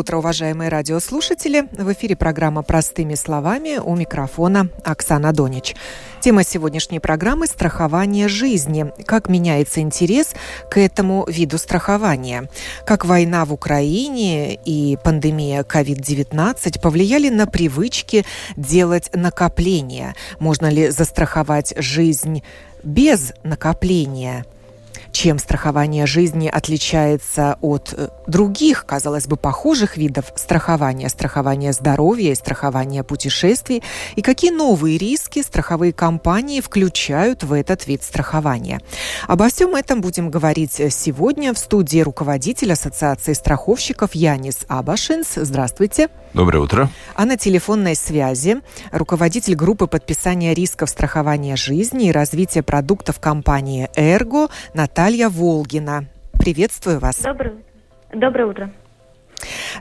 Утро, 0.00 0.16
уважаемые 0.16 0.70
радиослушатели. 0.70 1.68
В 1.72 1.92
эфире 1.92 2.16
программа 2.16 2.62
«Простыми 2.62 3.14
словами» 3.14 3.76
у 3.76 3.94
микрофона 3.94 4.70
Оксана 4.82 5.32
Донич. 5.34 5.76
Тема 6.20 6.42
сегодняшней 6.42 7.00
программы– 7.00 7.46
страхование 7.48 8.26
жизни. 8.26 8.86
Как 9.04 9.28
меняется 9.28 9.80
интерес 9.80 10.32
к 10.70 10.78
этому 10.78 11.26
виду 11.28 11.58
страхования? 11.58 12.48
Как 12.86 13.04
война 13.04 13.44
в 13.44 13.52
Украине 13.52 14.54
и 14.54 14.96
пандемия 15.04 15.64
COVID-19 15.64 16.80
повлияли 16.80 17.28
на 17.28 17.46
привычки 17.46 18.24
делать 18.56 19.10
накопления? 19.14 20.14
Можно 20.38 20.68
ли 20.70 20.88
застраховать 20.88 21.74
жизнь 21.76 22.42
без 22.82 23.34
накопления? 23.42 24.46
Чем 25.12 25.38
страхование 25.38 26.06
жизни 26.06 26.48
отличается 26.48 27.56
от 27.60 27.94
э, 27.96 28.08
других, 28.26 28.86
казалось 28.86 29.26
бы, 29.26 29.36
похожих 29.36 29.96
видов 29.96 30.32
страхования, 30.36 31.08
страхования 31.08 31.72
здоровья 31.72 32.32
и 32.32 32.34
страхования 32.34 33.02
путешествий, 33.02 33.82
и 34.16 34.22
какие 34.22 34.50
новые 34.50 34.98
риски 34.98 35.42
страховые 35.42 35.92
компании 35.92 36.60
включают 36.60 37.42
в 37.42 37.52
этот 37.52 37.86
вид 37.86 38.02
страхования. 38.02 38.80
Обо 39.26 39.48
всем 39.48 39.74
этом 39.74 40.00
будем 40.00 40.30
говорить 40.30 40.80
сегодня 40.90 41.52
в 41.52 41.58
студии 41.58 42.00
руководитель 42.00 42.72
Ассоциации 42.72 43.32
страховщиков 43.32 44.14
Янис 44.14 44.58
Абашинс. 44.68 45.34
Здравствуйте. 45.34 46.08
Доброе 46.32 46.60
утро. 46.60 46.88
А 47.16 47.24
на 47.24 47.36
телефонной 47.36 47.96
связи 47.96 48.58
руководитель 48.92 49.56
группы 49.56 49.88
подписания 49.88 50.54
рисков 50.54 50.88
страхования 50.88 51.56
жизни 51.56 52.08
и 52.08 52.12
развития 52.12 52.62
продуктов 52.62 53.18
компании 53.18 53.88
«Эрго» 53.96 54.48
Наталья 54.72 55.28
Волгина. 55.28 56.06
Приветствую 56.34 57.00
вас. 57.00 57.18
Доброе, 57.18 57.54
Доброе 58.14 58.46
утро. 58.46 58.72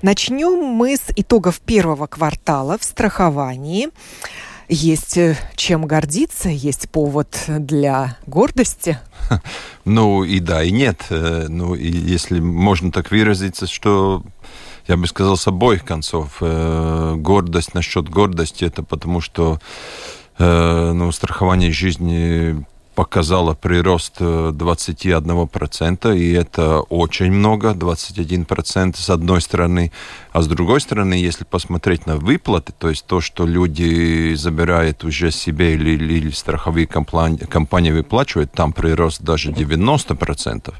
Начнем 0.01 0.63
мы 0.63 0.95
с 0.95 1.11
итогов 1.15 1.59
первого 1.59 2.07
квартала 2.07 2.79
в 2.79 2.83
страховании. 2.83 3.89
Есть 4.67 5.17
э, 5.17 5.35
чем 5.55 5.85
гордиться, 5.85 6.49
есть 6.49 6.89
повод 6.89 7.43
для 7.47 8.17
гордости. 8.25 8.97
Ну 9.85 10.23
и 10.23 10.39
да, 10.39 10.63
и 10.63 10.71
нет. 10.71 11.05
Э, 11.09 11.47
ну 11.47 11.73
и 11.73 11.87
если 11.87 12.39
можно 12.39 12.91
так 12.91 13.09
выразиться, 13.09 13.65
что 13.65 14.23
я 14.89 14.97
бы 14.97 15.07
сказал, 15.07 15.37
с 15.37 15.47
обоих 15.47 15.85
концов. 15.85 16.37
Э, 16.41 17.13
гордость 17.15 17.75
насчет 17.75 18.09
гордости, 18.09 18.65
это 18.65 18.81
потому 18.83 19.21
что 19.21 19.59
э, 20.39 20.91
ну, 20.93 21.11
страхование 21.11 21.71
жизни 21.71 22.65
показало 22.95 23.53
прирост 23.53 24.19
21%, 24.19 26.17
и 26.17 26.33
это 26.33 26.81
очень 26.81 27.31
много, 27.31 27.71
21% 27.71 28.97
с 28.97 29.09
одной 29.09 29.41
стороны. 29.41 29.91
А 30.33 30.41
с 30.41 30.47
другой 30.47 30.81
стороны, 30.81 31.13
если 31.13 31.45
посмотреть 31.45 32.07
на 32.07 32.17
выплаты, 32.17 32.73
то 32.77 32.89
есть 32.89 33.05
то, 33.05 33.21
что 33.21 33.45
люди 33.45 34.33
забирают 34.33 35.03
уже 35.03 35.31
себе 35.31 35.75
или, 35.75 35.91
или 35.91 36.31
страховые 36.31 36.87
компании, 36.87 37.45
компании 37.45 37.91
выплачивают, 37.91 38.51
там 38.51 38.73
прирост 38.73 39.21
даже 39.21 39.51
90%. 39.51 40.73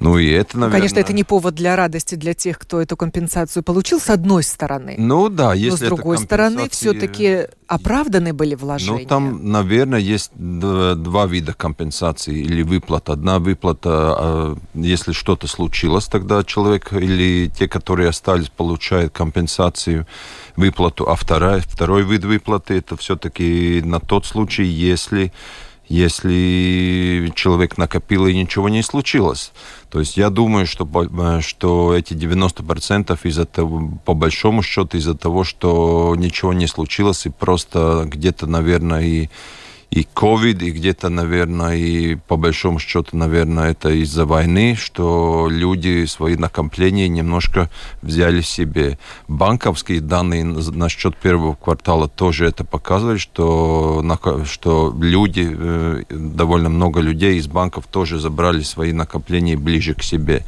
Ну 0.00 0.16
и 0.16 0.28
это, 0.30 0.56
наверное... 0.56 0.78
Конечно, 0.78 0.98
это 1.00 1.12
не 1.12 1.24
повод 1.24 1.54
для 1.54 1.74
радости 1.74 2.14
для 2.14 2.32
тех, 2.32 2.58
кто 2.58 2.80
эту 2.80 2.96
компенсацию 2.96 3.62
получил, 3.64 3.98
с 4.00 4.10
одной 4.10 4.44
стороны. 4.44 4.94
Ну 4.96 5.28
да, 5.28 5.54
если 5.54 5.70
Но 5.70 5.76
с 5.76 5.80
другой 5.80 6.16
компенсации... 6.16 6.24
стороны, 6.24 6.68
все-таки 6.70 7.48
оправданы 7.66 8.32
были 8.32 8.54
вложения. 8.54 9.02
Ну 9.02 9.08
там, 9.08 9.50
наверное, 9.50 9.98
есть 9.98 10.30
два 10.34 11.26
вида 11.26 11.52
компенсации 11.52 12.38
или 12.38 12.62
выплат. 12.62 13.10
Одна 13.10 13.40
выплата, 13.40 13.90
а, 13.90 14.56
если 14.74 15.12
что-то 15.12 15.48
случилось, 15.48 16.06
тогда 16.06 16.44
человек 16.44 16.92
или 16.92 17.48
те, 17.48 17.66
которые 17.66 18.08
остались, 18.08 18.50
получают 18.50 19.12
компенсацию, 19.12 20.06
выплату. 20.54 21.08
А 21.08 21.16
вторая, 21.16 21.60
второй 21.60 22.04
вид 22.04 22.24
выплаты, 22.24 22.74
это 22.74 22.96
все-таки 22.96 23.82
на 23.84 23.98
тот 23.98 24.26
случай, 24.26 24.64
если 24.64 25.32
если 25.88 27.32
человек 27.34 27.78
накопил 27.78 28.26
и 28.26 28.34
ничего 28.34 28.68
не 28.68 28.82
случилось. 28.82 29.52
То 29.90 30.00
есть 30.00 30.16
я 30.16 30.30
думаю, 30.30 30.66
что, 30.66 30.86
э, 30.86 31.40
что 31.40 31.94
эти 31.94 32.14
90% 32.14 33.18
из-за 33.24 33.46
того, 33.46 33.98
по 34.04 34.14
большому 34.14 34.62
счету 34.62 34.98
из-за 34.98 35.14
того, 35.14 35.44
что 35.44 36.14
ничего 36.16 36.52
не 36.52 36.66
случилось, 36.66 37.26
и 37.26 37.30
просто 37.30 38.04
где-то, 38.06 38.46
наверное, 38.46 39.02
и 39.02 39.28
и 39.90 40.06
COVID, 40.14 40.62
и 40.64 40.70
где-то, 40.70 41.08
наверное, 41.08 41.76
и 41.76 42.14
по 42.14 42.36
большому 42.36 42.78
счету, 42.78 43.16
наверное, 43.16 43.70
это 43.70 43.88
из-за 43.90 44.26
войны, 44.26 44.76
что 44.76 45.48
люди 45.50 46.04
свои 46.04 46.36
накопления 46.36 47.08
немножко 47.08 47.70
взяли 48.02 48.42
себе. 48.42 48.98
Банковские 49.28 50.00
данные 50.00 50.44
насчет 50.44 51.16
первого 51.16 51.54
квартала 51.54 52.06
тоже 52.08 52.46
это 52.46 52.64
показывают, 52.64 53.20
что, 53.20 54.04
что 54.44 54.94
люди, 55.00 55.56
довольно 56.10 56.68
много 56.68 57.00
людей 57.00 57.38
из 57.38 57.46
банков 57.48 57.86
тоже 57.90 58.18
забрали 58.18 58.60
свои 58.60 58.92
накопления 58.92 59.56
ближе 59.56 59.94
к 59.94 60.02
себе. 60.02 60.44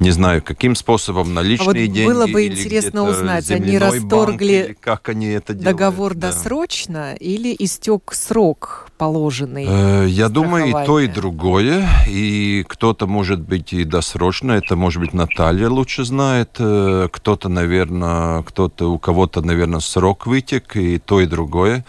Не 0.00 0.12
знаю, 0.12 0.42
каким 0.42 0.76
способом, 0.76 1.34
наличные 1.34 1.64
а 1.64 1.66
вот 1.66 1.76
деньги. 1.76 2.06
Было 2.06 2.26
бы 2.26 2.46
интересно 2.46 3.02
узнать, 3.08 3.50
они 3.50 3.78
расторгли 3.78 4.66
банк, 4.68 4.80
как 4.80 5.08
они 5.08 5.26
это 5.26 5.54
делают, 5.54 5.76
договор 5.76 6.14
да. 6.14 6.30
досрочно 6.30 7.14
или 7.14 7.54
истек 7.58 8.12
срок 8.12 8.88
положенный? 8.96 9.66
Э, 9.68 10.06
я 10.08 10.28
думаю, 10.28 10.68
и 10.68 10.86
то, 10.86 11.00
и 11.00 11.08
другое. 11.08 11.88
И 12.08 12.64
кто-то, 12.68 13.06
может 13.06 13.40
быть, 13.40 13.72
и 13.72 13.84
досрочно. 13.84 14.52
Это, 14.52 14.76
может 14.76 15.00
быть, 15.00 15.14
Наталья 15.14 15.68
лучше 15.68 16.04
знает. 16.04 16.56
Э, 16.58 17.08
кто-то, 17.10 17.48
наверное, 17.48 18.42
кто-то, 18.42 18.92
у 18.92 18.98
кого-то, 18.98 19.42
наверное, 19.42 19.80
срок 19.80 20.26
вытек, 20.26 20.76
и 20.76 20.98
то, 20.98 21.20
и 21.20 21.26
другое. 21.26 21.84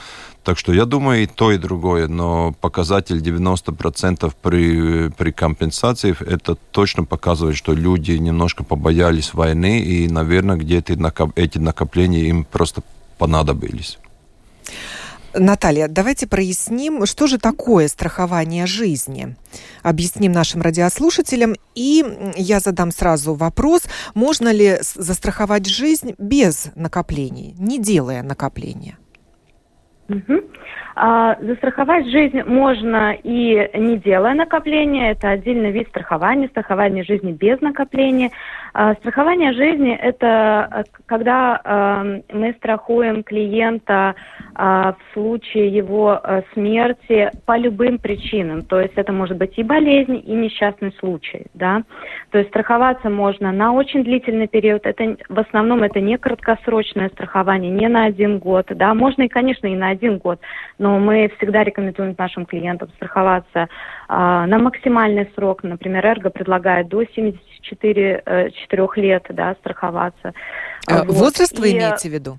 Так 0.50 0.58
что 0.58 0.74
я 0.74 0.86
думаю 0.86 1.22
и 1.22 1.26
то, 1.28 1.52
и 1.52 1.60
другое, 1.60 2.08
но 2.08 2.54
показатель 2.60 3.22
90% 3.22 4.34
при, 4.42 5.10
при 5.10 5.30
компенсации, 5.30 6.16
это 6.26 6.56
точно 6.56 7.04
показывает, 7.04 7.56
что 7.56 7.72
люди 7.72 8.14
немножко 8.14 8.64
побоялись 8.64 9.36
войны, 9.36 9.80
и, 9.80 10.10
наверное, 10.10 10.56
где-то 10.56 10.94
эти 11.36 11.60
накопления 11.60 12.30
им 12.30 12.46
просто 12.46 12.82
понадобились. 13.20 14.00
Наталья, 15.36 15.88
давайте 15.88 16.26
проясним, 16.26 17.06
что 17.06 17.28
же 17.28 17.38
такое 17.38 17.88
страхование 17.88 18.66
жизни. 18.66 19.36
Объясним 19.84 20.32
нашим 20.32 20.64
радиослушателям. 20.64 21.54
И 21.76 22.04
я 22.36 22.60
задам 22.60 22.90
сразу 22.90 23.36
вопрос, 23.36 23.84
можно 24.16 24.52
ли 24.52 24.80
застраховать 24.82 25.68
жизнь 25.68 26.16
без 26.18 26.70
накоплений, 26.74 27.54
не 27.60 27.78
делая 27.78 28.24
накопления? 28.24 28.98
Угу. 30.10 30.42
А, 31.02 31.38
застраховать 31.40 32.08
жизнь 32.08 32.44
можно 32.44 33.14
и 33.14 33.70
не 33.74 33.98
делая 34.00 34.34
накопления. 34.34 35.12
Это 35.12 35.30
отдельный 35.30 35.72
вид 35.72 35.88
страхования, 35.88 36.50
страхование 36.50 37.06
жизни 37.06 37.32
без 37.32 37.62
накопления. 37.62 38.32
А, 38.74 38.96
страхование 38.96 39.54
жизни– 39.54 39.96
это 40.02 40.68
э, 40.70 40.84
когда 41.06 41.62
а, 41.64 42.04
мы 42.34 42.54
страхуем 42.58 43.24
клиента 43.24 44.14
а, 44.56 44.92
в 44.92 45.14
случае 45.14 45.70
его 45.70 46.20
а, 46.22 46.44
смерти 46.54 47.32
по 47.46 47.58
любым 47.58 47.98
причинам. 47.98 48.64
То 48.64 48.82
есть 48.82 48.96
это 48.98 49.14
может 49.14 49.38
быть 49.38 49.58
и 49.58 49.64
болезнь, 49.64 50.22
и 50.26 50.34
несчастный 50.34 50.92
случай. 51.00 51.46
Да? 51.54 51.84
То 52.32 52.40
есть 52.40 52.50
страховаться 52.50 53.10
можно 53.10 53.54
на 53.54 53.72
очень 53.72 54.04
длительный 54.04 54.50
период. 54.50 54.86
Это, 54.86 55.16
в 55.30 55.40
основном 55.40 55.82
это 55.82 56.02
не 56.02 56.18
краткосрочное 56.18 57.08
страхование, 57.08 57.72
не 57.72 57.88
на 57.88 58.04
один 58.04 58.40
год. 58.40 58.66
Да? 58.76 58.94
Можно 58.94 59.24
и, 59.24 59.28
конечно, 59.30 59.68
и 59.68 59.78
на 59.78 59.90
один 59.92 60.18
год, 60.18 60.42
но 60.78 60.89
мы 60.98 61.32
всегда 61.38 61.64
рекомендуем 61.64 62.16
нашим 62.18 62.46
клиентам 62.46 62.90
страховаться 62.96 63.68
а, 64.08 64.48
на 64.48 64.58
максимальный 64.58 65.30
срок. 65.36 65.64
Например, 65.64 66.06
Эрго 66.06 66.30
предлагает 66.30 66.88
до 66.88 67.04
74 67.04 68.24
4 68.52 68.54
э, 68.72 69.00
лет 69.02 69.26
да, 69.30 69.54
страховаться. 69.60 70.34
А, 70.88 71.04
вот. 71.04 71.16
Возраст 71.16 71.60
вы 71.60 71.70
и, 71.70 71.78
имеете 71.78 72.10
в 72.10 72.14
виду? 72.14 72.38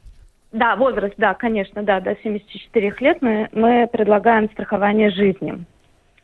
Да, 0.52 0.74
возраст, 0.74 1.14
да, 1.16 1.34
конечно, 1.34 1.82
да, 1.82 2.00
до 2.00 2.16
74 2.22 2.94
лет 3.00 3.18
мы, 3.20 3.48
мы 3.52 3.86
предлагаем 3.86 4.50
страхование 4.50 5.10
жизни. 5.10 5.64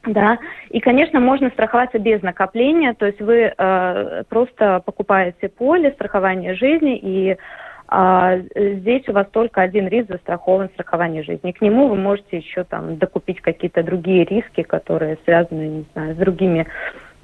Да, 0.04 0.38
и, 0.70 0.78
конечно, 0.80 1.18
можно 1.18 1.50
страховаться 1.50 1.98
без 1.98 2.22
накопления, 2.22 2.94
то 2.94 3.06
есть 3.06 3.20
вы 3.20 3.52
э, 3.56 4.22
просто 4.28 4.80
покупаете 4.84 5.48
поле 5.48 5.90
страхования 5.92 6.54
жизни 6.54 6.96
и 6.96 7.36
А 7.88 8.38
здесь 8.54 9.08
у 9.08 9.12
вас 9.12 9.26
только 9.30 9.62
один 9.62 9.86
риск 9.88 10.08
застрахован 10.10 10.68
страхование 10.70 11.22
жизни. 11.22 11.52
К 11.52 11.60
нему 11.60 11.88
вы 11.88 11.96
можете 11.96 12.38
еще 12.38 12.64
там 12.64 12.96
докупить 12.98 13.40
какие-то 13.40 13.82
другие 13.82 14.24
риски, 14.24 14.62
которые 14.62 15.18
связаны, 15.24 15.62
не 15.68 15.86
знаю, 15.92 16.14
с 16.14 16.18
другими, 16.18 16.66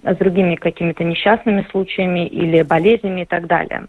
с 0.05 0.17
другими 0.17 0.55
какими-то 0.55 1.03
несчастными 1.03 1.67
случаями 1.71 2.27
или 2.27 2.63
болезнями 2.63 3.23
и 3.23 3.27
так 3.27 3.47
далее. 3.47 3.87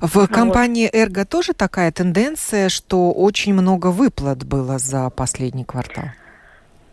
В 0.00 0.26
компании 0.28 0.88
«Эрго» 0.90 1.26
тоже 1.26 1.52
такая 1.52 1.92
тенденция, 1.92 2.68
что 2.68 3.12
очень 3.12 3.52
много 3.52 3.88
выплат 3.88 4.44
было 4.44 4.78
за 4.78 5.10
последний 5.10 5.64
квартал? 5.64 6.04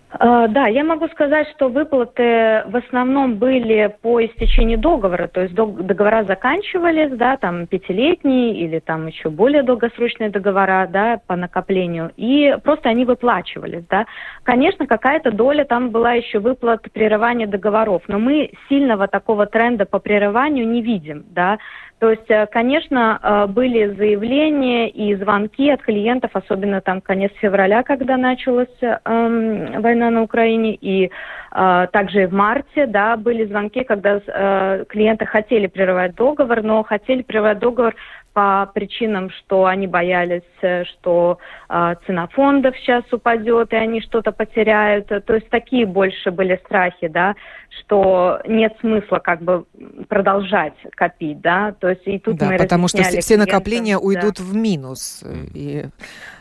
А, 0.10 0.48
да, 0.48 0.68
я 0.68 0.86
могу 0.86 1.08
сказать, 1.10 1.50
что 1.50 1.68
выплаты 1.68 2.64
в 2.68 2.76
основном 2.78 3.36
были 3.36 3.94
по 4.02 4.24
истечении 4.24 4.78
договора, 4.78 5.28
то 5.28 5.42
есть 5.42 5.54
договора 5.54 6.24
заканчивались, 6.24 7.12
да, 7.18 7.36
там 7.36 7.68
пятилетние 7.68 8.56
или 8.56 8.80
там 8.80 9.08
еще 9.08 9.30
более 9.30 9.64
долгосрочные 9.64 10.30
договора, 10.30 10.88
да, 10.90 11.20
по 11.28 11.36
накоплению, 11.36 12.12
и 12.16 12.56
просто 12.64 12.88
они 12.90 13.04
выплачивались, 13.04 13.86
да. 13.90 14.06
Конечно, 14.44 14.88
какая-то 14.88 15.32
доля 15.32 15.66
там 15.66 15.90
была 15.90 16.14
еще 16.14 16.40
выплат 16.40 16.90
прерывания 16.94 17.48
договоров, 17.48 18.04
но 18.08 18.18
мы 18.18 18.52
сильного 18.70 19.10
такого 19.10 19.46
тренда 19.46 19.86
по 19.86 20.00
прерыванию 20.00 20.68
не 20.68 20.82
видим, 20.82 21.26
да. 21.32 21.58
То 22.00 22.12
есть, 22.12 22.30
э, 22.30 22.46
конечно, 22.46 23.20
э, 23.22 23.48
были 23.48 23.88
заявления 23.96 24.88
и 24.88 25.16
звонки 25.16 25.70
от 25.72 25.82
клиентов, 25.82 26.32
особенно 26.34 26.80
там 26.80 27.02
конец 27.02 27.32
февраля, 27.42 27.82
когда 27.82 28.18
началась 28.18 28.68
эм, 28.82 29.82
война 29.82 30.12
на 30.12 30.22
Украине, 30.22 30.76
и 30.76 31.10
э, 31.10 31.88
также 31.92 32.28
в 32.28 32.34
марте, 32.34 32.86
да, 32.86 33.18
были 33.18 33.46
звонки, 33.46 33.84
когда 33.84 34.22
э, 34.26 34.86
клиенты 34.88 35.26
хотели 35.26 35.66
прерывать 35.66 36.14
договор, 36.14 36.62
но 36.62 36.84
хотели 36.84 37.24
прерывать 37.24 37.58
договор 37.58 37.96
по 38.38 38.70
причинам, 38.72 39.32
что 39.32 39.66
они 39.66 39.88
боялись, 39.88 40.44
э, 40.62 40.84
что 40.84 41.40
э, 41.70 41.96
цена 42.06 42.28
фондов 42.28 42.78
сейчас 42.78 43.04
упадет, 43.12 43.74
и 43.74 43.76
они 43.76 44.00
что-то 44.00 44.32
потеряют. 44.32 45.08
То 45.08 45.34
есть 45.34 45.50
такие 45.50 45.88
больше 45.88 46.30
были 46.30 46.62
страхи, 46.64 47.08
да, 47.08 47.34
что 47.80 48.40
нет 48.48 48.78
смысла 48.80 49.18
как 49.18 49.42
бы 49.42 49.66
продолжать 50.08 50.76
копить, 50.92 51.42
да. 51.42 51.74
То 51.80 51.90
есть 51.90 52.04
и 52.06 52.20
тут 52.20 52.38
да, 52.38 52.46
мы 52.52 52.58
потому 52.58 52.88
что 52.88 53.02
все 53.02 53.38
накопления 53.38 53.98
уйдут 53.98 54.36
да. 54.38 54.44
в 54.44 54.56
минус. 54.56 55.24
И... 55.56 55.86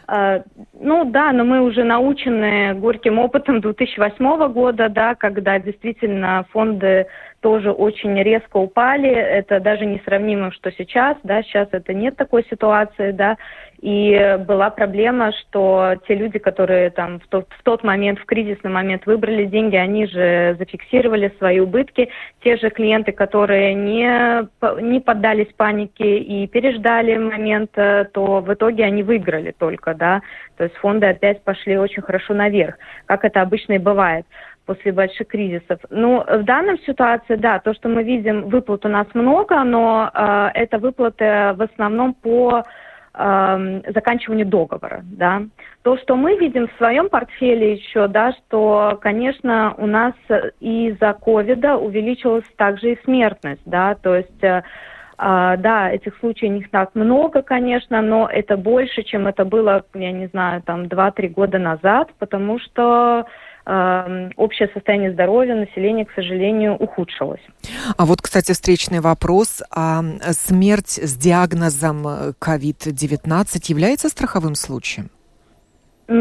Uh, 0.06 0.44
ну 0.78 1.10
да, 1.10 1.32
но 1.32 1.43
мы 1.43 1.62
уже 1.62 1.82
научены 1.82 2.75
горьким 2.75 3.19
опытом 3.19 3.60
2008 3.60 4.52
года, 4.52 4.88
да, 4.88 5.16
когда 5.16 5.58
действительно 5.58 6.46
фонды 6.52 7.06
тоже 7.46 7.70
очень 7.70 8.20
резко 8.25 8.56
упали. 8.56 9.08
Это 9.08 9.60
даже 9.60 9.87
не 9.87 10.02
сравнимо, 10.04 10.50
что 10.50 10.72
сейчас, 10.72 11.16
да, 11.22 11.44
сейчас 11.44 11.69
это 11.70 11.94
нет 11.94 12.16
такой 12.16 12.44
ситуации, 12.50 13.12
да. 13.12 13.37
И 13.81 14.37
была 14.48 14.69
проблема, 14.70 15.31
что 15.31 15.94
те 16.08 16.16
люди, 16.16 16.40
которые 16.40 16.90
там 16.90 17.20
в 17.20 17.28
тот, 17.28 17.46
в 17.56 17.62
тот 17.62 17.84
момент, 17.84 18.19
в 18.19 18.25
кризисный 18.25 18.72
момент 18.72 19.06
выбрали 19.06 19.44
деньги, 19.44 19.76
они 19.76 20.08
же 20.08 20.56
зафиксировали 20.58 21.32
свои 21.38 21.60
убытки. 21.60 22.08
Те 22.43 22.56
же 22.56 22.69
клиенты, 22.70 23.12
которые 23.12 23.75
не, 23.75 24.48
не 24.82 24.98
поддались 24.98 25.52
панике 25.56 26.19
и 26.19 26.48
переждали 26.48 27.16
момент, 27.16 27.70
э, 27.76 28.06
то 28.12 28.40
в 28.40 28.52
итоге 28.52 28.82
они 28.82 29.04
выиграли 29.04 29.54
только, 29.56 29.94
да. 29.94 30.20
То 30.56 30.64
есть 30.64 30.75
фонды 30.78 31.06
опять 31.06 31.44
пошли 31.44 31.78
очень 31.78 32.02
хорошо 32.02 32.34
наверх, 32.34 32.75
как 33.04 33.25
это 33.25 33.40
обычно 33.40 33.75
и 33.75 33.78
бывает 33.78 34.26
после 34.66 34.92
больших 34.92 35.28
кризисов. 35.28 35.80
Ну, 35.90 36.22
в 36.26 36.42
данном 36.42 36.78
ситуации, 36.80 37.36
да, 37.36 37.58
то, 37.60 37.72
что 37.72 37.88
мы 37.88 38.02
видим, 38.02 38.48
выплат 38.48 38.84
у 38.84 38.88
нас 38.88 39.06
много, 39.14 39.62
но 39.64 40.10
э, 40.12 40.48
это 40.54 40.78
выплаты 40.78 41.54
в 41.56 41.62
основном 41.62 42.14
по 42.14 42.62
э, 43.14 43.80
заканчиванию 43.94 44.46
договора, 44.46 45.00
да. 45.04 45.42
То, 45.82 45.96
что 45.98 46.16
мы 46.16 46.36
видим 46.36 46.66
в 46.66 46.76
своем 46.78 47.08
портфеле 47.08 47.74
еще, 47.74 48.08
да, 48.08 48.32
что, 48.32 48.98
конечно, 49.00 49.74
у 49.78 49.86
нас 49.86 50.14
из-за 50.60 51.12
ковида 51.14 51.76
увеличилась 51.76 52.44
также 52.56 52.92
и 52.92 53.04
смертность, 53.04 53.62
да, 53.64 53.94
то 53.94 54.16
есть 54.16 54.42
э, 54.42 54.62
а, 55.19 55.56
да, 55.56 55.90
этих 55.90 56.16
случаев 56.19 56.52
не 56.52 56.64
так 56.64 56.94
много, 56.94 57.40
конечно, 57.40 58.02
но 58.02 58.28
это 58.30 58.56
больше, 58.56 59.02
чем 59.02 59.26
это 59.26 59.44
было, 59.46 59.84
я 59.94 60.12
не 60.12 60.26
знаю, 60.26 60.62
там 60.62 60.84
2-3 60.84 61.28
года 61.28 61.58
назад, 61.58 62.10
потому 62.19 62.58
что 62.58 63.26
общее 63.66 64.68
состояние 64.72 65.12
здоровья 65.12 65.56
населения, 65.56 66.04
к 66.04 66.12
сожалению, 66.12 66.76
ухудшилось. 66.76 67.40
А 67.96 68.06
вот, 68.06 68.22
кстати, 68.22 68.52
встречный 68.52 69.00
вопрос. 69.00 69.62
А 69.70 70.02
смерть 70.30 71.00
с 71.02 71.16
диагнозом 71.16 72.06
COVID-19 72.06 73.46
является 73.66 74.08
страховым 74.08 74.54
случаем? 74.54 75.10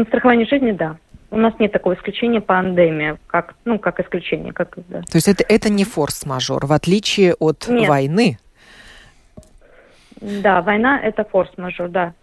Страхование 0.08 0.46
жизни, 0.46 0.72
да. 0.72 0.96
У 1.30 1.36
нас 1.36 1.54
нет 1.58 1.72
такого 1.72 1.94
исключения 1.94 2.40
пандемии, 2.40 3.16
как, 3.26 3.54
ну, 3.64 3.78
как 3.78 4.00
исключение. 4.00 4.52
Как, 4.52 4.76
да. 4.88 5.02
То 5.02 5.16
есть 5.16 5.28
это, 5.28 5.44
это 5.48 5.70
не 5.70 5.84
форс-мажор, 5.84 6.66
в 6.66 6.72
отличие 6.72 7.34
от 7.34 7.68
нет. 7.68 7.88
войны? 7.88 8.38
Да, 10.20 10.62
война– 10.62 10.98
это 11.02 11.24
форс-мажор, 11.24 11.88
да. 11.90 12.14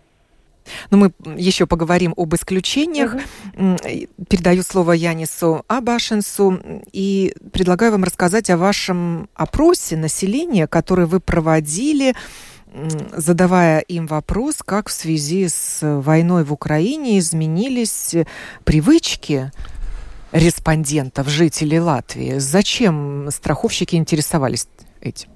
Но 0.89 0.97
мы 0.97 1.11
еще 1.37 1.65
поговорим 1.65 2.13
об 2.17 2.33
исключениях. 2.35 3.15
Угу. 3.57 3.77
Передаю 4.29 4.63
слово 4.63 4.93
Янису 4.93 5.63
Абашенсу 5.67 6.59
и 6.91 7.33
предлагаю 7.51 7.91
вам 7.91 8.03
рассказать 8.03 8.49
о 8.49 8.57
вашем 8.57 9.29
опросе 9.35 9.97
населения, 9.97 10.67
который 10.67 11.05
вы 11.05 11.19
проводили 11.19 12.15
задавая 13.15 13.79
им 13.81 14.07
вопрос, 14.07 14.57
как 14.65 14.89
в 14.89 14.91
связи 14.91 15.47
с 15.47 15.79
войной 15.81 16.43
в 16.43 16.51
Украине 16.51 17.19
изменились 17.19 18.15
привычки 18.63 19.51
респондентов, 20.31 21.29
жителей 21.29 21.79
Латвии. 21.79 22.39
Зачем 22.39 23.29
страховщики 23.31 23.95
интересовались 23.95 24.67
этим? 25.01 25.29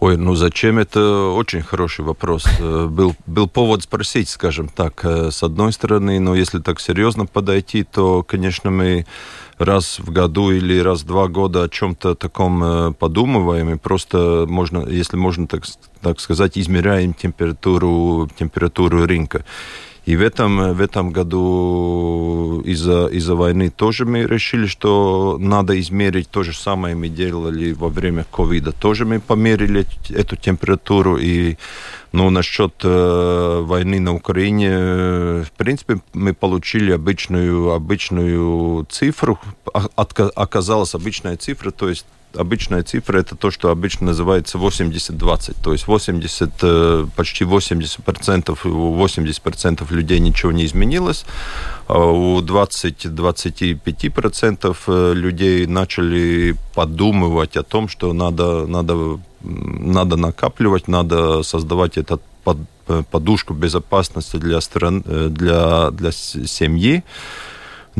Ой, 0.00 0.16
ну 0.16 0.36
зачем 0.36 0.78
это 0.78 1.32
очень 1.34 1.60
хороший 1.60 2.04
вопрос. 2.04 2.44
Э, 2.60 2.86
был, 2.86 3.16
был 3.26 3.48
повод 3.48 3.82
спросить, 3.82 4.28
скажем 4.28 4.68
так, 4.68 5.04
э, 5.04 5.32
с 5.32 5.42
одной 5.42 5.72
стороны, 5.72 6.20
но 6.20 6.36
если 6.36 6.60
так 6.60 6.78
серьезно 6.78 7.26
подойти, 7.26 7.82
то, 7.82 8.22
конечно, 8.22 8.70
мы 8.70 9.06
раз 9.58 9.98
в 9.98 10.12
году 10.12 10.52
или 10.52 10.78
раз 10.78 11.02
в 11.02 11.06
два 11.06 11.26
года 11.26 11.64
о 11.64 11.68
чем-то 11.68 12.14
таком 12.14 12.62
э, 12.62 12.92
подумываем, 12.92 13.70
и 13.70 13.76
просто 13.76 14.46
можно, 14.48 14.86
если 14.88 15.16
можно 15.16 15.48
так, 15.48 15.64
так 16.00 16.20
сказать, 16.20 16.56
измеряем 16.56 17.12
температуру, 17.12 18.30
температуру 18.38 19.04
рынка. 19.04 19.44
И 20.08 20.16
в 20.16 20.22
этом, 20.22 20.72
в 20.72 20.80
этом 20.80 21.10
году 21.10 22.62
из-за 22.64 23.08
из 23.08 23.28
войны 23.28 23.68
тоже 23.68 24.06
мы 24.06 24.22
решили, 24.22 24.66
что 24.66 25.36
надо 25.38 25.78
измерить 25.78 26.30
то 26.30 26.42
же 26.42 26.54
самое 26.54 26.94
мы 26.94 27.10
делали 27.10 27.74
во 27.74 27.90
время 27.90 28.24
ковида. 28.24 28.72
Тоже 28.72 29.04
мы 29.04 29.20
померили 29.20 29.84
эту 30.08 30.36
температуру. 30.36 31.18
И 31.18 31.58
ну, 32.12 32.30
насчет 32.30 32.72
э, 32.84 33.60
войны 33.66 34.00
на 34.00 34.14
Украине, 34.14 34.70
в 35.42 35.52
принципе, 35.58 36.00
мы 36.14 36.32
получили 36.32 36.92
обычную, 36.92 37.72
обычную 37.72 38.86
цифру. 38.88 39.38
Оказалась 39.74 40.94
обычная 40.94 41.36
цифра, 41.36 41.70
то 41.70 41.86
есть 41.90 42.06
обычная 42.34 42.82
цифра 42.82 43.18
это 43.18 43.36
то, 43.36 43.50
что 43.50 43.70
обычно 43.70 44.06
называется 44.06 44.56
80-20. 44.58 45.56
То 45.62 45.72
есть 45.72 45.86
80, 45.86 46.50
э, 46.62 47.06
почти 47.16 47.44
80%, 47.44 48.66
у 48.66 48.94
80% 48.94 49.90
людей 49.90 50.20
ничего 50.20 50.52
не 50.52 50.64
изменилось, 50.64 51.26
а 51.86 51.98
у 51.98 52.40
20-25% 52.40 54.76
э, 54.86 55.12
людей 55.14 55.66
начали 55.66 56.56
подумывать 56.74 57.56
о 57.56 57.62
том, 57.62 57.88
что 57.88 58.12
надо, 58.12 58.66
надо, 58.66 59.18
надо 59.40 60.16
накапливать, 60.16 60.88
надо 60.88 61.42
создавать 61.42 61.98
этот 61.98 62.22
э, 62.46 62.54
подушку 63.10 63.54
безопасности 63.54 64.36
для, 64.36 64.60
стран, 64.60 65.02
для, 65.02 65.90
для 65.90 66.12
семьи. 66.12 67.02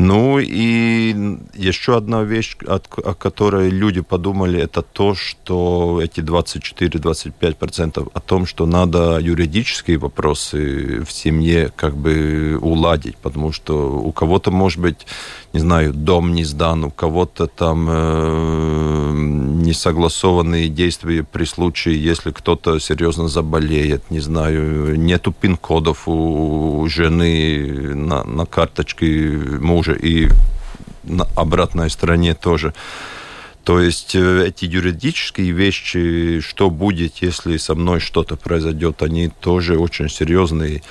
Ну 0.01 0.39
и 0.39 1.13
еще 1.55 1.97
одна 1.97 2.23
вещь, 2.23 2.57
о 2.65 2.79
которой 3.15 3.69
люди 3.69 4.01
подумали, 4.01 4.61
это 4.61 4.81
то, 4.81 5.17
что 5.17 6.01
эти 6.01 6.21
24-25% 6.21 8.09
о 8.15 8.21
том, 8.21 8.47
что 8.47 8.65
надо 8.65 9.19
юридические 9.19 9.99
вопросы 9.99 11.05
в 11.05 11.11
семье 11.11 11.73
как 11.75 11.97
бы 11.97 12.57
уладить, 12.63 13.17
потому 13.17 13.51
что 13.51 13.99
у 13.99 14.13
кого-то, 14.13 14.53
может 14.53 14.79
быть, 14.79 15.05
не 15.53 15.61
знаю, 15.61 15.95
дом 15.95 16.35
не 16.35 16.45
сдан, 16.45 16.85
у 16.85 16.91
кого-то 16.91 17.47
там 17.47 17.87
э, 17.91 19.13
несогласованные 19.69 20.69
действия 20.69 21.25
при 21.25 21.45
случае, 21.45 22.03
если 22.03 22.33
кто-то 22.33 22.79
серьезно 22.79 23.29
заболеет, 23.29 24.11
не 24.11 24.21
знаю, 24.21 24.99
нету 24.99 25.33
пин-кодов 25.33 26.03
у 26.07 26.87
жены 26.89 27.95
на, 27.95 28.25
на 28.25 28.47
карточке 28.47 29.07
мужа 29.61 29.93
и 29.93 30.29
на 31.05 31.27
обратной 31.37 31.89
стороне 31.91 32.35
тоже 32.35 32.75
То 33.65 33.81
есть 33.81 34.15
э, 34.15 34.47
эти 34.49 34.67
юридические 34.67 35.53
вещи, 35.53 36.41
что 36.41 36.71
будет, 36.71 37.17
если 37.23 37.57
со 37.57 37.75
мной 37.75 38.01
что-то 38.01 38.37
произойдет, 38.37 39.03
они 39.03 39.29
тоже 39.29 39.79
очень 39.79 40.09
серьезные. 40.09 40.83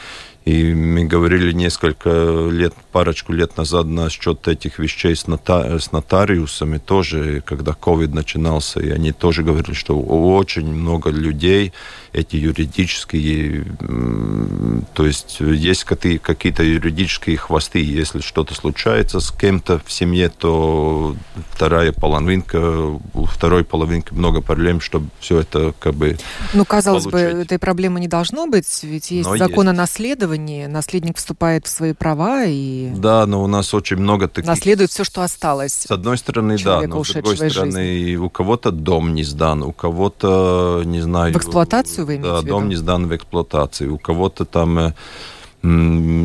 И 0.48 0.74
мы 0.74 1.04
говорили 1.04 1.52
несколько 1.52 2.10
лет, 2.50 2.74
парочку 2.94 3.34
лет 3.34 3.58
назад 3.58 3.86
насчет 3.86 4.48
этих 4.48 4.80
вещей 4.80 5.14
с, 5.14 5.28
нота, 5.28 5.78
с 5.78 5.92
нотариусами 5.92 6.78
тоже, 6.78 7.44
когда 7.46 7.74
COVID 7.74 8.14
начинался, 8.14 8.80
и 8.80 8.90
они 8.90 9.12
тоже 9.12 9.44
говорили, 9.44 9.74
что 9.74 10.00
очень 10.00 10.74
много 10.74 11.10
людей, 11.10 11.74
эти 12.18 12.36
юридические, 12.36 13.66
то 14.94 15.06
есть 15.06 15.40
есть 15.40 15.84
какие-то 15.84 16.64
юридические 16.64 17.38
хвосты, 17.38 17.80
если 17.80 18.22
что-то 18.22 18.56
случается 18.56 19.20
с 19.20 19.32
кем-то 19.32 19.80
в 19.86 19.92
семье, 19.92 20.30
то 20.30 21.16
вторая 21.52 21.92
половинка, 21.92 22.60
у 23.14 23.26
второй 23.26 23.64
половинки 23.64 24.14
много 24.14 24.42
проблем, 24.42 24.82
чтобы 24.82 25.10
все 25.20 25.40
это 25.40 25.74
как 25.80 25.94
бы 25.94 26.18
Ну, 26.54 26.66
казалось 26.66 27.04
получить. 27.04 27.34
бы, 27.34 27.42
этой 27.42 27.60
проблемы 27.60 28.00
не 28.00 28.08
должно 28.08 28.48
быть, 28.48 28.84
ведь 28.84 29.12
есть 29.12 29.30
Но 29.30 29.38
закон 29.38 29.68
есть. 29.68 29.70
о 29.70 29.74
наследовании, 29.74 30.18
наследовании. 30.18 30.66
Наследник 30.66 31.18
вступает 31.18 31.66
в 31.66 31.70
свои 31.70 31.94
права 31.94 32.46
и... 32.46 32.90
Да, 32.96 33.26
но 33.26 33.44
у 33.44 33.48
нас 33.48 33.74
очень 33.74 33.98
много 33.98 34.28
таких... 34.28 34.48
Наследует 34.48 34.92
все, 34.92 35.04
что 35.04 35.22
осталось. 35.22 35.86
С 35.88 35.92
одной 35.92 36.18
стороны, 36.18 36.58
да, 36.64 36.82
но 36.82 37.04
с 37.04 37.12
другой 37.14 37.36
стороны, 37.36 37.72
жизни. 37.72 38.16
у 38.16 38.30
кого-то 38.30 38.72
дом 38.72 39.14
не 39.14 39.24
сдан, 39.24 39.64
у 39.64 39.72
кого-то, 39.72 40.84
не 40.86 41.02
знаю... 41.02 41.34
В 41.34 41.38
эксплуатацию 41.38 42.06
вы 42.08 42.16
имеете 42.16 42.42
Да, 42.42 42.42
дом 42.42 42.70
не 42.70 42.76
сдан 42.76 43.08
в 43.08 43.16
эксплуатацию, 43.16 43.94
у 43.94 43.98
кого-то 43.98 44.46
там 44.46 44.80
э, 44.80 44.94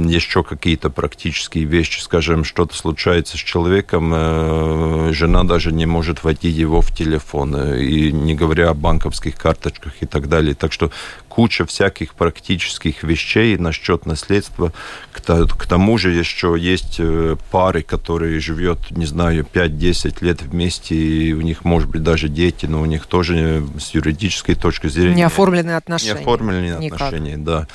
еще 0.09 0.43
какие-то 0.45 0.91
практические 0.91 1.65
вещи, 1.65 2.01
скажем, 2.01 2.45
что-то 2.45 2.75
случается 2.75 3.37
с 3.37 3.41
человеком, 3.41 4.13
э, 4.15 5.11
жена 5.13 5.45
даже 5.45 5.73
не 5.73 5.87
может 5.87 6.23
войти 6.23 6.49
его 6.49 6.81
в 6.81 6.95
телефон, 6.95 7.57
э, 7.57 7.83
и 7.83 8.13
не 8.13 8.35
говоря 8.35 8.71
о 8.71 8.75
банковских 8.75 9.37
карточках 9.37 9.95
и 10.01 10.07
так 10.07 10.29
далее. 10.29 10.55
Так 10.55 10.73
что 10.73 10.91
куча 11.29 11.65
всяких 11.65 12.15
практических 12.15 13.03
вещей 13.03 13.57
насчет 13.57 14.07
наследства. 14.07 14.73
К 15.13 15.67
тому 15.67 15.99
же 15.99 16.11
еще 16.11 16.57
есть 16.59 16.97
э, 16.99 17.37
пары, 17.51 17.83
которые 17.83 18.39
живет, 18.39 18.91
не 18.91 19.07
знаю, 19.07 19.47
5-10 19.51 20.25
лет 20.25 20.43
вместе, 20.43 20.95
и 20.95 21.33
у 21.33 21.41
них, 21.41 21.65
может 21.65 21.89
быть, 21.89 22.03
даже 22.03 22.29
дети, 22.29 22.67
но 22.67 22.83
у 22.83 22.87
них 22.87 23.07
тоже 23.07 23.65
с 23.79 23.95
юридической 23.95 24.55
точки 24.55 24.89
зрения... 24.89 25.15
Не 25.15 25.23
оформленные 25.23 25.77
отношения. 25.77 26.15
Не 26.15 26.21
оформленные 26.21 26.79
Никак. 26.79 27.01
отношения, 27.01 27.37
да. 27.39 27.67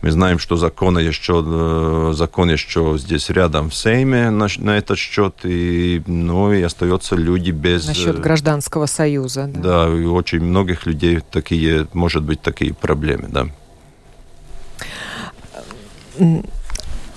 Мы 0.00 0.12
знаем, 0.12 0.38
что 0.38 0.56
законы 0.56 1.00
еще, 1.00 1.42
э, 1.44 2.12
закон 2.14 2.50
еще 2.50 2.96
здесь 2.98 3.30
рядом 3.30 3.70
в 3.70 3.74
Сейме 3.74 4.30
на, 4.30 4.46
на 4.58 4.78
этот 4.78 4.96
счет, 4.96 5.40
и, 5.42 6.02
ну, 6.06 6.52
и 6.52 6.62
остаются 6.62 7.16
люди 7.16 7.50
без... 7.50 7.86
Насчет 7.86 8.18
э, 8.18 8.20
гражданского 8.20 8.86
союза. 8.86 9.50
Да, 9.52 9.88
да 9.88 9.94
и 9.96 10.04
у 10.04 10.14
очень 10.14 10.40
многих 10.40 10.86
людей 10.86 11.18
такие, 11.18 11.88
может 11.94 12.22
быть, 12.22 12.40
такие 12.40 12.74
проблемы, 12.74 13.28
да. 13.28 13.48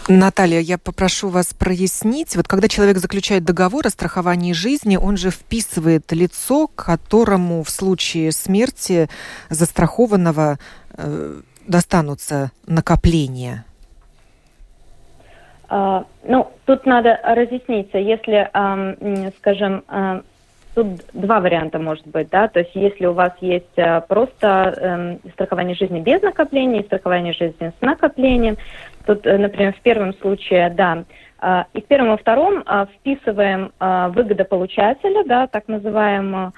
Наталья, 0.08 0.60
я 0.60 0.78
попрошу 0.80 1.30
вас 1.30 1.54
прояснить. 1.54 2.36
Вот 2.36 2.48
когда 2.48 2.68
человек 2.68 2.98
заключает 2.98 3.44
договор 3.44 3.86
о 3.86 3.90
страховании 3.92 4.54
жизни, 4.54 4.98
он 4.98 5.18
же 5.18 5.30
вписывает 5.30 6.12
лицо, 6.12 6.68
которому 6.68 7.64
в 7.64 7.70
случае 7.70 8.32
смерти 8.32 9.08
застрахованного 9.50 10.58
э, 10.94 11.42
достанутся 11.72 12.52
накопления? 12.68 13.66
А, 15.70 16.06
ну, 16.24 16.52
тут 16.66 16.86
надо 16.86 17.20
разъясниться. 17.24 17.98
Если, 17.98 18.50
скажем, 19.38 19.84
тут 20.76 20.88
два 21.14 21.40
варианта 21.40 21.80
может 21.80 22.08
быть, 22.08 22.30
да, 22.30 22.48
то 22.48 22.60
есть 22.60 22.72
если 22.76 23.06
у 23.06 23.14
вас 23.14 23.34
есть 23.42 23.78
а, 23.78 24.02
просто 24.02 24.74
эм, 24.78 25.32
страхование 25.34 25.76
жизни 25.76 26.00
без 26.00 26.22
накопления 26.22 26.82
и 26.82 26.86
страхование 26.86 27.34
жизни 27.34 27.74
с 27.78 27.82
накоплением, 27.82 28.58
тут, 29.06 29.26
э, 29.26 29.38
например, 29.38 29.74
в 29.74 29.82
первом 29.82 30.14
случае, 30.16 30.70
да, 30.70 31.04
а, 31.40 31.66
и 31.74 31.82
в 31.82 31.86
первом 31.86 32.14
и 32.14 32.18
втором 32.18 32.64
вписываем 32.96 33.72
выгодополучателя, 33.80 35.24
да, 35.26 35.48
так 35.48 35.68
называемую, 35.68 36.48
а, 36.48 36.52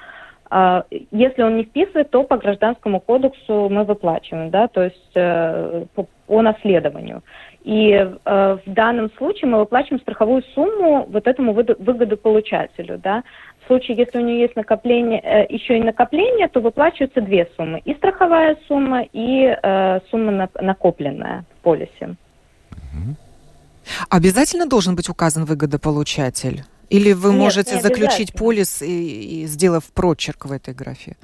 если 1.11 1.41
он 1.41 1.57
не 1.57 1.63
вписывает, 1.63 2.11
то 2.11 2.23
по 2.23 2.37
гражданскому 2.37 2.99
кодексу 2.99 3.69
мы 3.69 3.85
выплачиваем, 3.85 4.51
да, 4.51 4.67
то 4.67 4.83
есть 4.83 5.11
э, 5.15 5.85
по, 5.95 6.05
по 6.27 6.41
наследованию. 6.43 7.23
И 7.63 7.91
э, 7.91 8.57
в 8.65 8.71
данном 8.71 9.09
случае 9.17 9.49
мы 9.49 9.59
выплачиваем 9.59 10.01
страховую 10.01 10.43
сумму 10.53 11.07
вот 11.09 11.27
этому 11.27 11.53
выгодополучателю, 11.53 12.99
да. 12.99 13.23
В 13.63 13.67
случае, 13.67 13.97
если 13.97 14.19
у 14.19 14.21
него 14.21 14.37
есть 14.37 14.55
накопление, 14.55 15.21
э, 15.21 15.47
еще 15.49 15.77
и 15.77 15.83
накопление, 15.83 16.47
то 16.49 16.59
выплачиваются 16.59 17.21
две 17.21 17.49
суммы. 17.55 17.81
И 17.85 17.95
страховая 17.95 18.57
сумма, 18.67 19.07
и 19.11 19.55
сумма 20.11 20.49
накопленная 20.61 21.45
в 21.59 21.63
полисе. 21.63 22.15
Обязательно 24.09 24.67
должен 24.67 24.95
быть 24.95 25.09
указан 25.09 25.45
выгодополучатель? 25.45 26.63
Или 26.93 27.13
вы 27.13 27.31
Нет, 27.31 27.39
можете 27.39 27.79
заключить 27.79 28.33
полис, 28.33 28.83
и, 28.83 29.41
и 29.41 29.45
сделав 29.47 29.83
прочерк 29.93 30.45
в 30.45 30.51
этой 30.51 30.75
графе? 30.75 31.15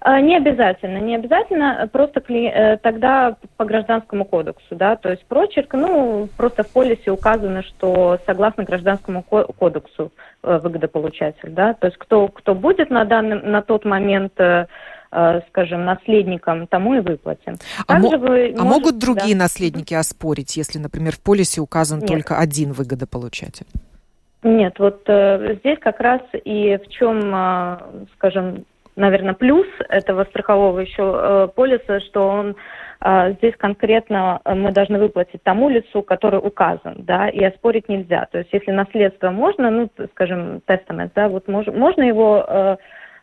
А, 0.00 0.20
не 0.20 0.36
обязательно, 0.36 0.98
не 0.98 1.14
обязательно, 1.14 1.88
просто 1.92 2.20
э, 2.28 2.78
тогда 2.78 3.36
по 3.56 3.64
гражданскому 3.64 4.24
кодексу, 4.24 4.74
да, 4.74 4.96
то 4.96 5.10
есть 5.10 5.24
прочерк, 5.26 5.72
ну, 5.74 6.28
просто 6.36 6.64
в 6.64 6.68
полисе 6.68 7.10
указано, 7.12 7.62
что 7.62 8.18
согласно 8.26 8.64
гражданскому 8.64 9.22
кодексу 9.22 10.12
э, 10.42 10.58
выгодополучатель, 10.62 11.50
да, 11.50 11.74
то 11.74 11.86
есть 11.86 11.98
кто, 11.98 12.28
кто 12.28 12.54
будет 12.54 12.90
на, 12.90 13.04
данный, 13.04 13.40
на 13.40 13.62
тот 13.62 13.84
момент 13.84 14.32
э, 14.38 14.66
скажем, 15.48 15.84
наследникам, 15.84 16.66
тому 16.66 16.94
и 16.94 17.00
выплатим. 17.00 17.56
А, 17.86 17.98
мо- 17.98 18.18
вы 18.18 18.54
а 18.58 18.64
могут 18.64 18.98
другие 18.98 19.34
да. 19.34 19.44
наследники 19.44 19.94
оспорить, 19.94 20.56
если, 20.56 20.78
например, 20.78 21.14
в 21.14 21.20
полисе 21.20 21.60
указан 21.60 22.00
Нет. 22.00 22.08
только 22.08 22.38
один 22.38 22.72
выгодополучатель? 22.72 23.66
Нет, 24.42 24.78
вот 24.78 25.02
э, 25.06 25.56
здесь 25.60 25.78
как 25.80 26.00
раз 26.00 26.20
и 26.44 26.78
в 26.84 26.88
чем, 26.90 27.34
э, 27.34 27.78
скажем, 28.14 28.64
наверное, 28.94 29.34
плюс 29.34 29.66
этого 29.88 30.24
страхового 30.24 30.78
еще 30.78 31.02
э, 31.02 31.48
полиса, 31.54 31.98
что 32.00 32.28
он 32.28 32.56
э, 33.00 33.32
здесь 33.34 33.54
конкретно 33.56 34.40
э, 34.44 34.54
мы 34.54 34.70
должны 34.70 35.00
выплатить 35.00 35.42
тому 35.42 35.68
лицу, 35.68 36.02
который 36.02 36.38
указан, 36.38 36.96
да, 36.98 37.28
и 37.28 37.42
оспорить 37.42 37.88
нельзя. 37.88 38.28
То 38.30 38.38
есть 38.38 38.50
если 38.52 38.70
наследство 38.70 39.30
можно, 39.30 39.70
ну, 39.70 39.90
скажем, 40.12 40.60
тестамент, 40.66 41.12
да, 41.14 41.28
вот 41.28 41.48
мож, 41.48 41.66
можно 41.66 42.02
его 42.02 42.44
э, 42.46 42.76
э, 42.76 42.76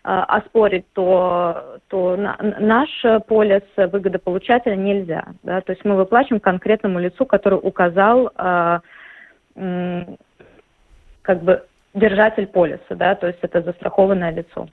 оспорить, 0.03 0.86
то, 0.91 1.79
то 1.88 2.17
на, 2.17 2.38
наш 2.60 2.89
полис 3.27 3.63
выгодополучателя 3.77 4.75
нельзя. 4.75 5.25
Да? 5.43 5.62
То 5.62 5.72
есть 5.72 5.86
мы 5.86 5.95
выплачиваем 5.95 6.41
конкретному 6.41 7.00
лицу, 7.00 7.25
который 7.25 7.60
указал 7.62 8.31
э, 8.38 8.79
как 11.25 11.44
бы 11.44 11.65
держатель 11.94 12.48
полиса, 12.48 12.96
да, 12.96 13.15
то 13.15 13.27
есть 13.27 13.39
это 13.41 13.62
застрахованное 13.62 14.32
лицо. 14.32 14.70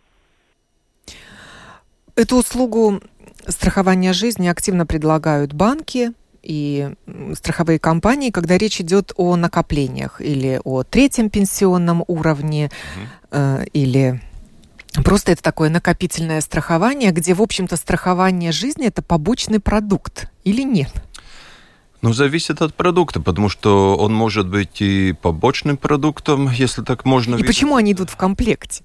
Эту 2.15 2.37
услугу 2.37 3.01
страхования 3.47 4.13
жизни 4.13 4.49
активно 4.49 4.87
предлагают 4.87 5.55
банки 5.55 6.13
и 6.43 6.91
страховые 7.35 7.79
компании, 7.79 8.31
когда 8.31 8.59
речь 8.59 8.81
идет 8.81 9.13
о 9.17 9.37
накоплениях 9.37 10.21
или 10.21 10.61
о 10.65 10.83
третьем 10.83 11.31
пенсионном 11.31 12.05
уровне, 12.09 12.67
угу. 12.67 13.07
э, 13.31 13.65
или 13.73 14.21
просто 15.05 15.33
это 15.33 15.43
такое 15.43 15.71
накопительное 15.71 16.41
страхование, 16.41 17.13
где, 17.13 17.33
в 17.33 17.41
общем-то, 17.41 17.77
страхование 17.77 18.53
жизни 18.53 18.89
это 18.89 19.03
побочный 19.03 19.61
продукт 19.61 20.29
или 20.45 20.63
нет? 20.63 20.91
Ну, 22.03 22.13
зависит 22.13 22.61
от 22.63 22.75
продукта, 22.75 23.21
потому 23.21 23.49
что 23.49 23.97
он 23.97 24.13
может 24.13 24.49
быть 24.49 24.83
и 24.83 25.13
побочным 25.13 25.77
продуктом, 25.77 26.51
если 26.51 26.83
так 26.83 27.05
можно. 27.05 27.35
И 27.35 27.39
видеть. 27.39 27.47
почему 27.47 27.77
они 27.77 27.93
идут 27.93 28.11
в 28.11 28.17
комплекте? 28.17 28.83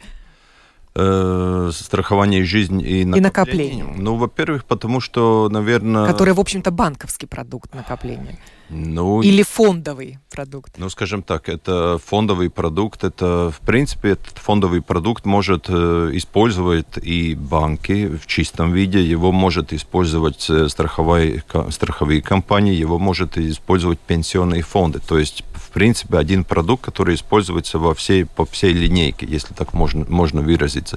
Э, 0.94 1.72
страхование 1.74 2.44
жизни 2.44 2.84
и 2.84 3.06
накопление. 3.06 3.18
И 3.18 3.22
накопление. 3.22 3.86
Ну, 3.98 4.16
во-первых, 4.16 4.66
потому 4.66 5.00
что, 5.00 5.50
наверное... 5.50 6.08
Который, 6.08 6.34
в 6.34 6.40
общем-то, 6.40 6.72
банковский 6.72 7.26
продукт 7.26 7.74
накопления. 7.74 8.40
Ну, 8.70 9.22
Или 9.22 9.44
фондовый 9.44 10.20
продукт? 10.30 10.74
Ну, 10.78 10.90
скажем 10.90 11.24
так, 11.24 11.48
это 11.48 12.00
фондовый 12.06 12.50
продукт. 12.50 13.04
Это, 13.04 13.52
в 13.52 13.66
принципе, 13.66 14.10
этот 14.10 14.38
фондовый 14.38 14.82
продукт 14.82 15.26
может 15.26 15.68
э, 15.70 16.10
использовать 16.14 16.98
и 17.02 17.36
банки 17.36 18.08
в 18.08 18.28
чистом 18.28 18.74
виде, 18.74 19.02
его 19.02 19.32
может 19.32 19.72
использовать 19.72 20.50
э, 20.50 20.68
страховые, 20.68 21.44
страховые 21.70 22.22
компании, 22.22 22.74
его 22.74 23.00
может 23.00 23.38
использовать 23.38 24.00
пенсионные 24.00 24.64
фонды. 24.64 25.00
То 25.00 25.18
есть, 25.18 25.44
в 25.56 25.72
принципе, 25.72 26.18
один 26.18 26.44
продукт, 26.44 26.84
который 26.84 27.16
используется 27.16 27.80
во 27.80 27.94
всей, 27.94 28.26
по 28.26 28.46
всей 28.46 28.74
линейке, 28.74 29.26
если 29.26 29.54
так 29.54 29.74
можно, 29.74 30.06
можно 30.10 30.42
выразить. 30.42 30.94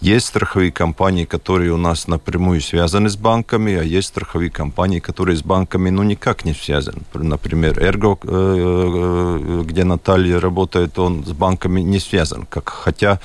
Есть 0.00 0.28
страховые 0.28 0.72
компании, 0.72 1.26
которые 1.26 1.72
у 1.72 1.76
нас 1.76 2.08
напрямую 2.08 2.62
связаны 2.62 3.10
с 3.10 3.16
банками, 3.16 3.74
а 3.74 3.82
есть 3.82 4.08
страховые 4.08 4.50
компании, 4.50 4.98
которые 4.98 5.36
с 5.36 5.42
банками 5.42 5.90
ну, 5.90 6.02
никак 6.02 6.46
не 6.46 6.54
связаны. 6.54 7.02
Например, 7.12 7.78
Эрго, 7.78 8.16
э, 8.22 8.26
э, 8.26 9.62
где 9.66 9.84
Наталья 9.84 10.40
работает, 10.40 10.98
он 10.98 11.24
с 11.26 11.32
банками 11.32 11.82
не 11.82 12.00
связан. 12.00 12.46
Как, 12.48 12.70
хотя 12.70 13.20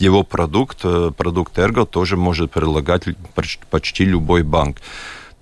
его 0.00 0.24
продукт, 0.24 0.78
э, 0.82 1.12
продукт 1.16 1.56
Эрго 1.60 1.86
тоже 1.86 2.16
может 2.16 2.50
предлагать 2.50 3.04
почти 3.70 4.04
любой 4.04 4.42
банк. 4.42 4.78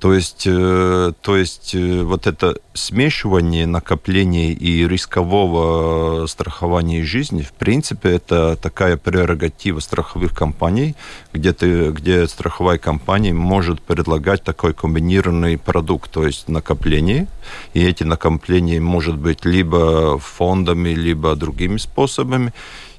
То 0.05 0.13
есть, 0.13 0.45
э, 0.47 1.13
то 1.23 1.35
есть 1.35 1.75
э, 1.75 2.03
вот 2.03 2.27
это 2.27 2.57
смешивание 2.75 3.67
накопления 3.67 4.53
и 4.53 4.87
рискового 4.87 6.27
страхования 6.27 7.03
жизни, 7.05 7.41
в 7.41 7.53
принципе, 7.53 8.11
это 8.11 8.57
такая 8.57 8.99
прерогатива 8.99 9.81
страховых 9.81 10.35
компаний, 10.35 10.95
где, 11.33 11.55
ты, 11.55 11.89
где 11.89 12.29
страховая 12.29 12.77
компания 12.77 13.33
может 13.33 13.81
предлагать 13.81 14.45
такой 14.45 14.75
комбинированный 14.75 15.57
продукт, 15.57 16.11
то 16.11 16.27
есть 16.27 16.49
накопление, 16.49 17.27
и 17.73 17.83
эти 17.83 18.05
накопления 18.05 18.81
может 18.81 19.17
быть 19.17 19.47
либо 19.47 20.19
фондами, 20.19 20.91
либо 20.91 21.35
другими 21.35 21.79
способами, 21.79 22.53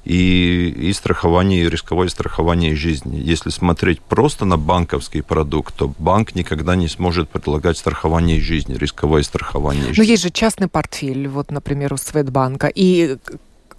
и, 0.06 0.68
и 0.68 0.92
страхование, 0.92 1.64
и 1.64 1.68
рисковое 1.68 2.08
страхование 2.08 2.76
жизни. 2.76 3.20
Если 3.20 3.50
смотреть 3.50 4.00
просто 4.00 4.44
на 4.44 4.56
банковский 4.56 5.20
продукт, 5.20 5.74
то 5.74 5.92
банк 5.98 6.36
никогда 6.36 6.76
не 6.76 6.86
сможет 6.86 7.28
предлагать 7.28 7.76
страхование 7.76 8.40
жизни, 8.40 8.76
рисковое 8.76 9.24
страхование 9.24 9.88
жизни. 9.88 10.00
Но 10.00 10.04
есть 10.04 10.22
же 10.22 10.30
частный 10.30 10.68
портфель, 10.68 11.26
вот, 11.26 11.50
например, 11.50 11.92
у 11.92 11.96
Светбанка, 11.96 12.68
и 12.68 13.16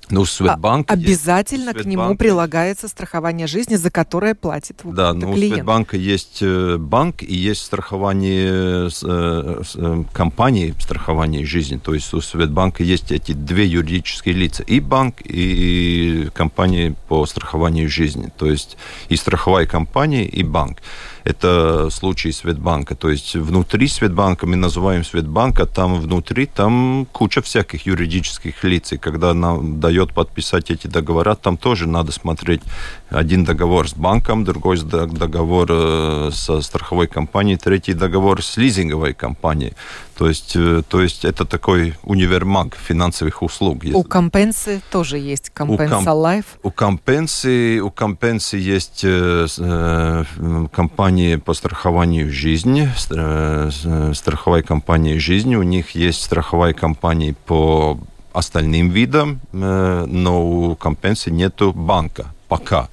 ну, 0.09 0.25
Светбанк... 0.25 0.89
А, 0.89 0.93
обязательно 0.93 1.71
Светбанк... 1.71 1.83
к 1.83 1.85
нему 1.85 2.15
прилагается 2.15 2.87
страхование 2.87 3.47
жизни, 3.47 3.75
за 3.75 3.91
которое 3.91 4.35
платит 4.35 4.81
Да, 4.83 5.13
но 5.13 5.33
клиент. 5.33 5.53
у 5.53 5.55
Светбанка 5.55 5.97
есть 5.97 6.39
э, 6.41 6.77
банк 6.77 7.23
и 7.23 7.35
есть 7.35 7.61
страхование 7.61 8.89
э, 9.03 9.61
э, 9.75 10.03
компании 10.13 10.73
страхования 10.79 11.45
жизни. 11.45 11.77
То 11.77 11.93
есть 11.93 12.13
у 12.13 12.21
Светбанка 12.21 12.83
есть 12.83 13.11
эти 13.11 13.33
две 13.33 13.65
юридические 13.65 14.35
лица. 14.35 14.63
И 14.63 14.79
банк, 14.79 15.15
и 15.23 16.29
компания 16.33 16.95
по 17.07 17.25
страхованию 17.25 17.89
жизни. 17.89 18.31
То 18.37 18.47
есть 18.47 18.77
и 19.09 19.15
страховая 19.15 19.65
компания, 19.65 20.25
и 20.25 20.43
банк. 20.43 20.81
Это 21.27 21.89
случай 21.89 22.31
Светбанка. 22.31 22.95
То 22.95 23.09
есть 23.09 23.35
внутри 23.35 23.89
Светбанка, 23.89 24.47
мы 24.47 24.55
называем 24.55 25.03
Светбанк, 25.03 25.59
а 25.59 25.65
там 25.65 25.99
внутри 25.99 26.45
там 26.45 27.05
куча 27.11 27.41
всяких 27.41 27.85
юридических 27.85 28.63
лиц. 28.63 28.93
И 28.93 28.97
когда 28.97 29.33
нам 29.33 29.81
дает 29.81 30.13
подписать 30.13 30.71
эти 30.71 30.87
договора, 30.87 31.35
там 31.35 31.57
тоже 31.57 31.85
надо 31.85 32.13
смотреть 32.13 32.61
один 33.09 33.43
договор 33.43 33.89
с 33.89 33.93
банком, 33.93 34.45
другой 34.45 34.79
договор 34.79 35.67
э, 35.69 36.29
со 36.31 36.61
страховой 36.61 37.07
компанией, 37.07 37.57
третий 37.57 37.93
договор 37.93 38.41
с 38.41 38.55
лизинговой 38.55 39.13
компанией. 39.13 39.73
То 40.17 40.27
есть, 40.27 40.55
э, 40.55 40.81
то 40.87 41.01
есть 41.01 41.25
это 41.25 41.45
такой 41.45 41.93
универмаг 42.03 42.75
финансовых 42.75 43.43
услуг. 43.43 43.83
У 43.93 44.03
компенсы 44.03 44.81
тоже 44.91 45.17
есть 45.19 45.51
компенса 45.51 46.11
Life. 46.11 46.45
У 46.63 46.71
компенсы, 46.71 47.79
у 47.79 47.91
компенсы 47.91 48.57
есть 48.57 49.03
э, 49.03 49.47
э, 49.59 50.23
компании 50.71 51.35
по 51.35 51.53
страхованию 51.53 52.31
жизни, 52.31 52.89
э, 53.11 54.13
страховая 54.13 54.63
компания 54.63 55.19
жизни. 55.19 55.55
У 55.55 55.63
них 55.63 55.91
есть 55.91 56.23
страховая 56.23 56.73
компания 56.73 57.35
по 57.45 57.99
остальным 58.33 58.89
видам, 58.89 59.39
э, 59.53 60.05
но 60.07 60.47
у 60.47 60.75
компенсы 60.75 61.29
нету 61.29 61.73
банка 61.73 62.25
пока. 62.47 62.89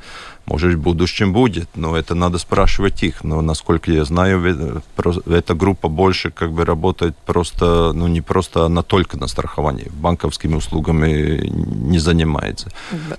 Может, 0.46 0.74
в 0.74 0.80
будущем 0.80 1.32
будет, 1.32 1.68
но 1.74 1.96
это 1.96 2.14
надо 2.14 2.38
спрашивать 2.38 3.02
их. 3.02 3.24
Но, 3.24 3.40
насколько 3.40 3.90
я 3.90 4.04
знаю, 4.04 4.82
эта 5.26 5.54
группа 5.54 5.88
больше 5.88 6.30
как 6.30 6.52
бы 6.52 6.64
работает 6.64 7.16
просто, 7.16 7.92
ну, 7.94 8.08
не 8.08 8.20
просто, 8.20 8.66
она 8.66 8.82
только 8.82 9.16
на 9.16 9.26
страховании. 9.26 9.90
Банковскими 9.90 10.54
услугами 10.54 11.46
не 11.46 11.98
занимается. 11.98 12.70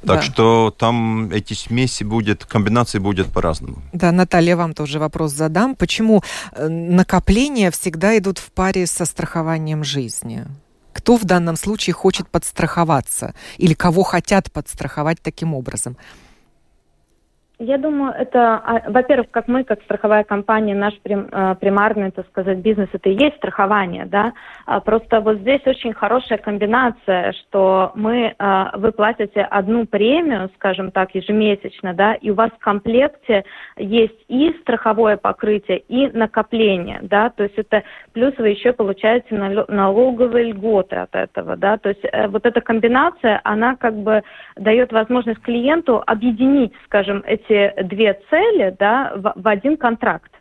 Да. 0.03 0.15
Так 0.15 0.24
что 0.24 0.74
там 0.77 1.32
эти 1.32 1.53
смеси 1.53 2.03
будет, 2.03 2.46
комбинации 2.46 3.00
будет 3.00 3.27
по-разному. 3.27 3.77
Да, 3.94 4.12
Наталья, 4.12 4.55
вам 4.55 4.74
тоже 4.74 5.00
вопрос 5.00 5.32
задам. 5.32 5.75
Почему 5.75 6.24
э, 6.51 6.67
накопления 6.67 7.72
всегда 7.72 8.17
идут 8.17 8.38
в 8.38 8.51
паре 8.51 8.86
со 8.86 9.05
страхованием 9.05 9.84
жизни? 9.84 10.46
Кто 10.94 11.17
в 11.17 11.25
данном 11.25 11.58
случае 11.58 11.94
хочет 11.94 12.29
подстраховаться? 12.29 13.33
Или 13.57 13.74
кого 13.74 14.03
хотят 14.03 14.51
подстраховать 14.51 15.22
таким 15.22 15.53
образом? 15.53 15.98
Я 17.57 17.77
думаю, 17.77 18.13
это, 18.13 18.55
а, 18.57 18.81
во-первых, 18.89 19.31
как 19.31 19.48
мы, 19.48 19.63
как 19.63 19.81
страховая 19.83 20.25
компания, 20.25 20.75
наш 20.75 20.94
а, 21.31 21.55
примарный, 21.55 22.11
так 22.11 22.27
сказать, 22.27 22.57
бизнес, 22.57 22.89
это 22.91 23.09
и 23.09 23.13
есть 23.13 23.37
страхование, 23.37 24.05
да. 24.05 24.33
А, 24.65 24.81
просто 24.81 25.22
вот 25.22 25.37
здесь 25.37 25.61
очень 25.65 25.94
хорошая 25.94 26.37
комбинация, 26.37 27.31
что 27.33 27.94
мы, 27.96 28.35
вы 28.74 28.91
платите 28.91 29.41
одну 29.41 29.85
премию, 29.85 30.50
скажем 30.55 30.91
так, 30.91 31.15
ежемесячно, 31.15 31.94
да, 31.94 32.15
и 32.15 32.29
у 32.29 32.33
вас 32.33 32.51
в 32.51 32.63
комплекте 32.63 33.46
есть 33.77 34.25
и 34.27 34.53
страховое 34.61 35.15
покрытие, 35.15 35.79
и 35.79 36.07
накопление, 36.07 37.00
да, 37.03 37.29
то 37.29 37.44
есть 37.44 37.55
это 37.57 37.83
плюс 38.13 38.33
вы 38.37 38.50
еще 38.50 38.74
получаете 38.74 39.35
налоговые 39.35 40.51
льготы 40.51 40.98
от 40.98 41.15
этого, 41.15 41.55
да, 41.55 41.77
то 41.77 41.89
есть 41.89 42.03
э, 42.03 42.27
вот 42.27 42.46
эта 42.46 42.59
комбинация, 42.59 43.39
она 43.44 43.75
как 43.75 43.96
бы 43.96 44.24
дает 44.57 44.91
возможность 44.91 45.41
клиенту 45.41 46.03
объединить, 46.05 46.74
скажем, 46.85 47.24
эти 47.25 47.45
эти 47.48 47.84
две 47.84 48.20
цели 48.29 48.75
да, 48.77 49.14
в, 49.16 49.34
в 49.36 49.48
один 49.48 49.77
контракт. 49.77 50.31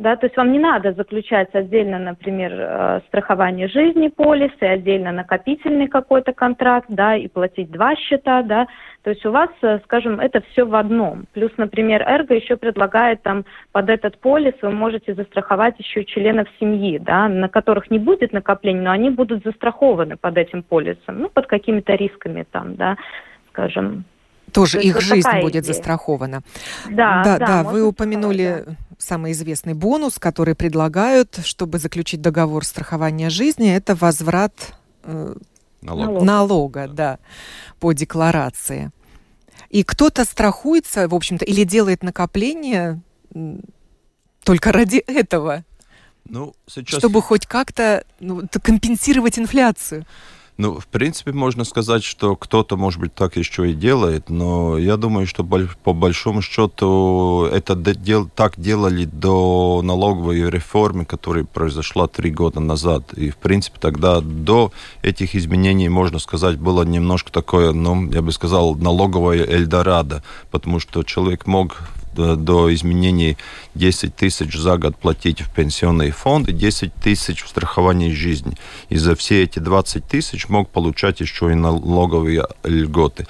Да, 0.00 0.16
то 0.16 0.24
есть 0.24 0.36
вам 0.38 0.50
не 0.50 0.58
надо 0.58 0.94
заключать 0.94 1.54
отдельно, 1.54 1.98
например, 1.98 2.52
э, 2.56 3.00
страхование 3.08 3.68
жизни 3.68 4.08
полис 4.08 4.50
и 4.58 4.64
отдельно 4.64 5.12
накопительный 5.12 5.88
какой-то 5.88 6.32
контракт, 6.32 6.86
да, 6.88 7.16
и 7.16 7.28
платить 7.28 7.70
два 7.70 7.94
счета, 7.96 8.40
да. 8.42 8.66
То 9.02 9.10
есть 9.10 9.26
у 9.26 9.30
вас, 9.30 9.50
э, 9.60 9.78
скажем, 9.84 10.18
это 10.18 10.40
все 10.40 10.64
в 10.64 10.74
одном. 10.74 11.26
Плюс, 11.34 11.52
например, 11.58 12.02
Эрго 12.08 12.34
еще 12.34 12.56
предлагает 12.56 13.20
там 13.20 13.44
под 13.72 13.90
этот 13.90 14.16
полис 14.18 14.54
вы 14.62 14.70
можете 14.70 15.12
застраховать 15.12 15.78
еще 15.78 16.06
членов 16.06 16.48
семьи, 16.58 16.98
да, 16.98 17.28
на 17.28 17.50
которых 17.50 17.90
не 17.90 17.98
будет 17.98 18.32
накоплений, 18.32 18.80
но 18.80 18.92
они 18.92 19.10
будут 19.10 19.44
застрахованы 19.44 20.16
под 20.16 20.38
этим 20.38 20.62
полисом, 20.62 21.18
ну, 21.18 21.28
под 21.28 21.46
какими-то 21.46 21.92
рисками 21.92 22.46
там, 22.50 22.76
да, 22.76 22.96
скажем, 23.50 24.06
тоже 24.50 24.78
То 24.78 24.86
их 24.86 24.94
вот 24.94 25.04
жизнь 25.04 25.40
будет 25.40 25.64
идея. 25.64 25.74
застрахована. 25.74 26.42
Да, 26.88 27.22
да, 27.24 27.38
да, 27.38 27.46
да 27.46 27.62
вы 27.64 27.82
упомянули 27.82 28.64
да. 28.66 28.76
самый 28.98 29.32
известный 29.32 29.74
бонус, 29.74 30.18
который 30.18 30.54
предлагают, 30.54 31.40
чтобы 31.44 31.78
заключить 31.78 32.20
договор 32.20 32.64
страхования 32.64 33.30
жизни, 33.30 33.74
это 33.74 33.94
возврат 33.94 34.74
э, 35.04 35.34
налога, 35.82 36.24
налога 36.24 36.88
да. 36.88 36.94
да, 36.94 37.18
по 37.78 37.92
декларации. 37.92 38.90
И 39.70 39.84
кто-то 39.84 40.24
страхуется, 40.24 41.08
в 41.08 41.14
общем-то, 41.14 41.44
или 41.44 41.64
делает 41.64 42.02
накопление 42.02 43.00
только 44.44 44.72
ради 44.72 44.96
этого. 44.96 45.64
Ну, 46.24 46.54
сейчас... 46.66 46.98
Чтобы 46.98 47.22
хоть 47.22 47.46
как-то 47.46 48.04
ну, 48.18 48.42
компенсировать 48.62 49.38
инфляцию. 49.38 50.06
Ну, 50.56 50.78
в 50.78 50.86
принципе, 50.86 51.32
можно 51.32 51.64
сказать, 51.64 52.04
что 52.04 52.36
кто-то, 52.36 52.76
может 52.76 53.00
быть, 53.00 53.14
так 53.14 53.36
еще 53.36 53.70
и 53.70 53.74
делает, 53.74 54.28
но 54.28 54.76
я 54.76 54.96
думаю, 54.96 55.26
что 55.26 55.42
по 55.42 55.92
большому 55.92 56.42
счету 56.42 57.48
это 57.50 57.74
дел, 57.74 58.28
так 58.28 58.60
делали 58.60 59.06
до 59.06 59.80
налоговой 59.82 60.50
реформы, 60.50 61.06
которая 61.06 61.44
произошла 61.44 62.08
три 62.08 62.30
года 62.30 62.60
назад. 62.60 63.12
И, 63.14 63.30
в 63.30 63.36
принципе, 63.36 63.78
тогда 63.80 64.20
до 64.20 64.70
этих 65.02 65.34
изменений, 65.34 65.88
можно 65.88 66.18
сказать, 66.18 66.58
было 66.58 66.82
немножко 66.82 67.32
такое, 67.32 67.72
ну, 67.72 68.10
я 68.10 68.20
бы 68.20 68.30
сказал, 68.30 68.74
налоговое 68.74 69.46
Эльдорадо, 69.46 70.22
потому 70.50 70.78
что 70.78 71.02
человек 71.04 71.46
мог 71.46 71.78
до, 72.14 72.36
до 72.36 72.72
изменений 72.74 73.36
10 73.74 74.14
тысяч 74.14 74.56
за 74.56 74.76
год 74.78 74.96
платить 74.96 75.40
в 75.40 75.50
пенсионный 75.52 76.10
фонд 76.10 76.48
и 76.48 76.52
10 76.52 76.94
тысяч 76.94 77.42
в 77.42 77.48
страхование 77.48 78.12
жизни. 78.12 78.56
И 78.88 78.96
за 78.96 79.14
все 79.14 79.42
эти 79.42 79.58
20 79.58 80.06
тысяч 80.06 80.48
мог 80.48 80.68
получать 80.70 81.20
еще 81.20 81.52
и 81.52 81.54
налоговые 81.54 82.46
льготы. 82.64 83.26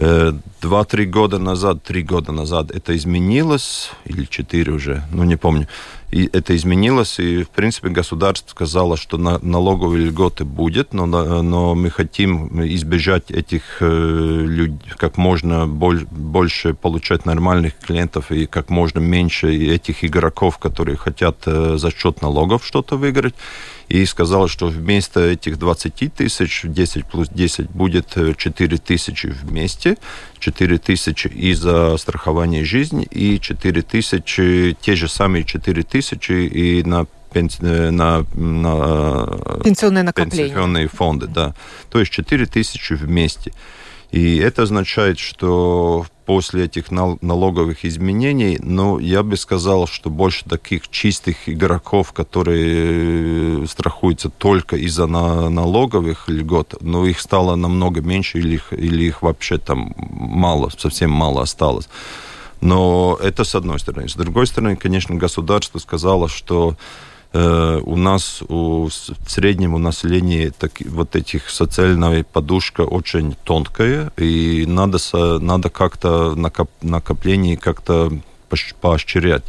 Э, 0.00 0.32
два-три 0.60 1.06
года 1.06 1.38
назад, 1.38 1.82
три 1.82 2.02
года 2.02 2.30
назад 2.30 2.70
это 2.70 2.96
изменилось, 2.96 3.90
или 4.04 4.26
четыре 4.26 4.72
уже, 4.72 5.02
ну 5.10 5.24
не 5.24 5.36
помню. 5.36 5.66
И 6.10 6.30
это 6.32 6.56
изменилось, 6.56 7.18
и, 7.18 7.42
в 7.42 7.50
принципе, 7.50 7.90
государство 7.90 8.50
сказало, 8.50 8.96
что 8.96 9.18
на, 9.18 9.38
налоговые 9.40 10.06
льготы 10.06 10.46
будет, 10.46 10.94
но, 10.94 11.04
но 11.06 11.74
мы 11.74 11.90
хотим 11.90 12.64
избежать 12.66 13.30
этих 13.30 13.62
э, 13.80 13.86
людей, 13.86 14.78
как 14.96 15.18
можно 15.18 15.66
боль, 15.66 16.06
больше 16.10 16.72
получать 16.72 17.26
нормальных 17.26 17.76
клиентов 17.78 18.32
и 18.32 18.46
как 18.46 18.70
можно 18.70 19.00
меньше 19.00 19.54
этих 19.54 20.02
игроков, 20.02 20.56
которые 20.56 20.96
хотят 20.96 21.42
э, 21.44 21.76
за 21.76 21.90
счет 21.90 22.22
налогов 22.22 22.64
что-то 22.64 22.96
выиграть. 22.96 23.34
И 23.88 24.04
сказал, 24.04 24.48
что 24.48 24.66
вместо 24.66 25.20
этих 25.20 25.58
20 25.58 26.12
тысяч, 26.14 26.60
10 26.62 27.06
плюс 27.06 27.28
10 27.28 27.70
будет 27.70 28.16
4 28.36 28.76
э, 28.76 28.78
тысячи 28.78 29.26
вместе, 29.26 29.96
4 30.40 30.78
тысячи 30.78 31.26
и 31.28 31.54
за 31.54 31.96
страхование 31.96 32.64
жизни, 32.64 33.04
и 33.04 33.40
4 33.40 33.82
тысячи, 33.82 34.76
те 34.80 34.94
же 34.94 35.08
самые 35.08 35.44
4 35.44 35.82
тысячи 35.82 35.97
и 36.48 36.82
на 36.84 37.06
э, 37.34 37.90
на, 37.90 38.24
на 38.34 39.26
пенсионные 39.62 40.02
накопления. 40.02 40.48
Пенсионные 40.48 40.88
фонды, 40.88 41.26
да. 41.26 41.54
То 41.90 42.00
есть 42.00 42.12
4 42.12 42.46
тысячи 42.46 42.94
вместе. 42.94 43.52
И 44.10 44.38
это 44.38 44.62
означает, 44.62 45.18
что 45.18 46.06
после 46.24 46.64
этих 46.64 46.90
налоговых 46.90 47.84
изменений, 47.84 48.58
ну, 48.62 48.98
я 48.98 49.22
бы 49.22 49.36
сказал, 49.36 49.86
что 49.86 50.08
больше 50.08 50.44
таких 50.44 50.88
чистых 50.88 51.48
игроков, 51.48 52.12
которые 52.12 53.62
э, 53.62 53.66
страхуются 53.66 54.30
только 54.30 54.76
из-за 54.76 55.06
налоговых 55.06 56.28
льгот, 56.28 56.74
но 56.80 57.06
их 57.06 57.20
стало 57.20 57.54
намного 57.56 58.00
меньше 58.00 58.38
или 58.38 58.54
их, 58.54 58.72
или 58.72 59.04
их 59.04 59.22
вообще 59.22 59.58
там 59.58 59.94
мало, 59.96 60.70
совсем 60.76 61.10
мало 61.10 61.42
осталось. 61.42 61.88
Но 62.60 63.18
это 63.22 63.44
с 63.44 63.54
одной 63.54 63.78
стороны. 63.78 64.08
С 64.08 64.14
другой 64.14 64.46
стороны, 64.46 64.76
конечно, 64.76 65.14
государство 65.14 65.78
сказало, 65.78 66.28
что 66.28 66.76
Э, 67.32 67.80
у 67.84 67.96
нас 67.96 68.42
у, 68.48 68.88
в 68.88 69.30
среднем 69.30 69.74
у 69.74 69.78
населения 69.78 70.50
так, 70.50 70.72
вот 70.86 71.14
этих 71.14 71.50
социальная 71.50 72.24
подушка 72.24 72.82
очень 72.82 73.36
тонкая, 73.44 74.10
и 74.16 74.64
надо, 74.66 74.98
надо 75.38 75.68
как-то 75.68 76.34
накоп, 76.34 76.70
накопление 76.80 77.58
как-то 77.58 78.10
поощрять. 78.80 79.44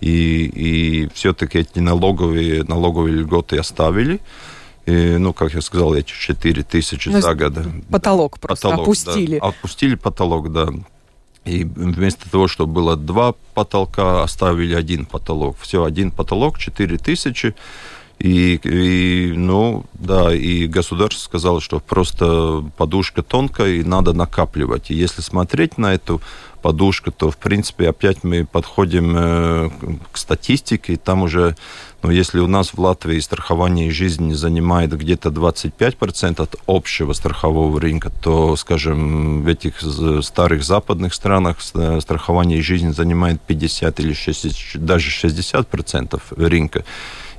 И, 0.00 0.44
и 0.44 1.08
все-таки 1.14 1.60
эти 1.60 1.78
налоговые, 1.78 2.64
налоговые 2.64 3.16
льготы 3.16 3.56
оставили. 3.56 4.20
И, 4.84 5.16
ну, 5.16 5.32
как 5.32 5.54
я 5.54 5.60
сказал, 5.60 5.94
эти 5.94 6.12
4 6.12 6.64
тысячи 6.64 7.08
ну, 7.08 7.20
за 7.20 7.34
год. 7.34 7.54
Потолок 7.88 8.40
просто 8.40 8.68
потолок, 8.68 8.88
опустили. 8.88 9.38
Да, 9.38 9.46
опустили 9.46 9.94
потолок, 9.94 10.52
да. 10.52 10.68
И 11.44 11.64
вместо 11.64 12.30
того, 12.30 12.46
чтобы 12.46 12.72
было 12.72 12.96
два 12.96 13.34
потолка, 13.54 14.22
оставили 14.22 14.74
один 14.74 15.06
потолок. 15.06 15.56
Все, 15.60 15.84
один 15.84 16.10
потолок, 16.10 16.58
4 16.58 16.98
тысячи. 16.98 17.54
И, 18.18 18.60
и, 18.62 19.32
ну, 19.32 19.84
да, 19.94 20.32
и 20.32 20.68
государство 20.68 21.24
сказало, 21.24 21.60
что 21.60 21.80
просто 21.80 22.64
подушка 22.76 23.22
тонкая, 23.22 23.72
и 23.72 23.82
надо 23.82 24.12
накапливать. 24.12 24.92
И 24.92 24.94
если 24.94 25.22
смотреть 25.22 25.76
на 25.76 25.94
эту 25.94 26.20
подушку, 26.62 27.10
то, 27.10 27.32
в 27.32 27.36
принципе, 27.36 27.88
опять 27.88 28.22
мы 28.22 28.46
подходим 28.46 29.14
э, 29.16 29.70
к 30.12 30.16
статистике, 30.16 30.92
и 30.92 30.96
там 30.96 31.22
уже 31.22 31.56
но 32.02 32.10
если 32.10 32.40
у 32.40 32.46
нас 32.46 32.70
в 32.70 32.78
Латвии 32.78 33.20
страхование 33.20 33.90
жизни 33.90 34.32
занимает 34.32 34.96
где-то 34.96 35.28
25% 35.28 36.42
от 36.42 36.56
общего 36.66 37.12
страхового 37.12 37.80
рынка, 37.80 38.10
то, 38.10 38.56
скажем, 38.56 39.42
в 39.42 39.48
этих 39.48 39.80
старых 40.24 40.64
западных 40.64 41.14
странах 41.14 41.58
страхование 41.60 42.60
жизни 42.60 42.90
занимает 42.90 43.40
50 43.40 44.00
или 44.00 44.12
60, 44.12 44.84
даже 44.84 45.10
60% 45.10 46.20
рынка. 46.36 46.84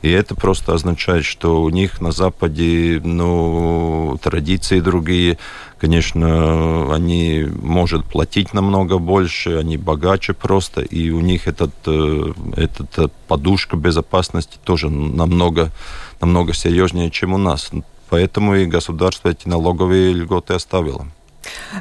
И 0.04 0.10
это 0.12 0.36
просто 0.36 0.73
означает, 0.73 1.23
что 1.23 1.62
у 1.62 1.69
них 1.69 2.02
на 2.02 2.12
Западе 2.12 3.02
ну, 3.04 4.19
традиции 4.21 4.82
другие. 4.82 5.38
Конечно, 5.84 6.96
они 6.96 7.46
могут 7.62 8.06
платить 8.06 8.54
намного 8.54 9.00
больше, 9.00 9.58
они 9.58 9.76
богаче 9.76 10.32
просто, 10.32 10.80
и 10.80 11.10
у 11.10 11.19
них 11.19 11.46
этот, 11.46 11.74
э, 11.88 12.32
этот 12.56 12.98
э, 13.00 13.10
подушка 13.28 13.76
безопасности 13.76 14.58
тоже 14.63 14.89
намного, 14.89 15.74
намного 16.22 16.54
серьезнее, 16.54 17.12
чем 17.12 17.34
у 17.34 17.38
нас. 17.38 17.69
Поэтому 18.10 18.56
и 18.56 18.65
государство 18.65 19.28
эти 19.28 19.50
налоговые 19.50 20.13
льготы 20.13 20.54
оставило. 20.54 21.06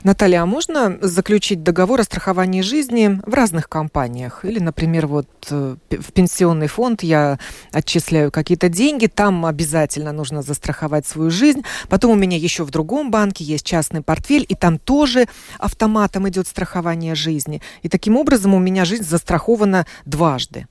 Наталья, 0.05 0.43
а 0.43 0.47
можно 0.47 0.99
заключить 1.01 1.63
договор 1.63 2.01
о 2.01 2.05
страховании 2.05 2.63
жизни 2.63 3.21
в 3.25 3.35
разных 3.35 3.69
компаниях? 3.69 4.45
Или, 4.45 4.59
например, 4.59 5.07
вот 5.07 5.29
э, 5.51 5.77
в 5.91 6.13
пенсионный 6.13 6.67
фонд 6.67 7.03
я 7.03 7.39
отчисляю 7.73 8.31
какие-то 8.31 8.69
деньги, 8.69 9.07
там 9.07 9.47
обязательно 9.47 10.13
нужно 10.13 10.43
застраховать 10.43 11.07
свою 11.07 11.31
жизнь. 11.31 11.63
Потом 11.89 12.13
у 12.13 12.15
меня 12.15 12.37
еще 12.37 12.65
в 12.65 12.71
другом 12.71 13.11
банке 13.11 13.45
есть 13.45 13.67
частный 13.67 14.03
портфель, 14.03 14.47
и 14.49 14.55
там 14.55 14.79
тоже 14.79 15.27
автоматом 15.59 16.29
идет 16.29 16.47
страхование 16.47 17.15
жизни. 17.15 17.61
И 17.83 17.89
таким 17.89 18.17
образом 18.17 18.55
у 18.55 18.59
меня 18.59 18.85
жизнь 18.85 19.05
застрахована 19.05 19.87
дважды. 20.05 20.67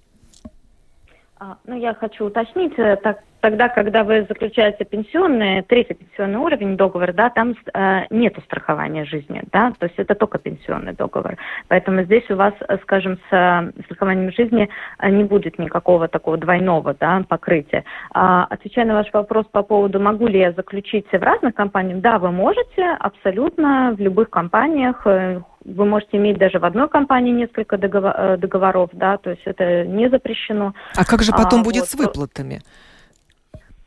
А, 1.37 1.57
ну, 1.65 1.75
я 1.75 1.93
хочу 1.93 2.25
уточнить, 2.25 2.73
э, 2.77 2.97
так 2.97 3.19
Тогда, 3.41 3.69
когда 3.69 4.03
вы 4.03 4.25
заключаете 4.29 4.85
пенсионный, 4.85 5.63
третий 5.63 5.95
пенсионный 5.95 6.37
уровень 6.37 6.77
договора, 6.77 7.11
да, 7.11 7.31
там 7.31 7.55
э, 7.73 8.01
нет 8.11 8.35
страхования 8.45 9.03
жизни, 9.05 9.41
да, 9.51 9.73
то 9.79 9.87
есть 9.87 9.97
это 9.97 10.13
только 10.13 10.37
пенсионный 10.37 10.93
договор. 10.93 11.37
Поэтому 11.67 12.03
здесь 12.03 12.29
у 12.29 12.35
вас, 12.35 12.53
э, 12.67 12.77
скажем, 12.83 13.17
с 13.29 13.33
э, 13.35 13.81
страхованием 13.85 14.31
жизни 14.31 14.69
э, 14.99 15.09
не 15.09 15.23
будет 15.23 15.57
никакого 15.57 16.07
такого 16.07 16.37
двойного, 16.37 16.95
да, 16.99 17.23
покрытия. 17.27 17.83
А, 18.13 18.45
отвечая 18.45 18.85
на 18.85 18.93
ваш 18.93 19.11
вопрос 19.11 19.47
по 19.51 19.63
поводу, 19.63 19.99
могу 19.99 20.27
ли 20.27 20.39
я 20.39 20.51
заключить 20.51 21.07
в 21.11 21.23
разных 21.23 21.55
компаниях, 21.55 21.99
да, 21.99 22.19
вы 22.19 22.31
можете, 22.31 22.83
абсолютно, 22.99 23.95
в 23.97 23.99
любых 23.99 24.29
компаниях, 24.29 25.03
вы 25.03 25.85
можете 25.85 26.17
иметь 26.17 26.37
даже 26.37 26.59
в 26.59 26.65
одной 26.65 26.89
компании 26.89 27.31
несколько 27.31 27.77
договоров, 27.77 28.91
да, 28.93 29.17
то 29.17 29.31
есть 29.31 29.43
это 29.45 29.85
не 29.85 30.09
запрещено. 30.09 30.73
А 30.95 31.05
как 31.05 31.23
же 31.23 31.31
потом 31.31 31.61
а, 31.61 31.63
будет 31.63 31.81
вот. 31.81 31.89
с 31.89 31.95
выплатами? 31.95 32.61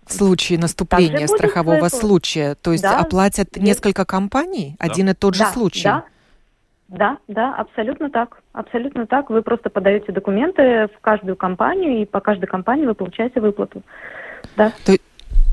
В 0.07 0.13
случае 0.13 0.59
наступления 0.59 1.27
страхового 1.27 1.89
случая? 1.89 2.55
То 2.57 2.73
есть 2.73 2.83
да, 2.83 2.99
оплатят 2.99 3.49
есть. 3.57 3.67
несколько 3.67 4.05
компаний 4.05 4.77
да. 4.79 4.87
один 4.87 5.11
и 5.11 5.15
тот 5.15 5.35
же 5.35 5.45
да, 5.45 5.53
случай? 5.53 5.85
Да, 5.85 6.05
да, 6.89 7.19
да, 7.29 7.55
абсолютно 7.55 8.11
так. 8.11 8.41
Абсолютно 8.53 9.07
так. 9.07 9.31
Вы 9.31 9.43
просто 9.43 9.71
подаете 9.71 10.13
документы 10.13 10.89
в 10.97 11.01
каждую 11.01 11.37
компанию, 11.37 12.03
и 12.03 12.05
по 12.05 12.21
каждой 12.21 12.47
компании 12.47 12.87
вы 12.87 12.95
получаете 12.95 13.41
выплату. 13.41 13.83
Да. 14.57 14.73
То, 14.85 14.97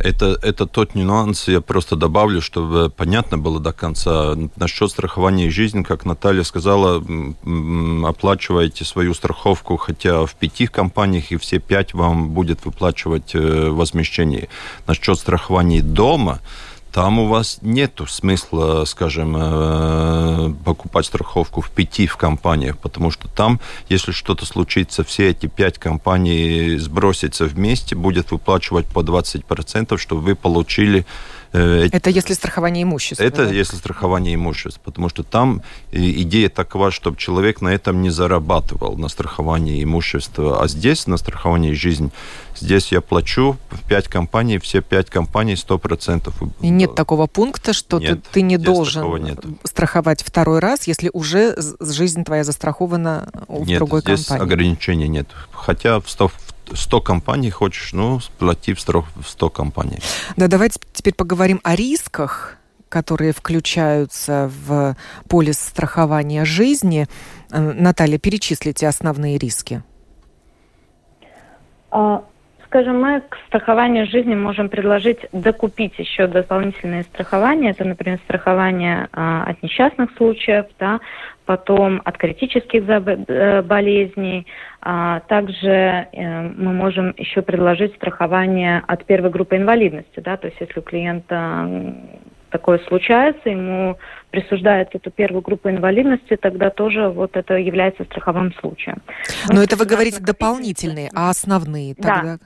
это, 0.03 0.37
это 0.41 0.65
тот 0.65 0.95
нюанс, 0.95 1.47
я 1.47 1.61
просто 1.61 1.95
добавлю, 1.95 2.41
чтобы 2.41 2.89
понятно 2.89 3.37
было 3.37 3.59
до 3.59 3.73
конца. 3.73 4.35
Насчет 4.55 4.91
страхования 4.91 5.49
жизни, 5.49 5.83
как 5.83 6.05
Наталья 6.05 6.43
сказала, 6.43 7.03
оплачиваете 8.05 8.85
свою 8.85 9.13
страховку, 9.13 9.77
хотя 9.77 10.25
в 10.25 10.35
пяти 10.35 10.67
компаниях 10.67 11.31
и 11.31 11.37
все 11.37 11.59
пять 11.59 11.93
вам 11.93 12.29
будет 12.29 12.65
выплачивать 12.65 13.35
э, 13.35 13.69
возмещение. 13.69 14.49
Насчет 14.87 15.19
страхования 15.19 15.81
дома, 15.81 16.39
там 16.91 17.19
у 17.19 17.27
вас 17.27 17.59
нет 17.61 17.99
смысла, 18.07 18.85
скажем, 18.85 19.35
э, 19.37 20.53
покупать 20.65 21.05
страховку 21.05 21.61
в 21.61 21.69
пяти 21.69 22.05
в 22.05 22.17
компаниях, 22.17 22.77
потому 22.77 23.11
что 23.11 23.27
там, 23.27 23.59
если 23.89 24.11
что-то 24.11 24.45
случится, 24.45 25.03
все 25.03 25.29
эти 25.29 25.47
пять 25.47 25.77
компаний 25.77 26.77
сбросятся 26.77 27.45
вместе, 27.45 27.95
будет 27.95 28.31
выплачивать 28.31 28.87
по 28.87 28.99
20%, 28.99 29.97
чтобы 29.97 30.21
вы 30.21 30.35
получили 30.35 31.05
это 31.51 32.09
если 32.09 32.33
страхование 32.33 32.83
имущества. 32.83 33.23
Это 33.23 33.45
да? 33.45 33.51
если 33.51 33.75
страхование 33.75 34.35
имущества, 34.35 34.81
потому 34.83 35.09
что 35.09 35.23
там 35.23 35.61
идея 35.91 36.49
такова, 36.49 36.91
чтобы 36.91 37.17
человек 37.17 37.61
на 37.61 37.69
этом 37.69 38.01
не 38.01 38.09
зарабатывал, 38.09 38.97
на 38.97 39.09
страховании 39.09 39.83
имущества, 39.83 40.63
а 40.63 40.67
здесь 40.67 41.07
на 41.07 41.17
страховании 41.17 41.73
жизни, 41.73 42.11
здесь 42.55 42.91
я 42.91 43.01
плачу 43.01 43.57
в 43.69 43.87
пять 43.87 44.07
компаний, 44.07 44.59
все 44.59 44.81
пять 44.81 45.09
компаний 45.09 45.53
100%. 45.53 46.31
И 46.61 46.69
нет 46.69 46.95
такого 46.95 47.27
пункта, 47.27 47.73
что 47.73 47.99
нет, 47.99 48.23
ты, 48.23 48.29
ты 48.33 48.41
не 48.41 48.57
должен 48.57 49.37
страховать 49.63 50.23
второй 50.23 50.59
раз, 50.59 50.87
если 50.87 51.09
уже 51.13 51.57
жизнь 51.79 52.23
твоя 52.23 52.43
застрахована 52.43 53.29
в 53.47 53.65
нет, 53.67 53.79
другой 53.79 54.01
здесь 54.01 54.25
компании. 54.25 54.53
ограничений 54.53 55.07
нет. 55.07 55.27
Хотя 55.51 55.99
в 55.99 56.09
100, 56.09 56.31
100 56.73 57.01
компаний 57.01 57.51
хочешь, 57.51 57.93
ну, 57.93 58.19
плати 58.37 58.73
в 58.73 58.79
100, 58.79 59.03
100 59.25 59.49
компаний. 59.49 59.99
Да, 60.37 60.47
давайте 60.47 60.79
теперь 60.93 61.13
поговорим 61.13 61.59
о 61.63 61.75
рисках, 61.75 62.57
которые 62.89 63.31
включаются 63.31 64.51
в 64.67 64.95
полис 65.29 65.59
страхования 65.59 66.45
жизни. 66.45 67.07
Э, 67.51 67.59
Наталья, 67.59 68.17
перечислите 68.17 68.87
основные 68.87 69.37
риски. 69.37 69.81
А, 71.89 72.23
скажем, 72.65 73.01
мы 73.01 73.21
к 73.21 73.37
страхованию 73.47 74.07
жизни 74.07 74.35
можем 74.35 74.69
предложить 74.69 75.19
докупить 75.31 75.99
еще 75.99 76.27
дополнительные 76.27 77.03
страхования. 77.03 77.71
Это, 77.71 77.85
например, 77.85 78.19
страхование 78.25 79.07
а, 79.11 79.43
от 79.43 79.61
несчастных 79.63 80.09
случаев, 80.17 80.65
да, 80.79 80.99
потом 81.51 82.01
от 82.05 82.17
критических 82.17 82.83
э, 82.87 83.61
болезней. 83.61 84.47
А 84.81 85.19
также 85.19 85.67
э, 85.67 86.41
мы 86.55 86.71
можем 86.71 87.13
еще 87.17 87.41
предложить 87.41 87.93
страхование 87.95 88.81
от 88.87 89.03
первой 89.05 89.31
группы 89.31 89.57
инвалидности. 89.57 90.21
Да? 90.21 90.37
То 90.37 90.47
есть 90.47 90.61
если 90.61 90.79
у 90.79 90.81
клиента 90.81 91.93
такое 92.51 92.79
случается, 92.87 93.49
ему 93.49 93.97
присуждают 94.29 94.95
эту 94.95 95.11
первую 95.11 95.41
группу 95.41 95.69
инвалидности, 95.69 96.37
тогда 96.37 96.69
тоже 96.69 97.09
вот 97.09 97.35
это 97.35 97.55
является 97.55 98.05
страховым 98.05 98.53
случаем. 98.53 99.01
Но 99.49 99.61
это 99.61 99.75
вы 99.75 99.85
говорите 99.85 100.21
дополнительные, 100.21 101.09
а 101.13 101.29
основные 101.29 101.95
тогда? 101.95 102.21
Да. 102.23 102.37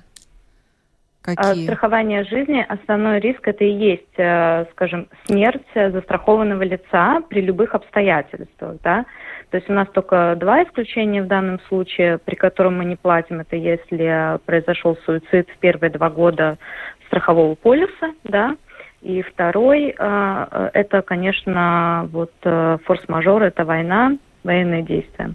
Какие? 1.26 1.64
Страхование 1.64 2.24
жизни, 2.24 2.64
основной 2.70 3.20
риск 3.20 3.48
это 3.48 3.64
и 3.64 3.72
есть, 3.72 4.14
э, 4.18 4.66
скажем, 4.74 5.08
смерть 5.26 5.66
застрахованного 5.74 6.62
лица 6.62 7.22
при 7.30 7.42
любых 7.42 7.74
обстоятельствах, 7.74 8.76
да. 8.84 9.06
То 9.50 9.58
есть 9.58 9.68
у 9.68 9.74
нас 9.74 9.88
только 9.92 10.36
два 10.40 10.64
исключения 10.64 11.24
в 11.24 11.28
данном 11.28 11.60
случае, 11.62 12.20
при 12.20 12.36
котором 12.36 12.78
мы 12.78 12.86
не 12.86 12.96
платим. 12.96 13.40
Это 13.40 13.56
если 13.56 14.38
произошел 14.46 14.98
суицид 15.04 15.50
в 15.50 15.58
первые 15.58 15.90
два 15.90 16.12
года 16.12 16.60
страхового 17.08 17.56
полиса, 17.56 18.14
да. 18.24 18.56
И 19.02 19.24
второй, 19.24 19.96
э, 19.98 20.70
это, 20.74 21.02
конечно, 21.02 22.08
вот 22.12 22.34
э, 22.44 22.78
форс-мажор, 22.86 23.42
это 23.42 23.66
война, 23.66 24.16
военные 24.44 24.84
действия. 24.84 25.34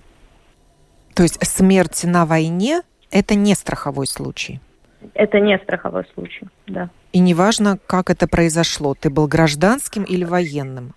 То 1.16 1.24
есть 1.24 1.44
смерть 1.44 2.04
на 2.04 2.26
войне– 2.26 2.82
это 3.10 3.34
не 3.34 3.54
страховой 3.54 4.06
случай? 4.06 4.60
Это 5.14 5.40
не 5.40 5.58
страховой 5.58 6.04
случай, 6.14 6.46
да. 6.66 6.88
И 7.12 7.18
неважно, 7.18 7.78
как 7.86 8.10
это 8.10 8.28
произошло, 8.28 8.94
ты 8.94 9.10
был 9.10 9.26
гражданским 9.26 10.04
или 10.04 10.24
военным? 10.24 10.94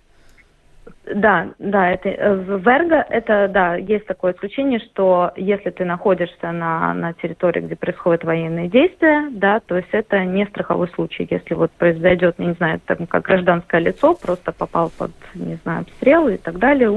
Да, 1.05 1.49
да, 1.59 1.91
это 1.91 2.09
э, 2.09 2.35
в 2.35 2.67
Эрго 2.67 3.05
это 3.09 3.49
да, 3.49 3.75
есть 3.75 4.05
такое 4.05 4.33
исключение, 4.33 4.79
что 4.79 5.31
если 5.35 5.69
ты 5.69 5.83
находишься 5.83 6.51
на, 6.51 6.93
на 6.93 7.13
территории, 7.13 7.59
где 7.59 7.75
происходят 7.75 8.23
военные 8.23 8.69
действия, 8.69 9.29
да, 9.31 9.59
то 9.59 9.75
есть 9.75 9.89
это 9.91 10.23
не 10.23 10.45
страховой 10.45 10.87
случай. 10.89 11.27
Если 11.29 11.55
вот 11.55 11.71
произойдет, 11.71 12.39
не 12.39 12.53
знаю, 12.53 12.79
там 12.85 13.05
как 13.07 13.23
гражданское 13.23 13.81
лицо, 13.81 14.13
просто 14.13 14.53
попал 14.53 14.91
под, 14.97 15.11
не 15.33 15.55
знаю, 15.63 15.81
обстрел 15.81 16.29
и 16.29 16.37
так 16.37 16.57
далее, 16.57 16.89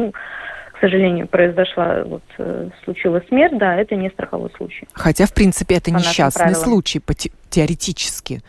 к 0.77 0.81
сожалению, 0.81 1.27
произошла, 1.27 2.05
вот, 2.05 2.23
э, 2.39 2.69
случилась 2.85 3.27
смерть, 3.29 3.57
да, 3.57 3.77
это 3.77 3.97
не 3.97 4.11
страховой 4.11 4.51
случай. 4.59 4.87
Хотя, 4.93 5.25
в 5.25 5.33
принципе, 5.33 5.77
это 5.77 5.91
По 5.91 5.97
несчастный 5.97 6.55
случай, 6.55 7.01
теоретически. 7.49 8.43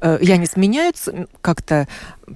Э, 0.00 0.18
я 0.20 0.36
не 0.36 0.46
сменяются 0.46 1.28
как-то 1.40 1.86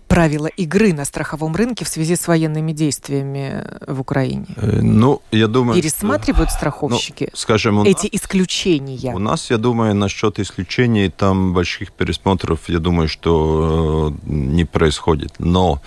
правила 0.07 0.47
игры 0.47 0.93
на 0.93 1.05
страховом 1.05 1.57
рынке 1.57 1.85
в 1.85 1.89
связи 1.89 2.15
с 2.15 2.29
военными 2.29 2.71
действиями 2.71 3.65
в 3.89 4.01
Украине? 4.01 4.47
Э, 4.57 4.81
ну, 4.83 5.21
я 5.33 5.49
думаю... 5.49 5.81
Пересматривают 5.81 6.51
что, 6.51 6.59
страховщики 6.59 7.29
ну, 7.33 7.37
скажем, 7.37 7.83
эти 7.83 8.07
нас, 8.07 8.09
исключения? 8.13 9.13
У 9.13 9.19
нас, 9.19 9.51
я 9.51 9.59
думаю, 9.59 9.97
насчет 9.97 10.39
исключений 10.39 11.09
там 11.09 11.55
больших 11.55 11.91
пересмотров, 11.91 12.69
я 12.69 12.79
думаю, 12.79 13.09
что 13.09 14.15
не 14.25 14.65
происходит. 14.65 15.33
Но 15.41 15.83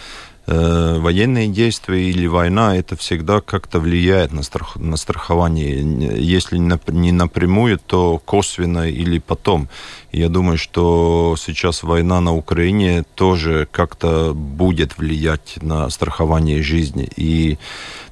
Э, 0.48 0.98
военные 1.00 1.48
действия 1.48 2.10
или 2.10 2.26
война, 2.26 2.76
это 2.76 2.96
всегда 2.96 3.42
как-то 3.42 3.80
влияет 3.80 4.32
на, 4.32 4.42
страх, 4.42 4.76
на 4.76 4.98
страхование. 4.98 5.82
Если 6.20 6.58
не 6.58 7.12
напрямую, 7.12 7.78
то 7.78 8.20
косвенно 8.26 8.90
или 8.90 9.20
потом. 9.20 9.70
Я 10.12 10.30
думаю, 10.30 10.58
что 10.58 11.36
сейчас 11.38 11.84
война 11.84 12.20
на 12.22 12.36
Украине 12.36 13.04
тоже 13.16 13.68
как-то 13.72 14.34
будет 14.34 14.98
влиять 14.98 15.60
на 15.62 15.90
страхование 15.92 16.64
жизни. 16.64 17.08
И 17.16 17.60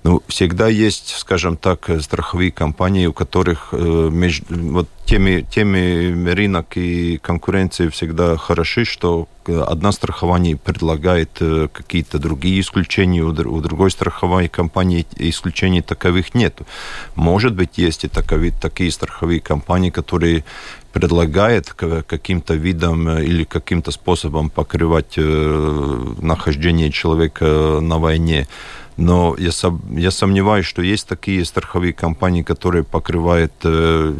ну, 0.03 0.21
всегда 0.27 0.67
есть, 0.67 1.15
скажем 1.17 1.57
так, 1.57 1.89
страховые 1.99 2.51
компании, 2.51 3.05
у 3.05 3.13
которых 3.13 3.69
э, 3.73 4.09
между, 4.11 4.45
вот 4.71 4.87
теми, 5.05 5.41
теми 5.41 6.29
рынок 6.31 6.77
и 6.77 7.17
конкуренция 7.17 7.89
всегда 7.89 8.37
хороши, 8.37 8.85
что 8.85 9.27
одна 9.45 9.91
страхование 9.91 10.55
предлагает 10.55 11.29
э, 11.41 11.67
какие-то 11.71 12.19
другие 12.19 12.61
исключения, 12.61 13.23
у, 13.23 13.29
у 13.29 13.61
другой 13.61 13.91
страховой 13.91 14.47
компании 14.47 15.05
исключений 15.17 15.81
таковых 15.81 16.35
нет. 16.35 16.59
Может 17.15 17.53
быть, 17.55 17.77
есть 17.77 18.03
и 18.03 18.07
таковые, 18.07 18.51
такие 18.51 18.91
страховые 18.91 19.39
компании, 19.39 19.89
которые 19.89 20.43
предлагает 20.93 21.69
каким-то 21.69 22.53
видом 22.53 23.07
э, 23.07 23.25
или 23.25 23.43
каким-то 23.43 23.91
способом 23.91 24.49
покрывать 24.49 25.13
э, 25.17 26.13
нахождение 26.21 26.91
человека 26.91 27.79
на 27.81 27.99
войне. 27.99 28.47
Но 28.99 29.35
я, 29.37 29.51
я 29.91 30.11
сомневаюсь, 30.11 30.65
что 30.65 30.81
есть 30.81 31.07
такие 31.07 31.45
страховые 31.45 31.93
компании, 31.93 32.43
которые 32.43 32.83
покрывают 32.83 33.53
э, 33.63 34.15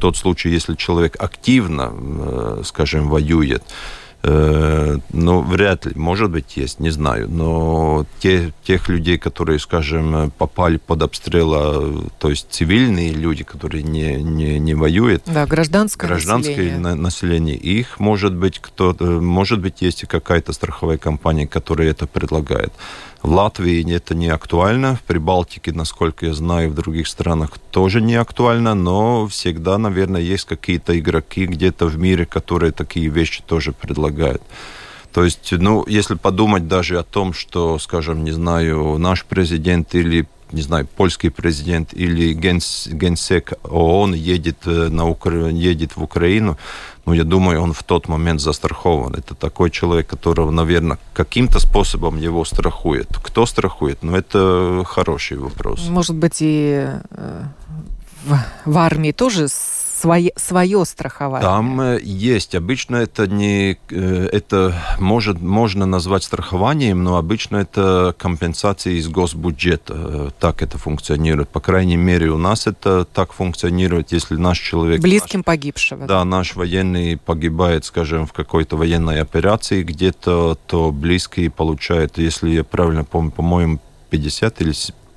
тот 0.00 0.16
случай, 0.16 0.48
если 0.48 0.74
человек 0.76 1.16
активно, 1.18 1.92
э, 1.92 2.62
скажем, 2.64 3.08
воюет. 3.08 3.62
Э, 4.22 4.96
ну, 5.12 5.42
вряд 5.42 5.84
ли, 5.84 5.92
может 5.94 6.30
быть, 6.30 6.56
есть, 6.56 6.80
не 6.80 6.88
знаю. 6.88 7.28
Но 7.28 8.06
те, 8.20 8.52
тех 8.66 8.88
людей, 8.88 9.18
которые, 9.18 9.58
скажем, 9.58 10.30
попали 10.38 10.78
под 10.78 11.02
обстрел, 11.02 11.52
а, 11.54 12.08
то 12.18 12.30
есть 12.30 12.46
цивильные 12.48 13.12
люди, 13.12 13.44
которые 13.44 13.82
не, 13.82 14.22
не, 14.22 14.58
не 14.58 14.74
воюют. 14.74 15.24
Да, 15.26 15.44
гражданское, 15.44 16.06
гражданское 16.06 16.78
население. 16.78 16.94
население. 16.94 17.56
Их, 17.56 18.00
может 18.00 18.34
быть, 18.34 18.58
кто 18.58 18.96
может 18.98 19.60
быть, 19.60 19.82
есть 19.82 20.04
и 20.04 20.06
какая-то 20.06 20.54
страховая 20.54 20.96
компания, 20.96 21.46
которая 21.46 21.90
это 21.90 22.06
предлагает. 22.06 22.72
В 23.24 23.32
Латвии 23.32 23.90
это 23.90 24.14
не 24.14 24.28
актуально, 24.28 24.96
в 24.96 25.02
Прибалтике, 25.02 25.72
насколько 25.72 26.26
я 26.26 26.34
знаю, 26.34 26.68
в 26.68 26.74
других 26.74 27.08
странах 27.08 27.52
тоже 27.70 28.02
не 28.02 28.16
актуально, 28.16 28.74
но 28.74 29.26
всегда, 29.28 29.78
наверное, 29.78 30.20
есть 30.20 30.44
какие-то 30.44 30.98
игроки 30.98 31.46
где-то 31.46 31.86
в 31.86 31.96
мире, 31.96 32.26
которые 32.26 32.70
такие 32.70 33.08
вещи 33.08 33.42
тоже 33.42 33.72
предлагают. 33.72 34.42
То 35.14 35.24
есть, 35.24 35.52
ну, 35.52 35.86
если 35.86 36.16
подумать 36.16 36.68
даже 36.68 36.98
о 36.98 37.02
том, 37.02 37.32
что, 37.32 37.78
скажем, 37.78 38.24
не 38.24 38.32
знаю, 38.32 38.98
наш 38.98 39.24
президент 39.24 39.94
или 39.94 40.26
не 40.54 40.62
знаю, 40.62 40.86
польский 40.86 41.30
президент 41.30 41.92
или 41.92 42.32
генс, 42.32 42.86
генсек 42.86 43.52
ООН 43.64 44.14
едет, 44.14 44.58
э, 44.66 44.88
на 44.88 45.08
Укра... 45.08 45.48
едет 45.48 45.96
в 45.96 46.02
Украину, 46.02 46.56
ну, 47.06 47.12
я 47.12 47.24
думаю, 47.24 47.60
он 47.60 47.72
в 47.72 47.82
тот 47.82 48.08
момент 48.08 48.40
застрахован. 48.40 49.14
Это 49.14 49.34
такой 49.34 49.70
человек, 49.70 50.06
которого, 50.06 50.50
наверное, 50.50 50.98
каким-то 51.12 51.58
способом 51.58 52.16
его 52.16 52.44
страхует. 52.44 53.08
Кто 53.22 53.44
страхует? 53.46 54.02
Ну, 54.02 54.16
это 54.16 54.84
хороший 54.86 55.36
вопрос. 55.36 55.86
Может 55.88 56.16
быть, 56.16 56.38
и 56.40 56.88
э, 57.10 57.42
в, 58.24 58.38
в 58.64 58.78
армии 58.78 59.12
тоже 59.12 59.48
свое, 59.94 60.32
свое 60.36 60.84
страхование? 60.84 61.48
Там 61.48 61.80
э, 61.80 62.00
есть. 62.02 62.54
Обычно 62.54 62.96
это 62.96 63.26
не... 63.26 63.78
Э, 63.90 64.28
это 64.32 64.74
может, 64.98 65.40
можно 65.40 65.86
назвать 65.86 66.24
страхованием, 66.24 67.02
но 67.02 67.16
обычно 67.16 67.58
это 67.58 68.14
компенсация 68.18 68.94
из 68.94 69.08
госбюджета. 69.08 69.94
Э, 69.96 70.30
так 70.38 70.62
это 70.62 70.78
функционирует. 70.78 71.48
По 71.48 71.60
крайней 71.60 71.96
мере, 71.96 72.30
у 72.30 72.38
нас 72.38 72.66
это 72.66 73.04
так 73.04 73.32
функционирует, 73.32 74.12
если 74.12 74.36
наш 74.36 74.58
человек... 74.58 75.00
Близким 75.00 75.40
наш, 75.40 75.46
погибшего. 75.46 76.06
Да, 76.06 76.24
наш 76.24 76.56
военный 76.56 77.16
погибает, 77.16 77.84
скажем, 77.84 78.26
в 78.26 78.32
какой-то 78.32 78.76
военной 78.76 79.20
операции 79.20 79.82
где-то, 79.82 80.58
то 80.66 80.90
близкий 80.90 81.48
получает, 81.48 82.18
если 82.18 82.50
я 82.50 82.64
правильно 82.64 83.04
помню, 83.04 83.30
по-моему, 83.30 83.78
50 84.10 84.60
или 84.60 84.72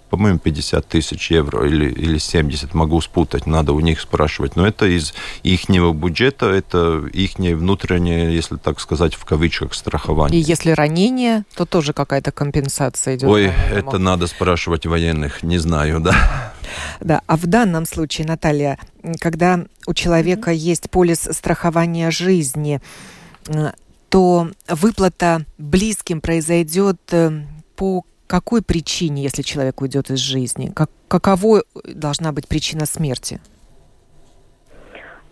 по-моему, 0.10 0.40
50 0.40 0.88
тысяч 0.88 1.32
евро 1.32 1.68
или, 1.68 1.90
или 1.90 2.18
70, 2.18 2.74
могу 2.74 3.02
спутать, 3.02 3.46
надо 3.46 3.74
у 3.74 3.80
них 3.80 4.00
спрашивать. 4.00 4.56
Но 4.56 4.66
это 4.66 4.86
из 4.86 5.14
их 5.44 5.70
бюджета, 5.70 6.48
это 6.48 7.06
их 7.14 7.38
внутреннее, 7.38 8.34
если 8.34 8.56
так 8.56 8.80
сказать, 8.80 9.16
в 9.16 9.26
кавычках, 9.26 9.74
страхование. 9.74 10.40
И 10.40 10.44
если 10.44 10.72
ранение, 10.72 11.44
то 11.56 11.66
тоже 11.66 11.94
какая-то 11.94 12.32
компенсация 12.32 13.16
идет? 13.16 13.30
Ой, 13.30 13.52
это 13.72 13.98
надо 13.98 14.28
спрашивать 14.28 14.86
военных, 14.86 15.44
не 15.44 15.58
знаю, 15.58 16.00
да. 16.00 16.54
Да, 17.00 17.22
а 17.28 17.38
в 17.38 17.46
данном 17.46 17.86
случае, 17.86 18.28
Наталья, 18.28 18.78
когда 19.20 19.66
у 19.86 19.94
человека 19.94 20.52
есть 20.52 20.90
полис 20.90 21.28
страхования 21.32 22.12
жизни, 22.12 22.82
то 24.10 24.50
выплата 24.68 25.46
близким 25.58 26.22
произойдет 26.22 26.98
э, 27.12 27.44
по 27.76 28.06
какой 28.28 28.62
причине, 28.62 29.24
если 29.24 29.42
человек 29.42 29.82
уйдет 29.82 30.10
из 30.12 30.20
жизни? 30.20 30.72
Как, 30.76 30.90
каково 31.08 31.64
должна 31.86 32.32
быть 32.32 32.48
причина 32.48 32.86
смерти? 32.86 33.40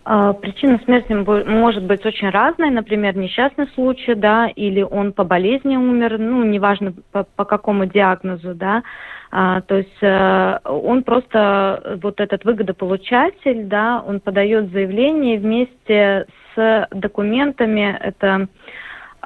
А, 0.08 0.32
причина 0.34 0.78
смерти 0.84 1.12
может 1.12 1.82
быть 1.82 2.06
очень 2.06 2.30
разной, 2.30 2.70
например, 2.70 3.16
несчастный 3.16 3.66
случай, 3.74 4.14
да, 4.14 4.46
или 4.46 4.80
он 4.80 5.12
по 5.12 5.24
болезни 5.24 5.76
умер, 5.76 6.18
ну, 6.18 6.44
неважно 6.44 6.94
по, 7.10 7.24
по 7.24 7.44
какому 7.44 7.86
диагнозу, 7.86 8.54
да, 8.54 8.84
а, 9.32 9.62
то 9.62 9.78
есть 9.78 9.98
а, 10.02 10.60
он 10.64 11.02
просто, 11.02 11.98
вот 12.00 12.20
этот 12.20 12.44
выгодополучатель, 12.44 13.64
да, 13.64 14.00
он 14.06 14.20
подает 14.20 14.70
заявление 14.70 15.40
вместе 15.40 16.26
с 16.54 16.88
документами, 16.92 17.98
это 18.00 18.46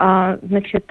а, 0.02 0.38
значит, 0.42 0.90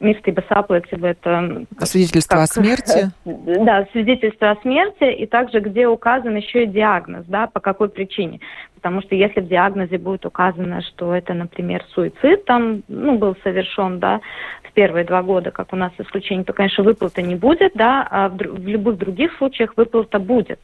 мистыба 0.00 0.44
саплатива 0.46 1.06
это... 1.06 1.64
Свидетельство 1.78 2.36
как, 2.36 2.44
о 2.44 2.46
смерти? 2.46 3.10
Да, 3.24 3.86
свидетельство 3.92 4.50
о 4.50 4.56
смерти, 4.56 5.10
и 5.10 5.24
также 5.26 5.60
где 5.60 5.88
указан 5.88 6.36
еще 6.36 6.64
и 6.64 6.66
диагноз, 6.66 7.24
да, 7.26 7.46
по 7.46 7.60
какой 7.60 7.88
причине. 7.88 8.40
Потому 8.74 9.00
что 9.00 9.14
если 9.14 9.40
в 9.40 9.48
диагнозе 9.48 9.96
будет 9.96 10.26
указано, 10.26 10.82
что 10.82 11.14
это, 11.14 11.32
например, 11.32 11.84
суицид 11.94 12.44
там, 12.44 12.82
ну, 12.88 13.16
был 13.16 13.34
совершен, 13.42 13.98
да, 13.98 14.20
в 14.62 14.72
первые 14.72 15.06
два 15.06 15.22
года, 15.22 15.50
как 15.50 15.72
у 15.72 15.76
нас 15.76 15.92
исключение, 15.96 16.44
то, 16.44 16.52
конечно, 16.52 16.84
выплаты 16.84 17.22
не 17.22 17.36
будет, 17.36 17.72
да, 17.74 18.06
а 18.10 18.28
в, 18.28 18.36
в 18.36 18.68
любых 18.68 18.98
других 18.98 19.32
случаях 19.38 19.72
выплата 19.78 20.18
будет, 20.18 20.60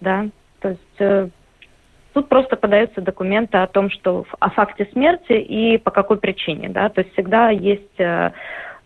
да. 0.00 0.26
То 0.60 0.70
есть 0.70 0.80
э, 0.98 1.28
Тут 2.16 2.30
просто 2.30 2.56
подаются 2.56 3.02
документы 3.02 3.58
о 3.58 3.66
том, 3.66 3.90
что 3.90 4.24
о 4.40 4.48
факте 4.48 4.88
смерти 4.90 5.34
и 5.34 5.76
по 5.76 5.90
какой 5.90 6.16
причине, 6.16 6.70
да, 6.70 6.88
то 6.88 7.02
есть 7.02 7.12
всегда 7.12 7.50
есть 7.50 8.00
э, 8.00 8.30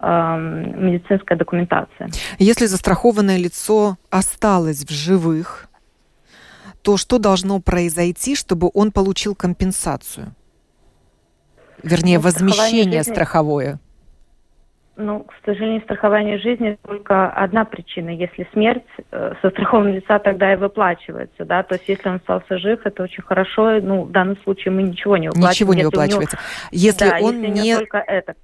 э, 0.01 0.37
медицинская 0.77 1.39
документация. 1.39 2.09
Если 2.41 2.67
застрахованное 2.67 3.39
лицо 3.39 3.99
осталось 4.11 4.85
в 4.85 4.91
живых, 4.91 5.69
то 6.83 6.97
что 6.97 7.19
должно 7.21 7.61
произойти, 7.61 8.35
чтобы 8.35 8.69
он 8.75 8.91
получил 8.91 9.37
компенсацию? 9.37 10.35
Вернее, 11.85 12.19
ну, 12.19 12.25
возмещение 12.25 13.05
страховое. 13.05 13.79
Ну, 15.01 15.21
к 15.21 15.33
сожалению, 15.45 15.81
страхование 15.83 16.39
жизни 16.39 16.79
только 16.87 17.31
одна 17.31 17.65
причина. 17.65 18.11
Если 18.11 18.47
смерть 18.53 18.85
э, 19.11 19.33
со 19.41 19.51
страховым 19.51 19.89
лица, 19.89 20.19
тогда 20.19 20.53
и 20.53 20.57
выплачивается, 20.57 21.45
да. 21.45 21.63
То 21.63 21.77
есть, 21.77 21.89
если 21.89 22.09
он 22.09 22.17
остался 22.17 22.59
жив, 22.59 22.81
это 22.85 23.03
очень 23.03 23.23
хорошо. 23.23 23.81
Ну, 23.81 24.05
в 24.05 24.11
данном 24.11 24.37
случае 24.43 24.73
мы 24.73 24.83
ничего 24.83 25.17
не 25.17 25.29
выплачиваем. 25.29 25.51
Ничего 25.51 25.75
не 25.75 25.85
выплачивается. 25.85 26.39
Если 26.71 27.09
да, 27.09 27.19
он 27.21 27.43
если 27.43 27.61
не... 27.61 27.77
только 27.77 27.99
это. 27.99 28.35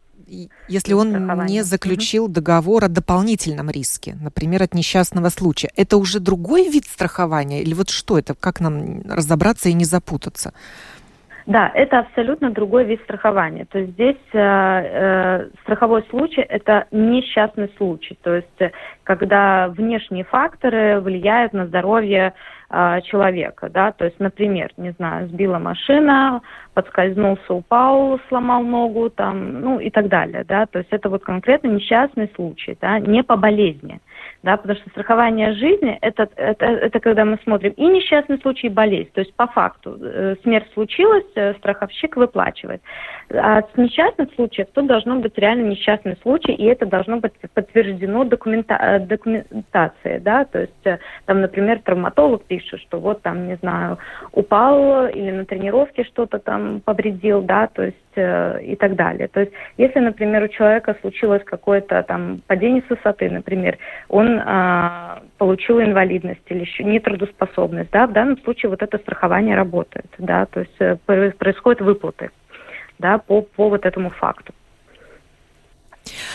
Если 0.69 0.93
он 0.93 1.47
не 1.47 1.63
заключил 1.63 2.27
договор 2.27 2.85
о 2.85 2.89
дополнительном 2.89 3.71
риске, 3.71 4.17
например, 4.21 4.65
от 4.65 4.75
несчастного 4.75 5.29
случая, 5.29 5.71
это 5.77 5.99
уже 5.99 6.19
другой 6.19 6.69
вид 6.69 6.85
страхования? 6.85 7.63
Или 7.63 7.75
вот 7.75 7.91
что 7.91 8.19
это? 8.19 8.35
Как 8.35 8.59
нам 8.59 9.03
разобраться 9.09 9.69
и 9.69 9.73
не 9.73 9.85
запутаться? 9.85 10.53
Да, 11.47 11.71
это 11.75 12.01
абсолютно 12.01 12.51
другой 12.51 12.85
вид 12.85 13.01
страхования. 13.03 13.67
То 13.67 13.79
есть 13.79 13.93
здесь 13.93 14.17
э, 14.33 14.39
э, 14.39 15.49
страховой 15.63 16.03
случай 16.11 16.41
это 16.41 16.87
несчастный 16.91 17.71
случай. 17.77 18.19
То 18.23 18.35
есть 18.35 18.61
э, 18.61 18.73
когда 19.05 19.69
внешние 19.69 20.25
факторы 20.25 21.01
влияют 21.01 21.53
на 21.53 21.67
здоровье 21.67 22.35
э, 22.69 23.01
человека, 23.03 23.71
да, 23.71 23.93
то 23.93 24.05
есть, 24.05 24.19
например, 24.19 24.73
не 24.77 24.91
знаю, 24.91 25.29
сбила 25.29 25.61
машина, 25.61 26.43
подскользнулся, 26.75 27.55
упал, 27.55 28.19
сломал 28.29 28.65
ногу, 28.65 29.09
там, 29.09 29.61
ну 29.61 29.79
и 29.79 29.91
так 29.91 30.09
далее, 30.09 30.43
да, 30.43 30.67
то 30.67 30.81
есть 30.81 30.91
это 30.91 31.09
вот 31.09 31.23
конкретно 31.23 31.69
несчастный 31.69 32.29
случай, 32.35 32.77
да, 32.81 32.99
не 32.99 33.23
по 33.23 33.37
болезни 33.37 34.01
да, 34.47 34.57
потому 34.57 34.79
что 34.79 34.89
страхование 34.91 35.55
жизни 35.55 35.99
это, 36.03 36.29
это, 36.37 36.67
это 36.67 37.01
когда 37.01 37.25
мы 37.25 37.37
смотрим 37.43 37.73
и 37.73 37.85
несчастный 37.85 38.39
случай, 38.39 38.69
и 38.69 38.71
болезнь. 38.71 39.11
То 39.13 39.21
есть 39.21 39.35
по 39.35 39.49
факту 39.49 39.99
э, 40.01 40.37
смерть 40.45 40.69
случилась, 40.73 41.27
э, 41.35 41.55
страховщик 41.55 42.17
выплачивает. 42.17 42.81
А 43.35 43.63
с 43.63 43.77
несчастных 43.77 44.33
случаев 44.37 44.69
тут 44.73 44.87
должно 44.87 45.17
быть 45.17 45.37
реально 45.37 45.71
несчастный 45.71 46.17
случай, 46.23 46.53
и 46.53 46.65
это 46.65 46.87
должно 46.87 47.17
быть 47.17 47.33
подтверждено 47.55 48.23
документа, 48.23 48.75
э, 48.81 49.01
документацией, 49.01 50.21
да, 50.21 50.45
то 50.45 50.61
есть 50.61 51.03
там, 51.25 51.41
например, 51.41 51.81
травматолог 51.81 52.45
пишет, 52.45 52.81
что 52.83 53.01
вот 53.01 53.23
там, 53.23 53.49
не 53.49 53.57
знаю, 53.57 53.99
упал 54.31 55.09
или 55.09 55.33
на 55.33 55.45
тренировке 55.45 56.05
что-то 56.05 56.39
там 56.39 56.81
повредил, 56.85 57.43
да, 57.43 57.67
то 57.67 57.83
есть 57.83 57.97
и 58.17 58.77
так 58.77 58.97
далее. 58.97 59.29
То 59.29 59.41
есть, 59.41 59.53
если, 59.77 60.01
например, 60.01 60.45
у 60.45 60.49
человека 60.49 60.97
случилось 61.01 61.43
какое-то 61.45 62.03
там 62.03 62.43
падение 62.47 62.83
с 62.87 62.91
высоты, 62.91 63.31
например, 63.31 63.79
он 64.09 64.41
а, 64.45 65.23
получил 65.39 65.81
инвалидность 65.81 66.41
или 66.47 66.61
еще 66.61 66.85
нетрудоспособность, 66.85 67.91
да, 67.91 68.07
в 68.07 68.13
данном 68.13 68.41
случае 68.43 68.71
вот 68.71 68.83
это 68.83 68.99
страхование 68.99 69.57
работает, 69.57 70.07
да, 70.19 70.47
то 70.47 70.61
есть 70.61 70.75
э, 70.79 70.97
происходят 71.07 71.81
выплаты, 71.81 72.31
да, 72.99 73.19
по, 73.19 73.43
по 73.43 73.69
вот 73.69 73.85
этому 73.85 74.11
факту. 74.11 74.55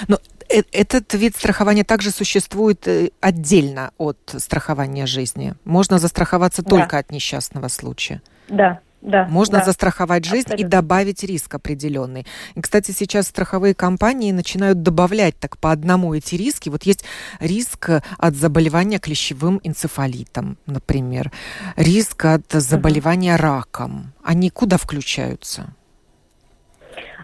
Но 0.08 0.17
э, 0.50 0.62
этот 0.72 1.13
вид 1.13 1.36
страхования 1.36 1.84
также 1.84 2.12
существует 2.12 2.88
э, 2.88 3.10
отдельно 3.22 3.91
от 3.98 4.20
страхования 4.38 5.06
жизни. 5.06 5.54
Можно 5.65 5.98
застраховаться 5.98 6.63
только 6.63 6.91
да. 6.91 6.98
от 7.00 7.12
несчастного 7.12 7.67
случая. 7.67 8.22
Да, 8.50 8.80
да, 9.02 9.28
Можно 9.28 9.60
да, 9.60 9.66
застраховать 9.66 10.26
жизнь 10.26 10.48
абсолютно. 10.48 10.66
и 10.66 10.70
добавить 10.70 11.24
риск 11.24 11.56
определенный. 11.56 12.26
И, 12.56 12.62
кстати, 12.62 12.92
сейчас 12.92 13.28
страховые 13.28 13.74
компании 13.74 14.32
начинают 14.32 14.84
добавлять 14.84 15.38
так 15.40 15.58
по 15.58 15.72
одному 15.72 16.14
эти 16.14 16.36
риски. 16.36 16.70
Вот 16.70 16.84
есть 16.84 17.04
риск 17.40 17.90
от 18.18 18.36
заболевания 18.36 19.00
клещевым 19.00 19.60
энцефалитом, 19.64 20.58
например, 20.66 21.32
риск 21.76 22.26
от 22.26 22.52
заболевания 22.52 23.36
раком. 23.36 24.14
Они 24.24 24.50
куда 24.50 24.78
включаются? 24.78 25.74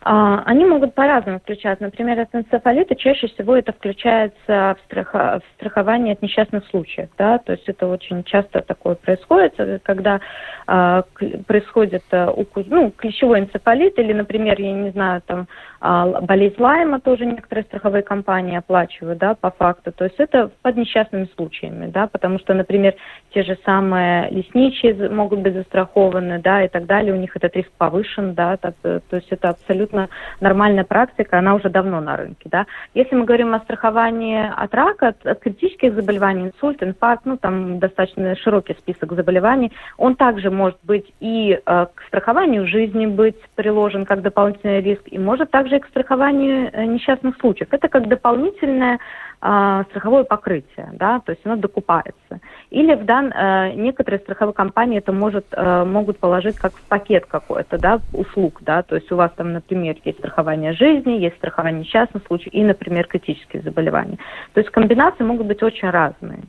А, 0.02 0.44
они 0.46 0.66
могут 0.66 0.94
по-разному 0.96 1.40
включаться. 1.40 1.84
Например, 1.84 2.20
от 2.20 2.34
энцефалита 2.34 2.96
чаще 2.96 3.28
всего 3.28 3.56
это 3.56 3.74
включается 3.74 4.76
в, 4.76 4.78
страхо- 4.92 5.40
в 5.40 5.56
страхование 5.56 6.14
от 6.14 6.22
несчастных 6.22 6.66
случаев. 6.68 7.10
Да? 7.18 7.38
То 7.40 7.54
есть 7.54 7.68
это 7.68 7.88
очень 7.88 8.24
часто 8.24 8.62
такое 8.62 8.96
происходит, 8.96 9.56
когда 9.84 10.20
а, 10.66 11.04
происходит 11.48 12.04
а, 12.12 12.32
укус, 12.32 12.66
ну, 12.68 12.92
клещевой 12.92 13.40
энцефалит 13.40 13.98
или, 14.00 14.14
например, 14.14 14.60
я 14.60 14.72
не 14.72 14.92
знаю, 14.92 15.22
там 15.26 15.48
болезнь 15.80 16.56
Лайма 16.60 17.00
тоже 17.00 17.26
некоторые 17.26 17.66
страховые 17.66 18.04
компании 18.04 18.58
оплачивают, 18.58 19.20
да, 19.20 19.36
по 19.36 19.52
факту. 19.52 19.92
То 19.92 20.06
есть 20.06 20.20
это 20.20 20.52
под 20.62 20.76
несчастными 20.76 21.30
случаями, 21.36 21.88
да, 21.88 22.08
потому 22.08 22.40
что, 22.40 22.54
например, 22.54 22.96
те 23.34 23.44
же 23.44 23.58
самые 23.66 24.30
лесничие 24.30 25.10
могут 25.10 25.40
быть 25.40 25.54
застрахованы, 25.54 26.40
да, 26.40 26.64
и 26.64 26.68
так 26.68 26.86
далее, 26.86 27.14
у 27.14 27.18
них 27.18 27.36
этот 27.36 27.56
риск 27.56 27.70
повышен, 27.78 28.34
да, 28.34 28.58
так, 28.58 28.76
то 28.82 29.02
есть 29.12 29.28
это 29.32 29.50
абсолютно 29.50 29.78
абсолютно 29.78 30.10
нормальная 30.40 30.84
практика, 30.84 31.40
она 31.40 31.56
уже 31.56 31.70
давно 31.70 32.02
на 32.02 32.18
рынке. 32.18 32.50
Да? 32.50 32.66
Если 32.94 33.16
мы 33.16 33.26
говорим 33.26 33.54
о 33.54 33.60
страховании 33.60 34.52
от 34.56 34.74
рака, 34.74 35.10
от, 35.10 35.26
от 35.26 35.40
критических 35.40 35.94
заболеваний, 35.94 36.48
инсульт, 36.48 36.82
инфаркт, 36.82 37.26
ну 37.26 37.38
там 37.38 37.80
достаточно 37.80 38.36
широкий 38.36 38.74
список 38.74 39.14
заболеваний, 39.14 39.72
он 39.98 40.16
также 40.16 40.50
может 40.50 40.80
быть 40.84 41.06
и 41.20 41.54
э, 41.54 41.86
к 41.94 42.02
страхованию 42.08 42.68
жизни 42.68 43.06
быть 43.06 43.38
приложен 43.56 44.06
как 44.06 44.22
дополнительный 44.22 44.82
риск, 44.82 45.04
и 45.06 45.20
может 45.20 45.52
также 45.52 45.67
и 45.76 45.80
к 45.80 45.88
страхованию 45.88 46.70
э, 46.72 46.86
несчастных 46.86 47.38
случаев. 47.38 47.68
Это 47.72 47.90
как 47.90 48.08
дополнительное 48.08 49.00
э, 49.42 49.84
страховое 49.90 50.24
покрытие, 50.24 50.90
да, 50.94 51.20
то 51.20 51.32
есть 51.32 51.46
оно 51.46 51.58
докупается. 51.58 52.40
Или 52.70 52.96
в 52.96 53.06
дан, 53.06 53.32
э, 53.32 53.74
некоторые 53.74 54.20
страховые 54.20 54.54
компании 54.54 55.00
это 55.00 55.12
может, 55.12 55.46
э, 55.52 55.84
могут 55.86 56.20
положить 56.20 56.58
как 56.58 56.74
в 56.74 56.82
пакет 56.84 57.26
какой-то, 57.26 57.78
да, 57.78 58.00
услуг, 58.14 58.60
да, 58.62 58.84
то 58.84 58.96
есть 58.96 59.12
у 59.12 59.16
вас 59.16 59.32
там, 59.36 59.54
например, 59.54 59.96
есть 60.04 60.20
страхование 60.20 60.74
жизни, 60.74 61.14
есть 61.14 61.38
страхование 61.38 61.82
несчастных 61.82 62.24
случаев 62.28 62.54
и, 62.54 62.64
например, 62.64 63.08
критические 63.08 63.62
заболевания. 63.62 64.18
То 64.54 64.62
есть 64.62 64.72
комбинации 64.72 65.24
могут 65.24 65.48
быть 65.48 65.62
очень 65.64 65.90
разные, 65.90 66.44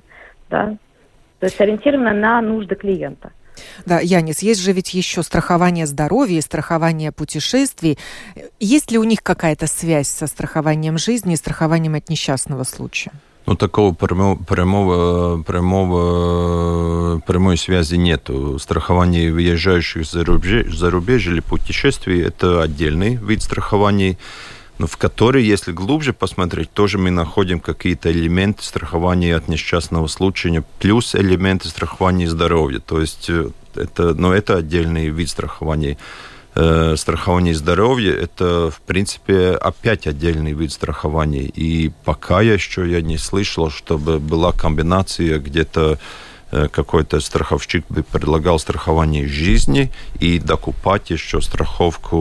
да, 0.48 0.76
то 1.40 1.46
есть 1.46 1.60
ориентировано 1.60 2.12
на 2.12 2.40
нужды 2.40 2.74
клиента. 2.74 3.32
Да, 3.86 4.00
Янис, 4.00 4.40
есть 4.40 4.60
же 4.60 4.72
ведь 4.72 4.94
еще 4.94 5.22
страхование 5.22 5.86
здоровья 5.86 6.38
и 6.38 6.42
страхование 6.42 7.12
путешествий. 7.12 7.98
Есть 8.60 8.90
ли 8.90 8.98
у 8.98 9.04
них 9.04 9.22
какая-то 9.22 9.66
связь 9.66 10.08
со 10.08 10.26
страхованием 10.26 10.98
жизни 10.98 11.34
и 11.34 11.36
страхованием 11.36 11.94
от 11.94 12.08
несчастного 12.08 12.64
случая? 12.64 13.12
Ну, 13.48 13.56
такого 13.56 13.94
прямого, 13.94 14.36
прямого, 14.36 15.42
прямого, 15.42 17.20
прямой 17.20 17.56
связи 17.56 17.94
нету. 17.94 18.58
Страхование 18.58 19.32
выезжающих 19.32 20.04
за 20.04 20.22
рубеж, 20.22 20.76
за 20.76 20.90
рубеж 20.90 21.26
или 21.28 21.40
путешествий– 21.40 22.20
это 22.26 22.60
отдельный 22.60 23.14
вид 23.14 23.42
страхования 23.42 24.18
но 24.78 24.86
в 24.86 24.96
которой, 24.96 25.44
если 25.44 25.72
глубже 25.72 26.12
посмотреть, 26.12 26.72
тоже 26.72 26.98
мы 26.98 27.10
находим 27.10 27.60
какие-то 27.60 28.10
элементы 28.12 28.62
страхования 28.62 29.34
от 29.34 29.48
несчастного 29.48 30.06
случая, 30.06 30.64
плюс 30.78 31.14
элементы 31.14 31.68
страхования 31.68 32.28
здоровья. 32.28 32.78
То 32.78 33.00
есть 33.00 33.28
э, 33.28 33.50
это, 33.74 34.14
но 34.14 34.32
это 34.32 34.56
отдельный 34.56 35.08
вид 35.08 35.28
страхования. 35.30 35.98
Э, 36.54 36.94
страхование 36.96 37.54
здоровья– 37.54 38.12
это, 38.14 38.70
в 38.70 38.80
принципе, 38.82 39.50
опять 39.50 40.06
отдельный 40.06 40.52
вид 40.52 40.72
страхования. 40.72 41.44
И 41.44 41.90
пока 42.04 42.40
еще 42.40 42.88
я 42.88 43.00
не 43.00 43.18
слышал, 43.18 43.70
чтобы 43.70 44.20
была 44.20 44.52
комбинация 44.52 45.40
где-то 45.40 45.98
Э, 46.50 46.66
какой-то 46.68 47.20
страховщик 47.20 47.84
бы 47.90 48.02
предлагал 48.02 48.58
страхование 48.58 49.28
жизни 49.28 49.92
и 50.18 50.38
докупать 50.38 51.10
еще 51.10 51.42
страховку 51.42 52.16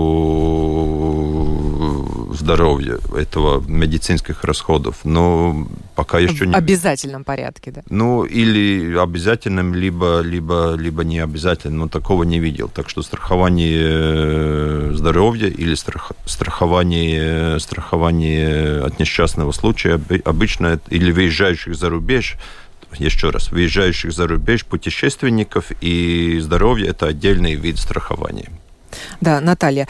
здоровья 2.37 2.99
этого 3.15 3.63
медицинских 3.67 4.43
расходов. 4.43 4.97
Но 5.03 5.67
Пока 5.95 6.19
еще 6.19 6.45
в 6.45 6.47
не... 6.47 6.53
обязательном 6.53 7.23
порядке, 7.23 7.71
да? 7.71 7.81
Ну, 7.89 8.23
или 8.23 8.95
обязательном, 8.97 9.73
либо, 9.73 10.21
либо, 10.21 10.75
либо 10.75 11.03
не 11.03 11.19
обязательном, 11.19 11.79
но 11.79 11.87
такого 11.87 12.23
не 12.23 12.39
видел. 12.39 12.69
Так 12.69 12.89
что 12.89 13.01
страхование 13.01 13.81
э, 13.83 14.91
здоровья 14.93 15.47
или 15.47 15.75
страх... 15.75 16.11
страхование, 16.25 17.59
страхование 17.59 18.81
от 18.83 18.99
несчастного 18.99 19.51
случая 19.51 19.99
обычно, 20.23 20.79
или 20.89 21.11
выезжающих 21.11 21.75
за 21.75 21.89
рубеж, 21.89 22.37
еще 22.99 23.29
раз, 23.31 23.51
выезжающих 23.51 24.11
за 24.11 24.27
рубеж 24.27 24.65
путешественников 24.65 25.71
и 25.81 26.39
здоровье– 26.39 26.87
это 26.89 27.07
отдельный 27.07 27.55
вид 27.55 27.79
страхования. 27.79 28.49
Да, 29.21 29.41
Наталья, 29.41 29.87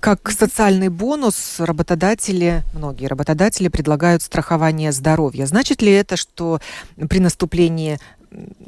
как 0.00 0.30
социальный 0.30 0.88
бонус 0.88 1.60
работодатели, 1.60 2.62
многие 2.74 3.06
работодатели 3.06 3.68
предлагают 3.68 4.22
страхование 4.22 4.92
здоровья. 4.92 5.46
Значит 5.46 5.82
ли 5.82 5.92
это, 5.92 6.16
что 6.16 6.60
при 7.08 7.20
наступлении 7.20 7.98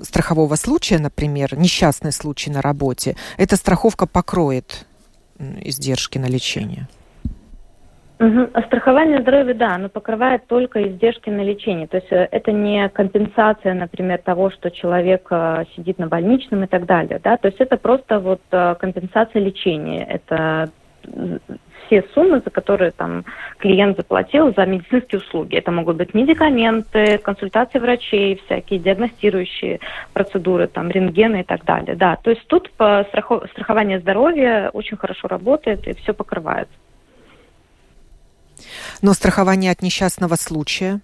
страхового 0.03 0.55
случая, 0.57 0.99
например, 0.99 1.57
несчастный 1.57 2.13
случай 2.13 2.51
на 2.51 2.61
работе, 2.61 3.17
эта 3.39 3.57
страховка 3.57 4.07
покроет 4.07 4.87
издержки 5.39 6.19
на 6.19 6.27
лечение? 6.27 6.89
Угу. 8.21 8.61
Страхование 8.67 9.21
здоровья, 9.23 9.55
да, 9.55 9.75
оно 9.75 9.89
покрывает 9.89 10.47
только 10.47 10.87
издержки 10.89 11.31
на 11.31 11.43
лечение. 11.43 11.89
То 11.89 11.97
есть 11.97 12.13
э, 12.13 12.29
это 12.31 12.53
не 12.53 12.89
компенсация, 12.89 13.75
например, 13.75 14.19
того, 14.19 14.51
что 14.51 14.71
человек 14.71 15.27
э, 15.31 15.65
сидит 15.75 15.99
на 15.99 16.07
больничном 16.07 16.63
и 16.63 16.67
так 16.69 16.87
далее. 16.87 17.21
Да? 17.23 17.37
То 17.37 17.49
есть 17.49 17.61
это 17.61 17.77
просто 17.77 18.21
вот 18.21 18.41
э, 18.53 18.77
компенсация 18.79 19.43
лечения. 19.43 20.05
Это 20.05 20.71
все 21.87 22.03
суммы, 22.15 22.41
за 22.45 22.51
которые 22.51 22.91
там 22.91 23.25
клиент 23.59 23.97
заплатил 23.97 24.55
за 24.55 24.67
медицинские 24.67 25.21
услуги. 25.21 25.57
Это 25.57 25.71
могут 25.71 25.97
быть 25.97 26.15
медикаменты, 26.15 27.19
консультации 27.19 27.79
врачей, 27.79 28.41
всякие 28.45 28.79
диагностирующие 28.81 29.81
процедуры, 30.13 30.67
там 30.67 30.91
рентгены 30.91 31.41
и 31.41 31.45
так 31.45 31.65
далее. 31.65 31.97
Да, 31.97 32.17
то 32.17 32.31
есть 32.31 32.47
тут 32.47 32.71
по 32.73 33.05
страхов... 33.09 33.45
страхование 33.51 34.01
здоровья 34.01 34.71
очень 34.73 34.97
хорошо 34.97 35.29
работает 35.29 35.87
и 35.87 35.95
все 35.95 36.15
покрывает. 36.15 36.69
Но 39.03 39.13
страхование 39.13 39.73
от 39.73 39.83
несчастного 39.83 40.37
случая? 40.37 41.01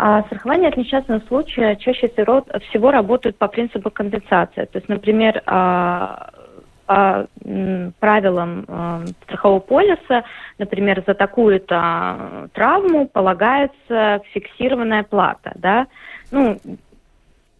А 0.00 0.22
страхование 0.22 0.68
от 0.68 0.76
несчастного 0.76 1.20
случая 1.26 1.74
чаще 1.76 2.08
всего 2.08 2.90
работает 2.90 3.36
по 3.36 3.48
принципу 3.48 3.90
компенсации. 3.90 4.64
То 4.64 4.78
есть, 4.78 4.88
например, 4.88 5.42
а, 5.44 6.30
по 6.88 7.28
правилам 8.00 8.64
э, 8.66 9.06
страхового 9.24 9.60
полиса, 9.60 10.24
например, 10.56 11.04
за 11.06 11.12
такую-то 11.12 12.48
травму 12.54 13.06
полагается 13.06 14.22
фиксированная 14.32 15.02
плата, 15.02 15.52
да, 15.56 15.86
ну, 16.30 16.58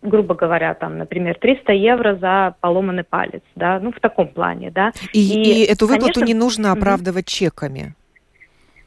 грубо 0.01 0.35
говоря, 0.35 0.73
там, 0.73 0.97
например, 0.97 1.37
300 1.39 1.73
евро 1.75 2.15
за 2.15 2.55
поломанный 2.61 3.05
палец, 3.05 3.43
да, 3.55 3.79
ну, 3.81 3.93
в 3.93 4.01
таком 4.01 4.29
плане, 4.29 4.71
да. 4.71 4.93
И, 5.13 5.21
и, 5.21 5.63
и 5.63 5.65
эту 5.65 5.87
выплату 5.87 6.21
конечно, 6.21 6.33
не 6.33 6.35
нужно 6.35 6.73
оправдывать 6.73 7.27
mm-hmm. 7.27 7.51
чеками? 7.51 7.95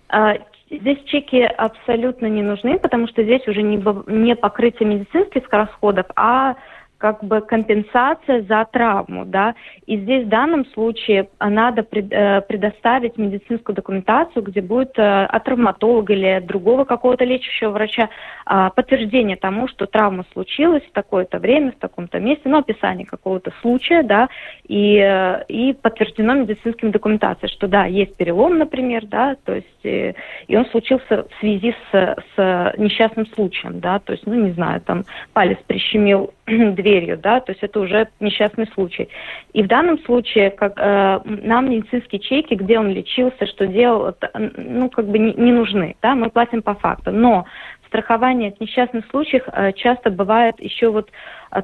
А, 0.10 0.38
здесь 0.72 1.04
чеки 1.06 1.44
абсолютно 1.44 2.26
не 2.26 2.42
нужны, 2.42 2.80
потому 2.80 3.08
что 3.10 3.22
здесь 3.24 3.48
уже 3.48 3.62
не, 3.62 3.78
не 4.08 4.36
покрытие 4.36 4.89
медицинских 4.89 5.44
расходов, 5.52 6.08
а 6.16 6.56
как 7.02 7.24
бы 7.24 7.41
компенсация 7.41 8.43
за 8.43 8.64
травму, 8.72 9.26
да, 9.26 9.56
и 9.88 9.97
здесь 9.97 10.26
в 10.26 10.30
данном 10.30 10.68
случае 10.68 11.30
надо 11.39 11.82
э, 11.82 12.41
предоставить 12.41 13.18
медицинскую 13.18 13.76
документацию, 13.76 14.43
где 14.43 14.62
будет 14.62 14.97
э, 14.99 15.26
от 15.26 15.43
травматолога 15.43 16.14
или 16.14 16.39
другого 16.45 16.86
какого-то 16.86 17.26
лечащего 17.26 17.72
врача 17.72 18.10
а, 18.45 18.70
подтверждение 18.70 19.36
тому, 19.36 19.68
что 19.68 19.88
травма 19.88 20.26
случилась 20.32 20.84
в 20.84 20.91
такое-то 20.91 21.39
время, 21.39 21.72
в 21.72 21.80
таком-то 21.80 22.20
месте, 22.20 22.43
ну, 22.45 22.60
описание 22.60 23.08
какого-то 23.08 23.52
случая, 23.62 24.04
да, 24.04 24.30
и, 24.68 24.97
э, 24.97 25.43
и 25.47 25.74
подтверждено 25.74 26.36
медицинским 26.36 26.91
документацией, 26.91 27.52
что 27.52 27.68
да, 27.68 27.86
есть 27.86 28.16
перелом, 28.16 28.60
например, 28.60 29.08
да, 29.08 29.36
то 29.43 29.56
есть, 29.56 29.68
и 29.84 30.56
он 30.56 30.66
случился 30.68 31.24
в 31.24 31.39
связи 31.39 31.74
с, 31.91 32.16
с 32.36 32.74
несчастным 32.78 33.26
случаем, 33.34 33.80
да, 33.80 33.97
то 33.97 34.12
есть, 34.12 34.28
ну, 34.28 34.36
не 34.36 34.52
знаю, 34.52 34.82
там 34.82 35.04
палец 35.34 35.58
прищемил 35.66 36.32
дверью, 36.76 37.18
да, 37.18 37.39
то 37.39 37.52
есть 37.52 37.64
это 37.64 37.80
уже 37.80 38.08
несчастный 38.20 38.68
случай. 38.74 39.10
И 39.54 39.64
в 39.64 39.68
данном 39.68 39.99
случае 39.99 40.52
как, 40.52 40.74
э, 40.78 41.20
нам 41.26 41.70
медицинские 41.70 42.20
чеки, 42.20 42.56
где 42.56 42.80
он 42.80 42.89
лечился, 42.89 43.45
что 43.47 43.68
делал, 43.68 44.16
ну, 44.58 44.89
как 44.89 45.08
бы 45.08 45.20
не, 45.20 45.34
не 45.34 45.52
нужны, 45.52 45.95
да, 46.02 46.16
мы 46.16 46.30
платим 46.30 46.62
по 46.62 46.74
факту. 46.76 47.12
Но 47.12 47.45
страхование 47.88 48.49
от 48.49 48.60
несчастных 48.60 49.06
случаев 49.10 49.43
э, 49.47 49.74
часто 49.74 50.10
бывает 50.10 50.56
еще 50.60 50.89
вот 50.89 51.10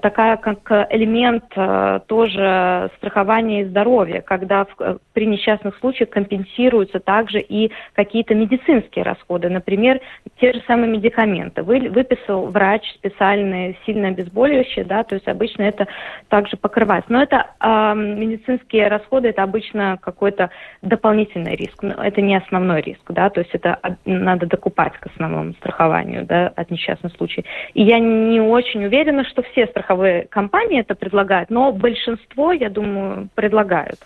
такая 0.02 0.38
как 0.38 0.70
элемент 0.90 1.46
э, 1.56 2.00
тоже 2.08 2.92
страхования 2.98 3.66
здоровья, 3.66 4.22
когда 4.22 4.68
при 5.14 5.26
несчастных 5.26 5.78
случаях 5.78 6.10
компенсируются 6.10 7.00
также 7.00 7.40
и 7.40 7.72
какие-то 7.94 8.36
медицинские 8.36 9.04
расходы, 9.04 9.50
например, 9.50 10.02
те 10.40 10.54
же 10.54 10.62
самые 10.68 10.92
медикаменты. 10.92 11.64
Вы, 11.64 11.90
выписал 11.90 12.48
врач 12.48 12.84
специальные 12.96 13.78
сильно 13.86 14.10
обезболивающие, 14.10 14.84
да, 14.84 15.04
то 15.04 15.16
есть 15.16 15.28
обычно 15.28 15.64
это 15.64 15.88
также 16.28 16.58
покрывается. 16.58 17.12
Но 17.12 17.22
это 17.22 17.48
э, 17.60 17.94
медицинские 17.96 18.90
расходы, 18.90 19.30
это 19.30 19.44
обычно 19.44 19.98
какой-то 20.02 20.50
дополнительный 20.82 21.56
риск, 21.56 21.82
но 21.82 22.04
это 22.04 22.22
не 22.22 22.36
основной 22.36 22.82
риск, 22.82 23.10
да, 23.10 23.30
то 23.30 23.40
есть 23.40 23.52
это 23.54 23.80
надо 24.06 24.48
докупать 24.48 24.98
к 24.98 25.06
основному 25.08 25.54
страхованию 25.54 26.26
да, 26.26 26.52
от 26.56 26.70
несчастных 26.72 27.14
случаев. 27.14 27.46
И 27.74 27.84
я 27.84 28.00
не 28.00 28.42
очень 28.42 28.86
уверена, 28.86 29.24
что 29.26 29.44
все 29.44 29.68
страховые 29.78 30.28
компании 30.28 30.80
это 30.80 30.96
предлагают, 30.96 31.50
но 31.50 31.72
большинство, 31.72 32.52
я 32.52 32.70
думаю, 32.70 33.30
предлагают, 33.36 34.00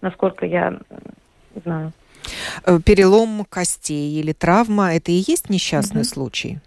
насколько 0.00 0.46
я 0.46 0.78
знаю. 1.64 1.92
Э, 2.64 2.78
перелом 2.84 3.44
костей 3.48 4.20
или 4.20 4.32
травма– 4.32 4.94
это 4.94 5.10
и 5.10 5.14
есть 5.26 5.50
несчастный 5.50 6.02
mm-hmm. 6.02 6.14
случай? 6.14 6.58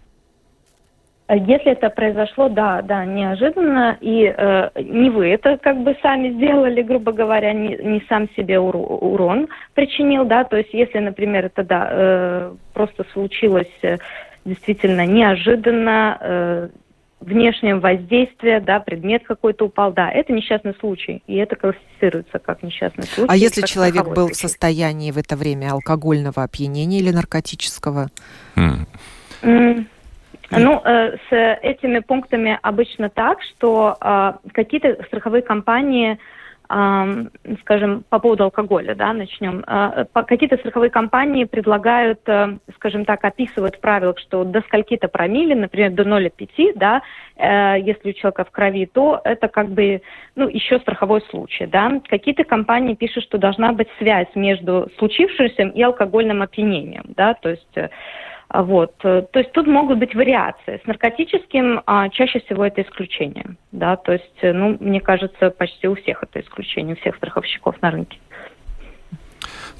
Если 1.30 1.72
это 1.72 1.88
произошло, 1.88 2.50
да, 2.50 2.82
да, 2.82 3.06
неожиданно, 3.06 3.96
и 4.02 4.24
э, 4.24 4.70
не 4.76 5.08
вы 5.08 5.28
это 5.28 5.56
как 5.56 5.82
бы 5.82 5.96
сами 6.02 6.32
сделали, 6.34 6.82
грубо 6.82 7.12
говоря, 7.12 7.54
не, 7.54 7.76
не 7.76 8.04
сам 8.10 8.28
себе 8.36 8.58
урон 8.58 9.48
причинил, 9.72 10.26
да, 10.26 10.44
то 10.44 10.58
есть 10.58 10.74
если, 10.74 10.98
например, 10.98 11.46
это, 11.46 11.64
да, 11.64 11.88
э, 11.90 12.52
просто 12.74 13.06
случилось 13.14 13.72
э, 13.80 13.96
действительно 14.44 15.06
неожиданно, 15.06 16.18
э, 16.20 16.68
внешнее 17.24 17.76
воздействие, 17.76 18.60
да, 18.60 18.80
предмет 18.80 19.24
какой-то 19.26 19.66
упал, 19.66 19.92
да, 19.92 20.10
это 20.10 20.32
несчастный 20.32 20.74
случай, 20.78 21.22
и 21.26 21.36
это 21.36 21.56
классифицируется 21.56 22.38
как 22.38 22.62
несчастный 22.62 23.04
случай. 23.04 23.30
А 23.30 23.36
если 23.36 23.62
человек 23.62 24.06
был 24.08 24.28
в 24.28 24.34
состоянии 24.34 25.10
в 25.10 25.18
это 25.18 25.36
время 25.36 25.72
алкогольного 25.72 26.42
опьянения 26.42 27.00
или 27.00 27.10
наркотического? 27.10 28.08
Mm. 28.56 28.86
Mm. 29.42 29.86
Ну, 30.50 30.80
э, 30.84 31.16
с 31.30 31.58
этими 31.62 32.00
пунктами 32.00 32.58
обычно 32.62 33.08
так, 33.08 33.38
что 33.42 33.96
э, 34.00 34.32
какие-то 34.52 35.02
страховые 35.06 35.42
компании 35.42 36.18
скажем, 37.60 38.04
по 38.08 38.18
поводу 38.18 38.44
алкоголя, 38.44 38.94
да, 38.94 39.12
начнем. 39.12 39.62
А, 39.66 40.06
какие-то 40.26 40.56
страховые 40.56 40.90
компании 40.90 41.44
предлагают, 41.44 42.20
э, 42.26 42.56
скажем 42.74 43.04
так, 43.04 43.24
описывают 43.24 43.76
в 43.76 43.80
правилах, 43.80 44.18
что 44.18 44.44
до 44.44 44.60
скольки-то 44.62 45.08
промили, 45.08 45.54
например, 45.54 45.92
до 45.92 46.04
0,5, 46.04 46.72
да, 46.74 47.02
э, 47.36 47.76
если 47.80 48.10
у 48.10 48.12
человека 48.12 48.44
в 48.44 48.50
крови, 48.50 48.86
то 48.86 49.20
это 49.24 49.48
как 49.48 49.68
бы, 49.68 50.02
ну, 50.34 50.48
еще 50.48 50.80
страховой 50.80 51.20
случай, 51.30 51.66
да. 51.66 52.00
Какие-то 52.08 52.44
компании 52.44 52.94
пишут, 52.94 53.24
что 53.24 53.38
должна 53.38 53.72
быть 53.72 53.88
связь 53.98 54.28
между 54.34 54.90
случившимся 54.98 55.62
и 55.62 55.82
алкогольным 55.82 56.42
опьянением, 56.42 57.04
да, 57.16 57.34
то 57.34 57.50
есть 57.50 57.76
э, 57.76 57.88
вот. 58.52 58.94
Э, 59.04 59.22
то 59.22 59.38
есть 59.38 59.52
тут 59.52 59.66
могут 59.66 59.98
быть 59.98 60.14
вариации. 60.14 60.80
С 60.82 60.86
наркотическим 60.86 61.82
а, 61.86 62.08
чаще 62.08 62.40
всего 62.40 62.64
это 62.64 62.82
исключение. 62.82 63.56
Да? 63.72 63.96
То 63.96 64.12
есть, 64.12 64.38
э, 64.42 64.52
ну, 64.52 64.76
мне 64.80 65.00
кажется, 65.00 65.50
почти 65.50 65.88
у 65.88 65.94
всех 65.94 66.22
это 66.22 66.40
исключение, 66.40 66.94
у 66.94 66.98
всех 66.98 67.16
страховщиков 67.16 67.80
на 67.82 67.90
рынке. 67.90 68.18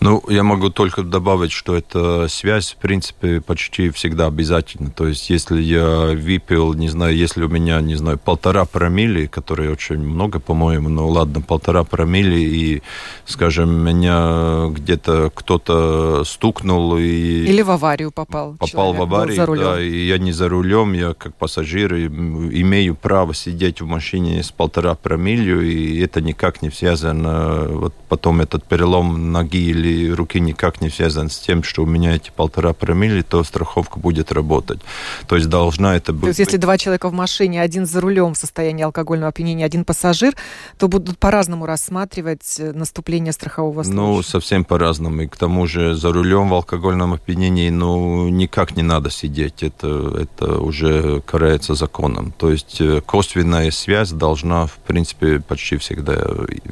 Ну, 0.00 0.22
я 0.28 0.42
могу 0.42 0.70
только 0.70 1.02
добавить, 1.02 1.52
что 1.52 1.74
эта 1.74 2.28
связь, 2.28 2.72
в 2.72 2.76
принципе, 2.76 3.40
почти 3.40 3.90
всегда 3.90 4.26
обязательна. 4.26 4.90
То 4.90 5.08
есть, 5.08 5.30
если 5.30 5.60
я 5.62 6.14
выпил, 6.14 6.74
не 6.74 6.88
знаю, 6.88 7.16
если 7.16 7.44
у 7.44 7.48
меня, 7.48 7.80
не 7.80 7.94
знаю, 7.94 8.18
полтора 8.18 8.64
промили, 8.64 9.26
которые 9.26 9.70
очень 9.70 9.98
много, 9.98 10.40
по-моему, 10.40 10.88
ну 10.88 11.08
ладно, 11.08 11.40
полтора 11.40 11.84
промили, 11.84 12.38
и, 12.38 12.82
скажем, 13.24 13.70
меня 13.70 14.68
где-то 14.70 15.30
кто-то 15.34 16.24
стукнул 16.24 16.96
и... 16.96 17.02
Или 17.02 17.62
в 17.62 17.70
аварию 17.70 18.10
попал. 18.10 18.56
Попал 18.58 18.92
человек, 18.94 18.98
в 18.98 19.02
аварию, 19.02 19.56
да, 19.56 19.80
и 19.80 20.06
я 20.06 20.18
не 20.18 20.32
за 20.32 20.48
рулем, 20.48 20.92
я 20.92 21.14
как 21.14 21.34
пассажир 21.34 21.94
имею 21.94 22.94
право 22.94 23.34
сидеть 23.34 23.80
в 23.80 23.86
машине 23.86 24.42
с 24.42 24.50
полтора 24.50 24.94
промилью, 24.94 25.62
и 25.62 25.98
это 26.00 26.20
никак 26.20 26.62
не 26.62 26.70
связано 26.70 27.68
вот 27.68 27.94
потом 28.14 28.40
этот 28.40 28.62
перелом 28.62 29.32
ноги 29.32 29.70
или 29.70 30.08
руки 30.12 30.38
никак 30.38 30.80
не 30.80 30.88
связан 30.88 31.28
с 31.28 31.38
тем, 31.40 31.64
что 31.64 31.82
у 31.82 31.86
меня 31.86 32.14
эти 32.14 32.30
полтора 32.30 32.72
промили, 32.72 33.22
то 33.22 33.42
страховка 33.42 33.98
будет 33.98 34.30
работать. 34.30 34.80
То 35.26 35.34
есть 35.34 35.48
должна 35.48 35.96
это 35.96 36.12
быть... 36.12 36.20
То 36.20 36.28
есть 36.28 36.38
если 36.38 36.58
два 36.58 36.78
человека 36.78 37.08
в 37.08 37.12
машине, 37.12 37.60
один 37.60 37.86
за 37.86 38.00
рулем 38.00 38.34
в 38.34 38.38
состоянии 38.38 38.84
алкогольного 38.84 39.30
опьянения, 39.30 39.66
один 39.66 39.84
пассажир, 39.84 40.36
то 40.78 40.86
будут 40.86 41.18
по-разному 41.18 41.66
рассматривать 41.66 42.60
э, 42.60 42.70
наступление 42.72 43.32
страхового 43.32 43.82
случая? 43.82 43.96
Ну, 43.96 44.22
совсем 44.22 44.64
по-разному. 44.64 45.22
И 45.22 45.26
к 45.26 45.36
тому 45.36 45.66
же 45.66 45.96
за 45.96 46.12
рулем 46.12 46.50
в 46.50 46.54
алкогольном 46.54 47.14
опьянении, 47.14 47.70
ну, 47.70 48.28
никак 48.28 48.76
не 48.76 48.82
надо 48.82 49.10
сидеть. 49.10 49.64
Это, 49.64 50.20
это 50.22 50.60
уже 50.60 51.20
карается 51.22 51.74
законом. 51.74 52.32
То 52.38 52.52
есть 52.52 52.80
э, 52.80 53.00
косвенная 53.00 53.72
связь 53.72 54.12
должна, 54.12 54.66
в 54.66 54.76
принципе, 54.86 55.40
почти 55.40 55.78
всегда 55.78 56.14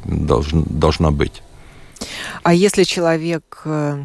должна, 0.05 0.63
должна 0.69 1.11
быть. 1.11 1.32
А 2.43 2.53
если 2.53 2.83
человек 2.83 3.61
э, 3.65 4.03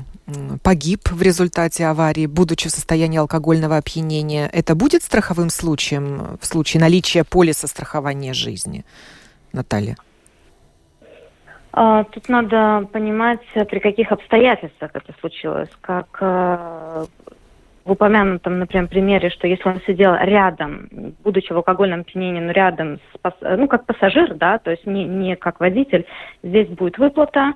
погиб 0.63 1.09
в 1.11 1.23
результате 1.23 1.87
аварии, 1.87 2.27
будучи 2.27 2.69
в 2.69 2.73
состоянии 2.73 3.19
алкогольного 3.19 3.77
опьянения, 3.77 4.49
это 4.53 4.75
будет 4.75 5.03
страховым 5.03 5.51
случаем 5.51 6.39
в 6.41 6.47
случае 6.47 6.81
наличия 6.81 7.25
полиса 7.25 7.67
страхования 7.67 8.35
жизни? 8.35 8.85
Наталья. 9.53 9.97
А, 11.73 12.05
тут 12.05 12.29
надо 12.29 12.89
понимать, 12.93 13.41
при 13.55 13.79
каких 13.79 14.11
обстоятельствах 14.13 14.91
это 14.95 15.15
случилось. 15.21 15.69
Как 15.81 16.19
э, 16.21 17.05
в 17.85 17.93
упомянутом, 17.93 18.59
например, 18.59 18.89
примере, 18.89 19.31
что 19.31 19.47
если 19.47 19.67
он 19.69 19.81
сидел 19.87 20.15
рядом, 20.15 20.89
будучи 21.25 21.53
в 21.53 21.57
алкогольном 21.57 22.01
опьянении, 22.01 22.41
но 22.41 22.53
рядом, 22.53 22.97
с, 22.97 23.33
ну, 23.41 23.67
как 23.67 23.87
пассажир, 23.87 24.35
да, 24.35 24.59
то 24.59 24.71
есть 24.71 24.87
не, 24.87 25.05
не 25.05 25.37
как 25.37 25.59
водитель, 25.59 26.05
здесь 26.43 26.69
будет 26.69 26.99
выплата. 26.99 27.55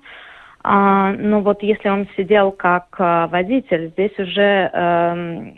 А, 0.62 1.12
но 1.12 1.40
вот 1.40 1.62
если 1.62 1.88
он 1.88 2.08
сидел 2.16 2.52
как 2.52 2.86
а, 2.98 3.26
водитель, 3.26 3.90
здесь 3.90 4.16
уже 4.18 4.70
э, 4.72 5.52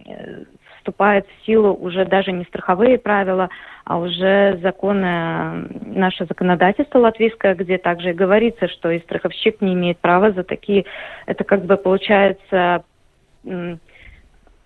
вступает 0.78 1.26
в 1.26 1.46
силу 1.46 1.74
уже 1.74 2.04
даже 2.04 2.32
не 2.32 2.44
страховые 2.44 2.98
правила, 2.98 3.50
а 3.84 3.98
уже 3.98 4.58
законы, 4.62 5.68
наше 5.86 6.24
законодательство 6.24 6.98
латвийское, 6.98 7.54
где 7.54 7.78
также 7.78 8.10
и 8.10 8.14
говорится, 8.14 8.68
что 8.68 8.90
и 8.90 9.00
страховщик 9.00 9.60
не 9.60 9.74
имеет 9.74 9.98
права 9.98 10.32
за 10.32 10.42
такие, 10.42 10.86
это 11.26 11.44
как 11.44 11.64
бы 11.64 11.76
получается 11.76 12.84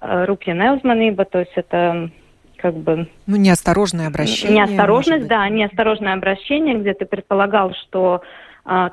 Э, 0.01 0.25
руки 0.27 0.51
неузманība, 0.51 1.25
то 1.25 1.41
есть 1.41 1.53
это 1.57 2.11
как 2.57 2.75
бы... 2.75 3.09
Ну, 3.27 3.37
неосторожное 3.37 4.07
обращение. 4.07 4.59
Неосторожность, 4.59 5.27
да, 5.27 5.49
неосторожное 5.49 6.15
обращение, 6.15 6.79
где 6.79 6.95
ты 6.95 7.05
предполагал, 7.05 7.73
что 7.75 8.23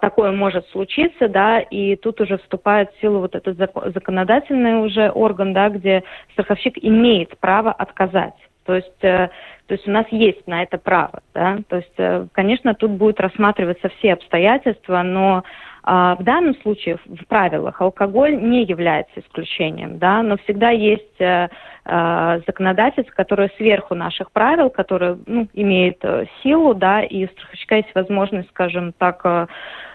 такое 0.02 0.32
может 0.32 0.68
случиться, 0.70 1.28
да, 1.28 1.60
и 1.60 1.96
тут 1.98 2.22
уже 2.22 2.38
вступает 2.38 2.92
в 2.92 3.02
силу 3.02 3.20
вот 3.20 3.36
этот 3.36 3.58
законодательный 3.58 4.86
уже 4.86 5.10
орган, 5.10 5.54
да, 5.54 5.70
где 5.70 6.04
страховщик 6.32 6.78
имеет 6.82 7.38
право 7.40 7.72
отказать. 7.72 8.36
То 8.66 8.76
есть, 8.76 9.04
э, 9.04 9.30
то 9.68 9.74
есть 9.74 9.88
у 9.88 9.92
нас 9.92 10.06
есть 10.10 10.48
на 10.48 10.64
это 10.64 10.78
право, 10.78 11.22
да, 11.34 11.60
то 11.70 11.78
есть, 11.78 11.94
э, 11.98 12.26
конечно, 12.32 12.74
тут 12.74 12.92
будет 12.92 13.20
рассматриваться 13.20 13.90
все 14.00 14.14
обстоятельства, 14.14 15.04
но 15.04 15.38
а, 15.38 15.44
в 15.86 16.24
данном 16.24 16.56
случае 16.62 16.98
в 17.06 17.28
правилах 17.28 17.80
алкоголь 17.80 18.36
не 18.36 18.64
является 18.64 19.20
исключением, 19.20 20.00
да, 20.00 20.24
но 20.24 20.36
всегда 20.38 20.72
есть 20.72 21.20
э, 21.20 21.48
э, 21.86 22.42
законодательство, 22.48 23.14
которое 23.14 23.52
сверху 23.58 23.94
наших 23.94 24.32
правил, 24.32 24.72
которое 24.72 25.20
ну, 25.28 25.48
имеет 25.54 26.00
э, 26.02 26.26
силу, 26.42 26.74
да, 26.74 27.04
и 27.04 27.26
у 27.26 27.28
страховщика 27.28 27.76
есть 27.76 27.94
возможность, 27.94 28.50
скажем 28.50 28.94
так, 28.98 29.48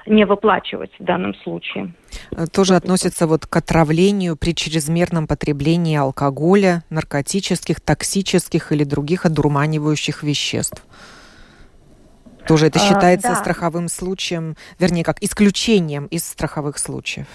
не 0.06 0.24
выплачивать 0.24 0.92
в 0.98 1.04
данном 1.04 1.34
случае. 1.36 1.92
Тоже 2.52 2.76
относится 2.76 3.26
вот 3.26 3.46
к 3.46 3.56
отравлению 3.56 4.36
при 4.36 4.54
чрезмерном 4.54 5.26
потреблении 5.26 5.96
алкоголя, 5.96 6.84
наркотических, 6.88 7.80
токсических 7.80 8.70
или 8.70 8.84
других 8.84 9.26
одурманивающих 9.26 10.22
веществ. 10.22 10.84
Тоже 12.46 12.66
это 12.66 12.78
а, 12.78 12.82
считается 12.82 13.28
а, 13.28 13.34
да. 13.34 13.36
страховым 13.36 13.88
случаем, 13.88 14.56
вернее, 14.78 15.04
как 15.04 15.22
исключением 15.22 16.06
из 16.06 16.24
страховых 16.24 16.78
случаев. 16.78 17.26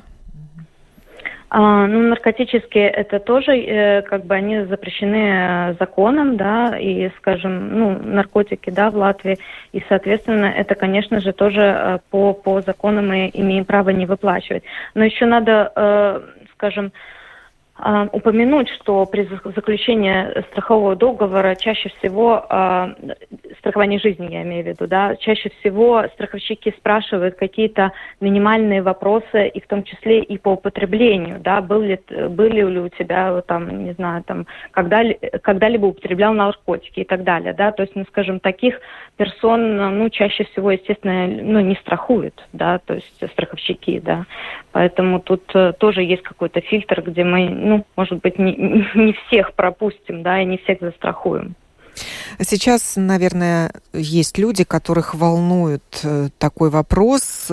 А, 1.49 1.88
ну, 1.88 2.01
наркотические 2.10 2.89
это 2.89 3.20
тоже, 3.20 3.56
э, 3.56 4.01
как 4.01 4.26
бы 4.26 4.36
они 4.36 4.66
запрещены 4.66 5.70
э, 5.70 5.76
законом, 5.80 6.36
да, 6.38 6.78
и, 6.78 7.10
скажем, 7.18 7.80
ну, 7.80 7.97
наркотики, 8.03 8.72
да, 8.72 8.89
в 8.89 8.97
Латвии, 8.97 9.38
и, 9.72 9.82
соответственно, 9.88 10.47
это, 10.47 10.76
конечно 10.76 11.22
же, 11.22 11.32
тоже 11.32 11.62
э, 11.62 11.99
по, 12.10 12.34
по 12.34 12.62
закону 12.62 13.01
мы 13.01 13.30
имеем 13.34 13.64
право 13.64 13.91
не 13.91 14.06
выплачивать. 14.06 14.64
Но 14.95 15.06
еще 15.06 15.26
надо, 15.26 15.72
э, 15.76 16.22
скажем, 16.56 16.88
а, 16.88 16.91
упомянуть, 17.78 18.69
что 18.69 19.05
при 19.05 19.28
заключении 19.53 20.41
страхового 20.51 20.95
договора 20.95 21.55
чаще 21.55 21.89
всего, 21.99 22.45
э, 22.49 22.95
страхование 23.59 23.99
жизни 23.99 24.32
я 24.32 24.43
имею 24.43 24.63
в 24.63 24.67
виду, 24.67 24.88
да, 24.88 25.17
чаще 25.17 25.51
всего 25.59 26.05
страховщики 26.13 26.73
спрашивают 26.78 27.36
какие-то 27.36 27.91
минимальные 28.21 28.82
вопросы, 28.82 29.49
и 29.49 29.59
в 29.59 29.67
том 29.67 29.84
числе 29.84 30.21
и 30.21 30.38
по 30.38 30.49
употреблению, 30.49 31.39
да, 31.41 31.61
был 31.61 31.82
ли, 31.82 31.99
были 32.30 32.61
ли 32.61 32.80
у 32.80 32.88
тебя, 32.88 33.41
там, 33.41 33.84
не 33.84 33.91
знаю, 33.91 34.23
там, 34.23 34.47
когда, 34.71 35.03
когда-либо 35.41 35.88
употреблял 35.88 36.34
наркотики 36.34 37.01
и 37.01 37.05
так 37.05 37.23
далее, 37.23 37.53
да, 37.53 37.73
то 37.73 37.84
есть, 37.84 37.93
ну, 37.95 38.05
скажем, 38.07 38.39
таких 38.39 38.80
персон, 39.17 39.97
ну, 39.97 40.09
чаще 40.09 40.45
всего, 40.45 40.71
естественно, 40.71 41.28
ну, 41.28 41.59
не 41.59 41.76
страхуют, 41.76 42.47
да, 42.53 42.80
то 42.80 42.93
есть 42.93 43.32
страховщики, 43.32 43.99
да, 43.99 44.26
поэтому 44.71 45.19
тут 45.19 45.43
э, 45.53 45.73
тоже 45.78 46.03
есть 46.03 46.23
какой-то 46.23 46.61
фильтр, 46.61 47.01
где 47.01 47.26
мы 47.26 47.64
ну, 47.66 47.86
может 47.95 48.22
быть, 48.22 48.38
не, 48.38 48.55
не 48.95 49.13
всех 49.26 49.53
пропустим, 49.53 50.24
да, 50.24 50.41
и 50.41 50.45
не 50.45 50.57
всех 50.57 50.80
застрахуем. 50.82 51.55
Сейчас, 52.39 52.93
наверное, 52.95 53.72
есть 53.93 54.38
люди, 54.38 54.63
которых 54.63 55.16
волнует 55.16 56.01
э, 56.03 56.30
такой 56.38 56.70
вопрос, 56.70 57.49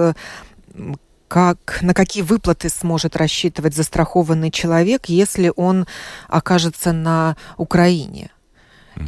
как, 1.29 1.79
на 1.81 1.95
какие 1.95 2.23
выплаты 2.23 2.69
сможет 2.69 3.17
рассчитывать 3.17 3.75
застрахованный 3.75 4.51
человек, 4.51 5.07
если 5.07 5.53
он 5.57 5.87
окажется 6.29 6.93
на 6.93 7.37
Украине. 7.57 8.31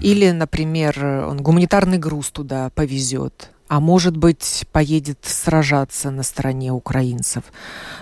Или, 0.00 0.30
например, 0.30 1.04
он 1.04 1.42
гуманитарный 1.42 1.98
груз 1.98 2.30
туда 2.30 2.70
повезет, 2.70 3.50
а 3.68 3.80
может 3.80 4.16
быть, 4.16 4.64
поедет 4.72 5.18
сражаться 5.22 6.10
на 6.10 6.22
стороне 6.22 6.72
украинцев. 6.72 7.44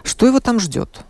Что 0.04 0.26
его 0.26 0.38
там 0.38 0.60
ждет? 0.60 1.04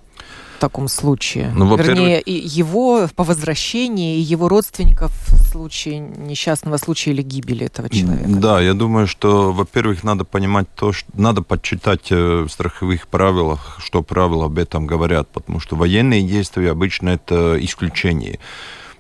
Таком 0.62 0.86
случае? 0.86 1.52
Ну, 1.56 1.76
Вернее, 1.76 2.22
его 2.24 3.08
по 3.16 3.24
возвращении, 3.24 4.18
и 4.18 4.20
его 4.20 4.48
родственников 4.48 5.10
в 5.26 5.50
случае 5.50 5.98
несчастного 5.98 6.76
случая 6.76 7.10
или 7.10 7.22
гибели 7.22 7.66
этого 7.66 7.88
человека. 7.90 8.28
Да, 8.28 8.60
я 8.60 8.74
думаю, 8.74 9.08
что, 9.08 9.52
во-первых, 9.52 10.04
надо 10.04 10.24
понимать 10.24 10.68
то, 10.76 10.92
что 10.92 11.10
надо 11.14 11.42
подчитать 11.42 12.12
э, 12.12 12.42
в 12.42 12.48
страховых 12.48 13.08
правилах, 13.08 13.78
что 13.78 14.02
правила 14.02 14.46
об 14.46 14.58
этом 14.58 14.86
говорят, 14.86 15.28
потому 15.32 15.58
что 15.58 15.74
военные 15.74 16.22
действия 16.22 16.70
обычно 16.70 17.08
это 17.10 17.58
исключение. 17.60 18.38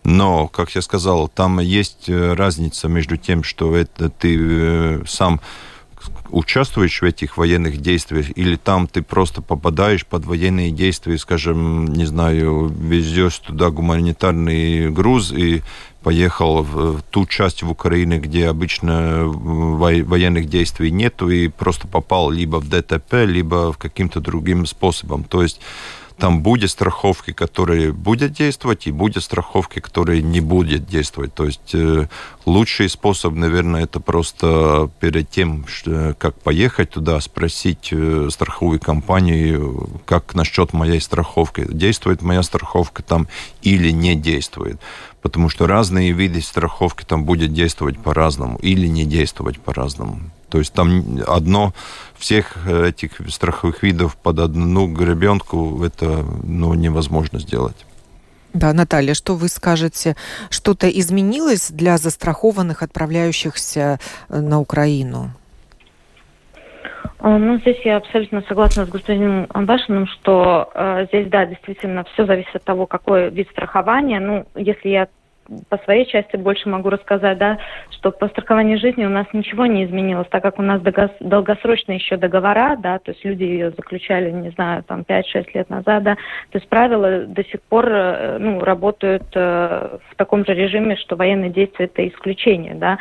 Но, 0.02 0.48
как 0.48 0.74
я 0.74 0.82
сказал, 0.82 1.28
там 1.28 1.60
есть 1.60 2.08
э, 2.08 2.34
разница 2.34 2.88
между 2.88 3.16
тем, 3.16 3.44
что 3.44 3.76
это 3.76 4.10
ты 4.10 4.36
э, 4.36 5.02
сам 5.06 5.40
участвуешь 6.30 7.02
в 7.02 7.04
этих 7.04 7.36
военных 7.36 7.78
действиях, 7.78 8.26
или 8.36 8.56
там 8.56 8.86
ты 8.86 9.02
просто 9.02 9.42
попадаешь 9.42 10.06
под 10.06 10.24
военные 10.24 10.70
действия, 10.70 11.18
скажем, 11.18 11.86
не 11.86 12.06
знаю, 12.06 12.68
везешь 12.68 13.38
туда 13.38 13.70
гуманитарный 13.70 14.90
груз 14.90 15.32
и 15.32 15.62
поехал 16.02 16.62
в 16.62 17.02
ту 17.10 17.26
часть 17.26 17.62
в 17.62 17.70
Украине, 17.70 18.18
где 18.18 18.48
обычно 18.48 19.24
военных 19.26 20.48
действий 20.48 20.90
нету, 20.90 21.30
и 21.30 21.48
просто 21.48 21.86
попал 21.86 22.30
либо 22.30 22.56
в 22.56 22.68
ДТП, 22.68 23.24
либо 23.24 23.72
в 23.72 23.78
каким-то 23.78 24.20
другим 24.20 24.66
способом. 24.66 25.24
То 25.24 25.42
есть 25.42 25.60
там 26.22 26.40
будет 26.40 26.70
страховки, 26.70 27.32
которые 27.32 27.92
будет 27.92 28.32
действовать, 28.32 28.86
и 28.86 28.92
будет 28.92 29.24
страховки, 29.24 29.80
которые 29.80 30.22
не 30.22 30.40
будет 30.40 30.86
действовать. 30.86 31.34
То 31.34 31.46
есть 31.46 31.74
э, 31.74 32.06
лучший 32.46 32.88
способ, 32.88 33.34
наверное, 33.34 33.82
это 33.82 33.98
просто 33.98 34.88
перед 35.00 35.28
тем, 35.30 35.66
как 36.18 36.40
поехать 36.40 36.90
туда, 36.90 37.20
спросить 37.20 37.88
э, 37.90 38.28
страховую 38.30 38.78
компанию, 38.78 40.00
как 40.04 40.36
насчет 40.36 40.72
моей 40.72 41.00
страховки, 41.00 41.66
действует 41.68 42.22
моя 42.22 42.44
страховка 42.44 43.02
там 43.02 43.26
или 43.62 43.90
не 43.90 44.14
действует 44.14 44.80
потому 45.22 45.48
что 45.48 45.68
разные 45.68 46.10
виды 46.10 46.40
страховки 46.40 47.04
там 47.04 47.24
будет 47.24 47.52
действовать 47.52 47.98
по-разному 47.98 48.58
или 48.58 48.88
не 48.88 49.04
действовать 49.04 49.60
по-разному. 49.60 50.18
То 50.52 50.58
есть 50.58 50.74
там 50.74 51.02
одно, 51.26 51.72
всех 52.14 52.68
этих 52.68 53.12
страховых 53.28 53.82
видов 53.82 54.18
под 54.18 54.38
одну 54.38 54.86
гребенку 54.86 55.82
это 55.82 56.22
ну, 56.44 56.74
невозможно 56.74 57.38
сделать. 57.38 57.86
Да, 58.52 58.74
Наталья, 58.74 59.14
что 59.14 59.34
вы 59.34 59.48
скажете? 59.48 60.14
Что-то 60.50 60.90
изменилось 60.90 61.70
для 61.70 61.96
застрахованных, 61.96 62.82
отправляющихся 62.82 63.98
э, 64.28 64.40
на 64.40 64.60
Украину? 64.60 65.30
А, 67.18 67.38
ну, 67.38 67.58
здесь 67.60 67.80
я 67.86 67.96
абсолютно 67.96 68.42
согласна 68.46 68.84
с 68.84 68.90
господином 68.90 69.46
Амбашиным, 69.54 70.06
что 70.06 70.70
э, 70.74 71.06
здесь, 71.08 71.30
да, 71.30 71.46
действительно, 71.46 72.04
все 72.12 72.26
зависит 72.26 72.54
от 72.54 72.64
того, 72.64 72.84
какой 72.84 73.30
вид 73.30 73.48
страхования. 73.50 74.20
Ну, 74.20 74.44
если 74.54 74.90
я 74.90 75.08
по 75.68 75.78
своей 75.78 76.06
части 76.06 76.36
больше 76.36 76.68
могу 76.68 76.90
рассказать, 76.90 77.38
да, 77.38 77.58
что 77.90 78.10
по 78.10 78.28
страхованию 78.28 78.78
жизни 78.78 79.04
у 79.04 79.08
нас 79.08 79.26
ничего 79.32 79.66
не 79.66 79.84
изменилось, 79.84 80.28
так 80.30 80.42
как 80.42 80.58
у 80.58 80.62
нас 80.62 80.80
долгосрочные 81.20 81.98
еще 81.98 82.16
договора, 82.16 82.76
да, 82.76 82.98
то 82.98 83.12
есть 83.12 83.24
люди 83.24 83.44
ее 83.44 83.70
заключали, 83.70 84.30
не 84.30 84.50
знаю, 84.50 84.82
там 84.84 85.02
5-6 85.02 85.50
лет 85.54 85.70
назад, 85.70 86.02
да, 86.02 86.14
то 86.14 86.58
есть 86.58 86.68
правила 86.68 87.24
до 87.26 87.44
сих 87.44 87.60
пор, 87.62 87.88
э, 87.88 88.38
ну, 88.38 88.60
работают 88.60 89.24
э, 89.34 89.98
в 90.10 90.16
таком 90.16 90.44
же 90.44 90.54
режиме, 90.54 90.96
что 90.96 91.16
военные 91.16 91.50
действия 91.50 91.86
это 91.86 92.06
исключение, 92.06 92.74
да, 92.74 92.98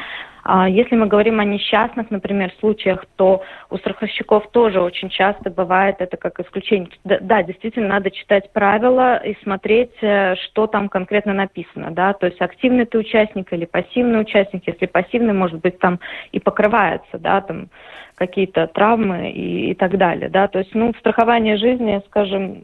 если 0.70 0.96
мы 0.96 1.08
говорим 1.08 1.40
о 1.40 1.46
несчастных, 1.46 2.10
например, 2.10 2.52
случаях, 2.60 3.06
то 3.16 3.44
у 3.70 3.78
страховщиков 3.78 4.50
тоже 4.52 4.82
очень 4.82 5.10
часто 5.10 5.50
бывает 5.50 5.98
это 6.00 6.18
как 6.18 6.40
исключение. 6.40 6.90
Да, 7.04 7.44
действительно, 7.44 7.90
надо 7.90 8.10
читать 8.12 8.52
правила 8.52 9.18
и 9.18 9.36
смотреть, 9.44 9.94
э, 10.02 10.36
что 10.36 10.68
там 10.68 10.90
конкретно 10.90 11.34
написано. 11.34 11.92
Да? 11.92 12.14
То 12.14 12.26
есть 12.26 12.42
активный 12.42 12.86
ты 12.86 12.98
участник 12.98 13.54
или 13.54 13.66
пассивный 13.66 14.22
участник. 14.22 14.64
Если 14.66 14.88
пассивный, 14.88 15.34
может 15.34 15.62
быть, 15.62 15.78
там 15.80 16.00
и 16.32 16.40
покрывается, 16.40 17.20
да, 17.20 17.42
там 17.42 17.70
какие-то 18.16 18.68
травмы 18.68 19.32
и, 19.32 19.72
и 19.72 19.74
так 19.76 19.98
далее. 19.98 20.30
Да? 20.30 20.48
То 20.48 20.60
есть, 20.60 20.74
ну, 20.74 20.94
страхование 21.00 21.58
жизни, 21.58 22.02
скажем, 22.08 22.64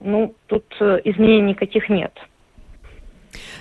ну, 0.00 0.34
тут 0.46 0.64
э, 0.80 1.00
изменений 1.04 1.50
никаких 1.50 1.88
нет. 1.88 2.12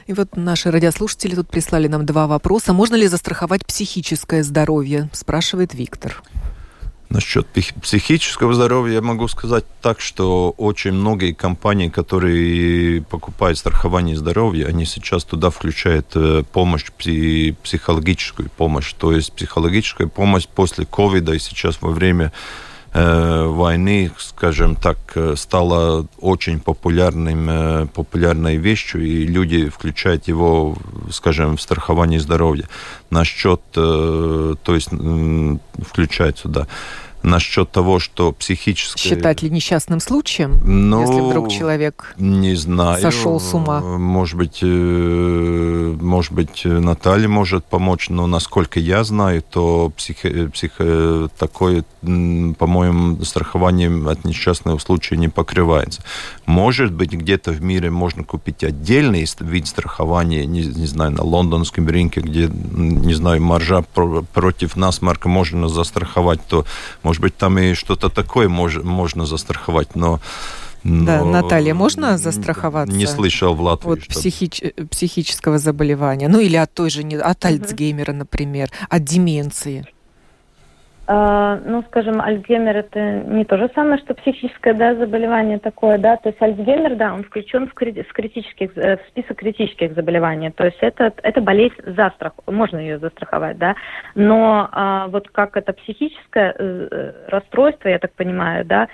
И 0.08 0.14
вот 0.14 0.38
наши 0.38 0.70
радиослушатели 0.70 1.34
тут 1.34 1.50
прислали 1.50 1.88
нам 1.88 2.06
два 2.06 2.28
вопроса. 2.28 2.74
Можно 2.74 2.96
ли 2.96 3.08
застраховать 3.08 3.66
психическое 3.66 4.44
здоровье? 4.44 5.10
Спрашивает 5.14 5.74
Виктор. 5.74 6.22
Насчет 7.10 7.48
психического 7.48 8.54
здоровья 8.54 8.96
я 8.96 9.02
могу 9.02 9.28
сказать 9.28 9.64
так, 9.82 10.00
что 10.02 10.52
очень 10.58 10.92
многие 10.92 11.34
компании, 11.34 11.88
которые 11.90 13.02
покупают 13.04 13.58
страхование 13.58 14.16
здоровья, 14.16 14.68
они 14.68 14.86
сейчас 14.86 15.24
туда 15.24 15.50
включают 15.50 16.08
э, 16.16 16.44
помощь, 16.52 16.92
психологическую 16.92 18.50
помощь. 18.50 18.94
То 18.94 19.12
есть 19.12 19.34
психологическая 19.34 20.08
помощь 20.08 20.48
после 20.48 20.86
ковида 20.86 21.34
и 21.34 21.40
сейчас 21.40 21.82
во 21.82 21.92
время 21.92 22.32
войны, 22.96 24.10
скажем 24.18 24.76
так, 24.76 24.98
э, 25.16 25.36
стала 25.36 26.08
очень 26.18 26.62
популярным, 26.62 27.50
э, 27.50 27.88
популярной 27.88 28.56
вещью, 28.56 29.06
и 29.06 29.28
люди 29.28 29.68
включают 29.68 30.30
его, 30.30 30.78
скажем, 31.12 31.58
в 31.58 31.62
страхование 31.62 32.22
здоровья. 32.22 32.70
Насчет, 33.10 33.62
то 33.72 34.58
есть 34.68 34.90
включают 35.90 36.40
сюда 36.40 36.68
насчет 37.26 37.72
того, 37.72 38.00
что 38.00 38.32
психически... 38.32 39.00
Считать 39.00 39.42
ли 39.42 39.50
несчастным 39.50 40.00
случаем, 40.00 40.60
ну, 40.64 41.02
если 41.02 41.22
вдруг 41.22 41.50
человек 41.50 42.14
не 42.18 42.56
знаю, 42.56 43.02
сошел 43.02 43.40
с 43.40 43.54
ума? 43.54 43.82
Может 43.82 44.38
быть, 44.38 44.60
э, 44.62 45.98
может 46.00 46.32
быть, 46.32 46.62
Наталья 46.64 47.28
может 47.28 47.66
помочь, 47.66 48.10
но 48.10 48.28
насколько 48.28 48.80
я 48.80 49.04
знаю, 49.04 49.42
то 49.42 49.92
псих, 49.96 50.18
псих, 50.54 50.74
такое, 51.38 51.84
по-моему, 52.02 53.24
страхованием 53.24 54.08
от 54.08 54.24
несчастного 54.24 54.78
случая 54.78 55.18
не 55.18 55.28
покрывается. 55.28 56.04
Может 56.46 56.94
быть, 56.94 57.12
где-то 57.12 57.52
в 57.52 57.62
мире 57.62 57.90
можно 57.90 58.24
купить 58.24 58.64
отдельный 58.64 59.26
вид 59.40 59.68
страхования, 59.68 60.46
не, 60.46 60.62
не 60.62 60.86
знаю, 60.86 61.12
на 61.12 61.24
лондонском 61.24 61.88
рынке, 61.88 62.22
где, 62.22 62.48
не 62.48 63.14
знаю, 63.14 63.42
маржа 63.42 63.82
против 63.82 64.76
насморка 64.76 65.28
можно 65.28 65.68
застраховать, 65.68 66.40
то, 66.48 66.66
может 67.04 67.15
может 67.16 67.22
быть, 67.22 67.38
там 67.38 67.58
и 67.58 67.74
что-то 67.74 68.10
такое 68.10 68.50
мож, 68.50 68.78
можно 68.78 69.26
застраховать, 69.26 69.96
но 69.96 70.20
но 70.84 71.06
да, 71.06 71.26
Наталья, 71.26 71.74
можно 71.74 72.16
застраховаться? 72.20 72.96
Не 72.96 73.08
слышал 73.08 73.56
в 73.56 73.62
Латвии. 73.62 73.94
От 73.94 74.08
психич... 74.08 74.62
психического 74.92 75.58
заболевания. 75.58 76.28
Ну 76.28 76.40
или 76.40 76.58
от 76.58 76.72
той 76.76 76.92
же, 76.92 77.02
от 77.02 77.44
Альцгеймера, 77.44 78.14
например, 78.14 78.70
от 78.88 79.04
деменции. 79.04 79.88
А, 81.08 81.60
ну, 81.64 81.84
скажем, 81.84 82.20
Альцгеймер 82.20 82.78
это 82.78 83.00
не 83.28 83.46
то 83.46 83.58
же 83.58 83.70
самое, 83.76 84.00
что 84.00 84.16
психическое 84.16 84.74
да, 84.74 84.96
заболевание 84.96 85.60
такое, 85.60 86.00
да, 86.00 86.18
то 86.18 86.30
есть 86.30 86.42
Альцгеймер, 86.42 86.96
да, 86.96 87.14
он 87.14 87.24
включен 87.24 87.68
в, 87.68 87.74
критических, 87.76 88.76
э, 88.76 88.98
в 88.98 89.08
список 89.10 89.38
критических 89.38 89.94
заболеваний, 89.94 90.50
то 90.50 90.66
есть 90.66 90.80
это, 90.82 91.14
это 91.22 91.42
болезнь 91.42 91.76
за 91.86 92.10
страх, 92.16 92.34
можно 92.48 92.80
ее 92.80 92.98
застраховать, 92.98 93.60
да, 93.60 93.76
но 94.16 94.68
а, 94.72 95.08
вот 95.10 95.30
как 95.30 95.58
это 95.58 95.74
психическое 95.74 96.56
э, 96.58 96.88
э 96.92 97.12
расстройство, 97.28 97.88
я 97.88 98.00
так 98.00 98.14
понимаю, 98.14 98.66
да, 98.66 98.88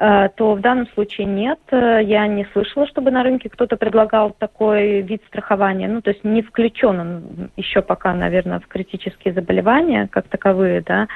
то 0.00 0.54
в 0.54 0.60
данном 0.60 0.86
случае 0.94 1.26
нет. 1.26 1.58
Э, 1.70 2.00
я 2.02 2.26
не 2.26 2.46
слышала, 2.52 2.86
чтобы 2.86 3.10
на 3.10 3.22
рынке 3.22 3.50
кто-то 3.50 3.76
предлагал 3.76 4.30
такой 4.30 5.02
вид 5.02 5.22
страхования. 5.28 5.88
Ну, 5.88 6.00
то 6.00 6.10
есть 6.10 6.24
не 6.24 6.40
включен 6.40 6.98
он 6.98 7.50
еще 7.56 7.82
пока, 7.82 8.14
наверное, 8.14 8.60
в 8.60 8.66
критические 8.66 9.34
заболевания 9.34 10.08
как 10.10 10.26
таковые, 10.28 10.80
да. 10.80 11.06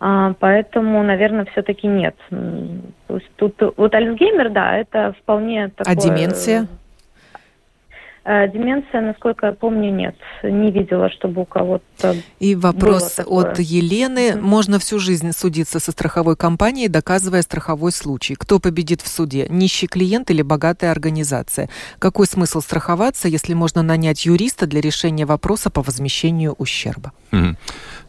А, 0.00 0.34
поэтому, 0.40 1.04
наверное, 1.04 1.44
все-таки 1.52 1.86
нет. 1.86 2.16
То 2.30 3.14
есть 3.14 3.30
тут 3.36 3.54
вот 3.76 3.94
Альцгеймер, 3.94 4.50
да, 4.50 4.76
это 4.76 5.14
вполне 5.22 5.68
такое... 5.68 5.94
А 5.94 5.96
деменция? 5.96 6.66
Э, 8.24 8.48
деменция, 8.48 9.00
насколько 9.00 9.46
я 9.46 9.52
помню, 9.52 9.92
нет. 9.92 10.14
Не 10.44 10.70
видела, 10.70 11.10
чтобы 11.10 11.42
у 11.42 11.44
кого-то 11.44 12.16
И 12.38 12.54
вопрос 12.54 13.18
от 13.18 13.58
Елены. 13.58 14.30
Mm-hmm. 14.30 14.40
Можно 14.40 14.78
всю 14.78 15.00
жизнь 15.00 15.32
судиться 15.32 15.80
со 15.80 15.90
страховой 15.90 16.36
компанией, 16.36 16.88
доказывая 16.88 17.42
страховой 17.42 17.90
случай. 17.90 18.36
Кто 18.36 18.60
победит 18.60 19.00
в 19.00 19.08
суде? 19.08 19.46
Нищий 19.48 19.88
клиент 19.88 20.30
или 20.30 20.42
богатая 20.42 20.92
организация? 20.92 21.68
Какой 21.98 22.26
смысл 22.26 22.60
страховаться, 22.60 23.26
если 23.26 23.54
можно 23.54 23.82
нанять 23.82 24.24
юриста 24.24 24.66
для 24.66 24.80
решения 24.80 25.26
вопроса 25.26 25.70
по 25.70 25.82
возмещению 25.82 26.52
ущерба? 26.52 27.12
Mm-hmm. 27.32 27.56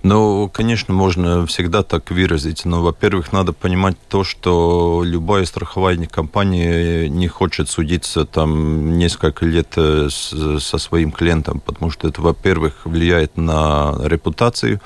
Ну, 0.03 0.49
конечно, 0.49 0.93
можно 0.93 1.47
всегда 1.47 1.81
так 1.81 2.11
выразить, 2.11 2.65
но, 2.65 2.83
во-первых, 2.83 3.31
надо 3.31 3.53
понимать 3.53 3.95
то, 4.09 4.25
что 4.25 5.01
любая 5.05 5.45
страховая 5.45 5.93
компания 6.07 7.07
не 7.07 7.29
хочет 7.29 7.69
судиться 7.69 8.25
там 8.25 8.97
несколько 8.97 9.45
лет 9.45 9.69
э, 9.77 10.02
с, 10.09 10.59
со 10.59 10.77
своим 10.77 11.11
клиентом, 11.11 11.59
потому 11.59 11.91
что 11.91 12.07
это, 12.07 12.21
во-первых, 12.21 12.85
влияет 12.85 13.37
на 13.37 13.95
репутацию, 14.03 14.79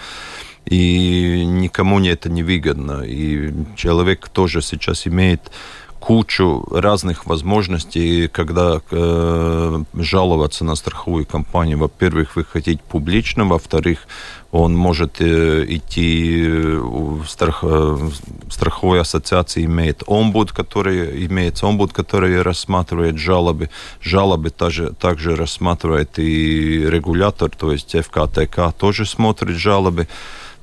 и 0.65 1.45
никому 1.45 1.99
не 1.99 2.09
это 2.09 2.29
не 2.29 2.43
выгодно. 2.43 3.03
И 3.05 3.53
человек 3.75 4.27
тоже 4.29 4.61
сейчас 4.61 5.07
имеет 5.07 5.51
кучу 5.99 6.65
разных 6.71 7.25
возможностей, 7.25 8.27
когда 8.27 8.81
э, 8.91 9.83
жаловаться 9.93 10.63
на 10.63 10.75
страховую 10.75 11.25
компанию. 11.25 11.77
Во-первых, 11.77 12.35
вы 12.35 12.43
хотите 12.45 12.81
публично, 12.89 13.45
во-вторых, 13.45 14.07
он 14.51 14.75
может 14.75 15.19
э, 15.19 15.65
идти 15.67 16.45
э, 16.45 16.79
в 16.79 17.25
страх, 17.27 17.59
э, 17.63 18.09
страховой 18.49 19.01
ассоциации, 19.01 19.65
имеет 19.65 20.03
омбуд, 20.07 20.51
который 20.51 21.25
имеет 21.25 21.61
омбуд, 21.63 21.91
который 21.91 22.41
рассматривает 22.41 23.17
жалобы. 23.17 23.69
Жалобы 24.01 24.49
также, 24.49 24.93
также 24.93 25.35
рассматривает 25.35 26.17
и 26.19 26.79
регулятор, 26.89 27.49
то 27.49 27.71
есть 27.71 27.95
ФКТК 27.95 28.71
тоже 28.71 29.05
смотрит 29.05 29.57
жалобы. 29.57 30.07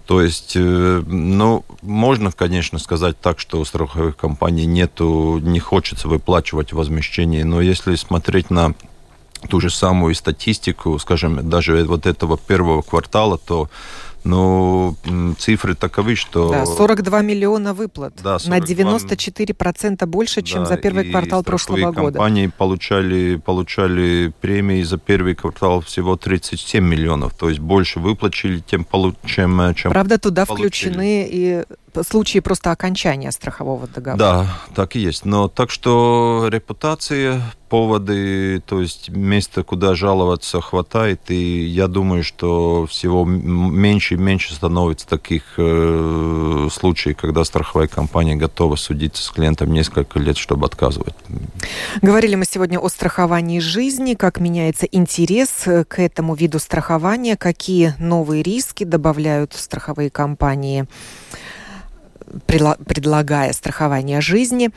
То 0.06 0.20
есть, 0.20 0.52
э, 0.54 1.02
ну, 1.06 1.64
можно, 1.80 2.30
конечно, 2.30 2.78
сказать 2.78 3.18
так, 3.18 3.40
что 3.40 3.58
у 3.58 3.64
страховых 3.64 4.16
компаний 4.16 4.66
нету, 4.66 5.38
не 5.42 5.60
хочется 5.60 6.08
выплачивать 6.08 6.72
возмещение, 6.72 7.44
но 7.44 7.62
если 7.62 7.94
смотреть 7.94 8.50
на 8.50 8.74
ту 9.48 9.60
же 9.60 9.70
самую 9.70 10.14
статистику, 10.14 10.98
скажем, 10.98 11.48
даже 11.48 11.84
вот 11.84 12.06
этого 12.06 12.36
первого 12.36 12.82
квартала, 12.82 13.38
то 13.38 13.70
ну, 14.24 14.96
цифры 15.38 15.74
таковы, 15.74 16.16
что... 16.16 16.50
Да, 16.50 16.66
42 16.66 17.22
миллиона 17.22 17.74
выплат. 17.74 18.14
Да, 18.22 18.38
42... 18.38 18.84
На 18.84 18.94
94% 18.94 20.06
больше, 20.06 20.42
чем 20.42 20.64
да, 20.64 20.70
за 20.70 20.76
первый 20.78 21.10
квартал 21.10 21.44
прошлого 21.44 21.92
года. 21.92 22.18
компании 22.18 22.46
получали, 22.46 23.36
получали 23.36 24.32
премии 24.40 24.82
за 24.82 24.98
первый 24.98 25.34
квартал 25.34 25.82
всего 25.82 26.16
37 26.16 26.82
миллионов. 26.82 27.34
То 27.34 27.48
есть 27.48 27.60
больше 27.60 28.00
выплатили, 28.00 28.60
тем, 28.60 28.86
чем, 29.26 29.74
чем 29.74 29.92
Правда, 29.92 30.18
туда 30.18 30.46
получили. 30.46 30.68
включены 30.68 31.28
и 31.30 31.64
случаи 32.02 32.40
просто 32.40 32.70
окончания 32.70 33.30
страхового 33.30 33.86
договора. 33.86 34.18
Да, 34.18 34.58
так 34.74 34.96
и 34.96 35.00
есть. 35.00 35.24
Но 35.24 35.48
так 35.48 35.70
что 35.70 36.48
репутация, 36.50 37.40
поводы, 37.74 38.62
то 38.66 38.80
есть 38.80 39.08
места, 39.08 39.64
куда 39.64 39.96
жаловаться, 39.96 40.60
хватает. 40.60 41.22
И 41.28 41.64
я 41.64 41.88
думаю, 41.88 42.22
что 42.22 42.86
всего 42.86 43.24
меньше 43.24 44.14
и 44.14 44.16
меньше 44.16 44.54
становится 44.54 45.08
таких 45.08 45.42
э, 45.56 46.68
случаев, 46.72 47.16
когда 47.16 47.44
страховая 47.44 47.88
компания 47.88 48.36
готова 48.36 48.76
судиться 48.76 49.24
с 49.24 49.30
клиентом 49.30 49.72
несколько 49.72 50.20
лет, 50.20 50.36
чтобы 50.36 50.66
отказывать. 50.66 51.16
Говорили 52.00 52.36
мы 52.36 52.44
сегодня 52.44 52.78
о 52.78 52.88
страховании 52.88 53.58
жизни, 53.58 54.14
как 54.14 54.38
меняется 54.38 54.86
интерес 54.86 55.64
к 55.88 56.00
этому 56.00 56.36
виду 56.36 56.60
страхования, 56.60 57.36
какие 57.36 57.94
новые 57.98 58.44
риски 58.44 58.84
добавляют 58.84 59.52
страховые 59.52 60.10
компании 60.10 60.86
предлагая 62.46 63.52
страхование 63.52 64.20
жизни. 64.20 64.70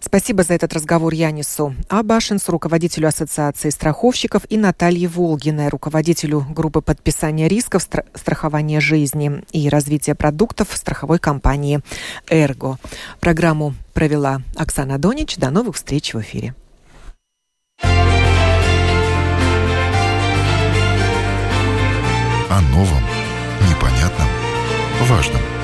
Спасибо 0.00 0.42
за 0.42 0.54
этот 0.54 0.72
разговор 0.72 1.12
Янису 1.12 1.74
Абашинсу, 1.88 2.52
руководителю 2.52 3.08
Ассоциации 3.08 3.70
страховщиков, 3.70 4.42
и 4.48 4.56
Наталье 4.56 5.08
Волгиной, 5.08 5.68
руководителю 5.68 6.46
группы 6.50 6.80
подписания 6.80 7.48
рисков 7.48 7.82
страхования 8.14 8.80
жизни 8.80 9.42
и 9.52 9.68
развития 9.68 10.14
продуктов 10.14 10.68
страховой 10.72 11.18
компании 11.18 11.80
«Эрго». 12.28 12.78
Программу 13.20 13.74
провела 13.92 14.42
Оксана 14.56 14.98
Донич. 14.98 15.36
До 15.36 15.50
новых 15.50 15.76
встреч 15.76 16.14
в 16.14 16.20
эфире. 16.20 16.54
О 22.50 22.60
новом, 22.60 23.02
непонятном, 23.68 24.28
важном. 25.08 25.63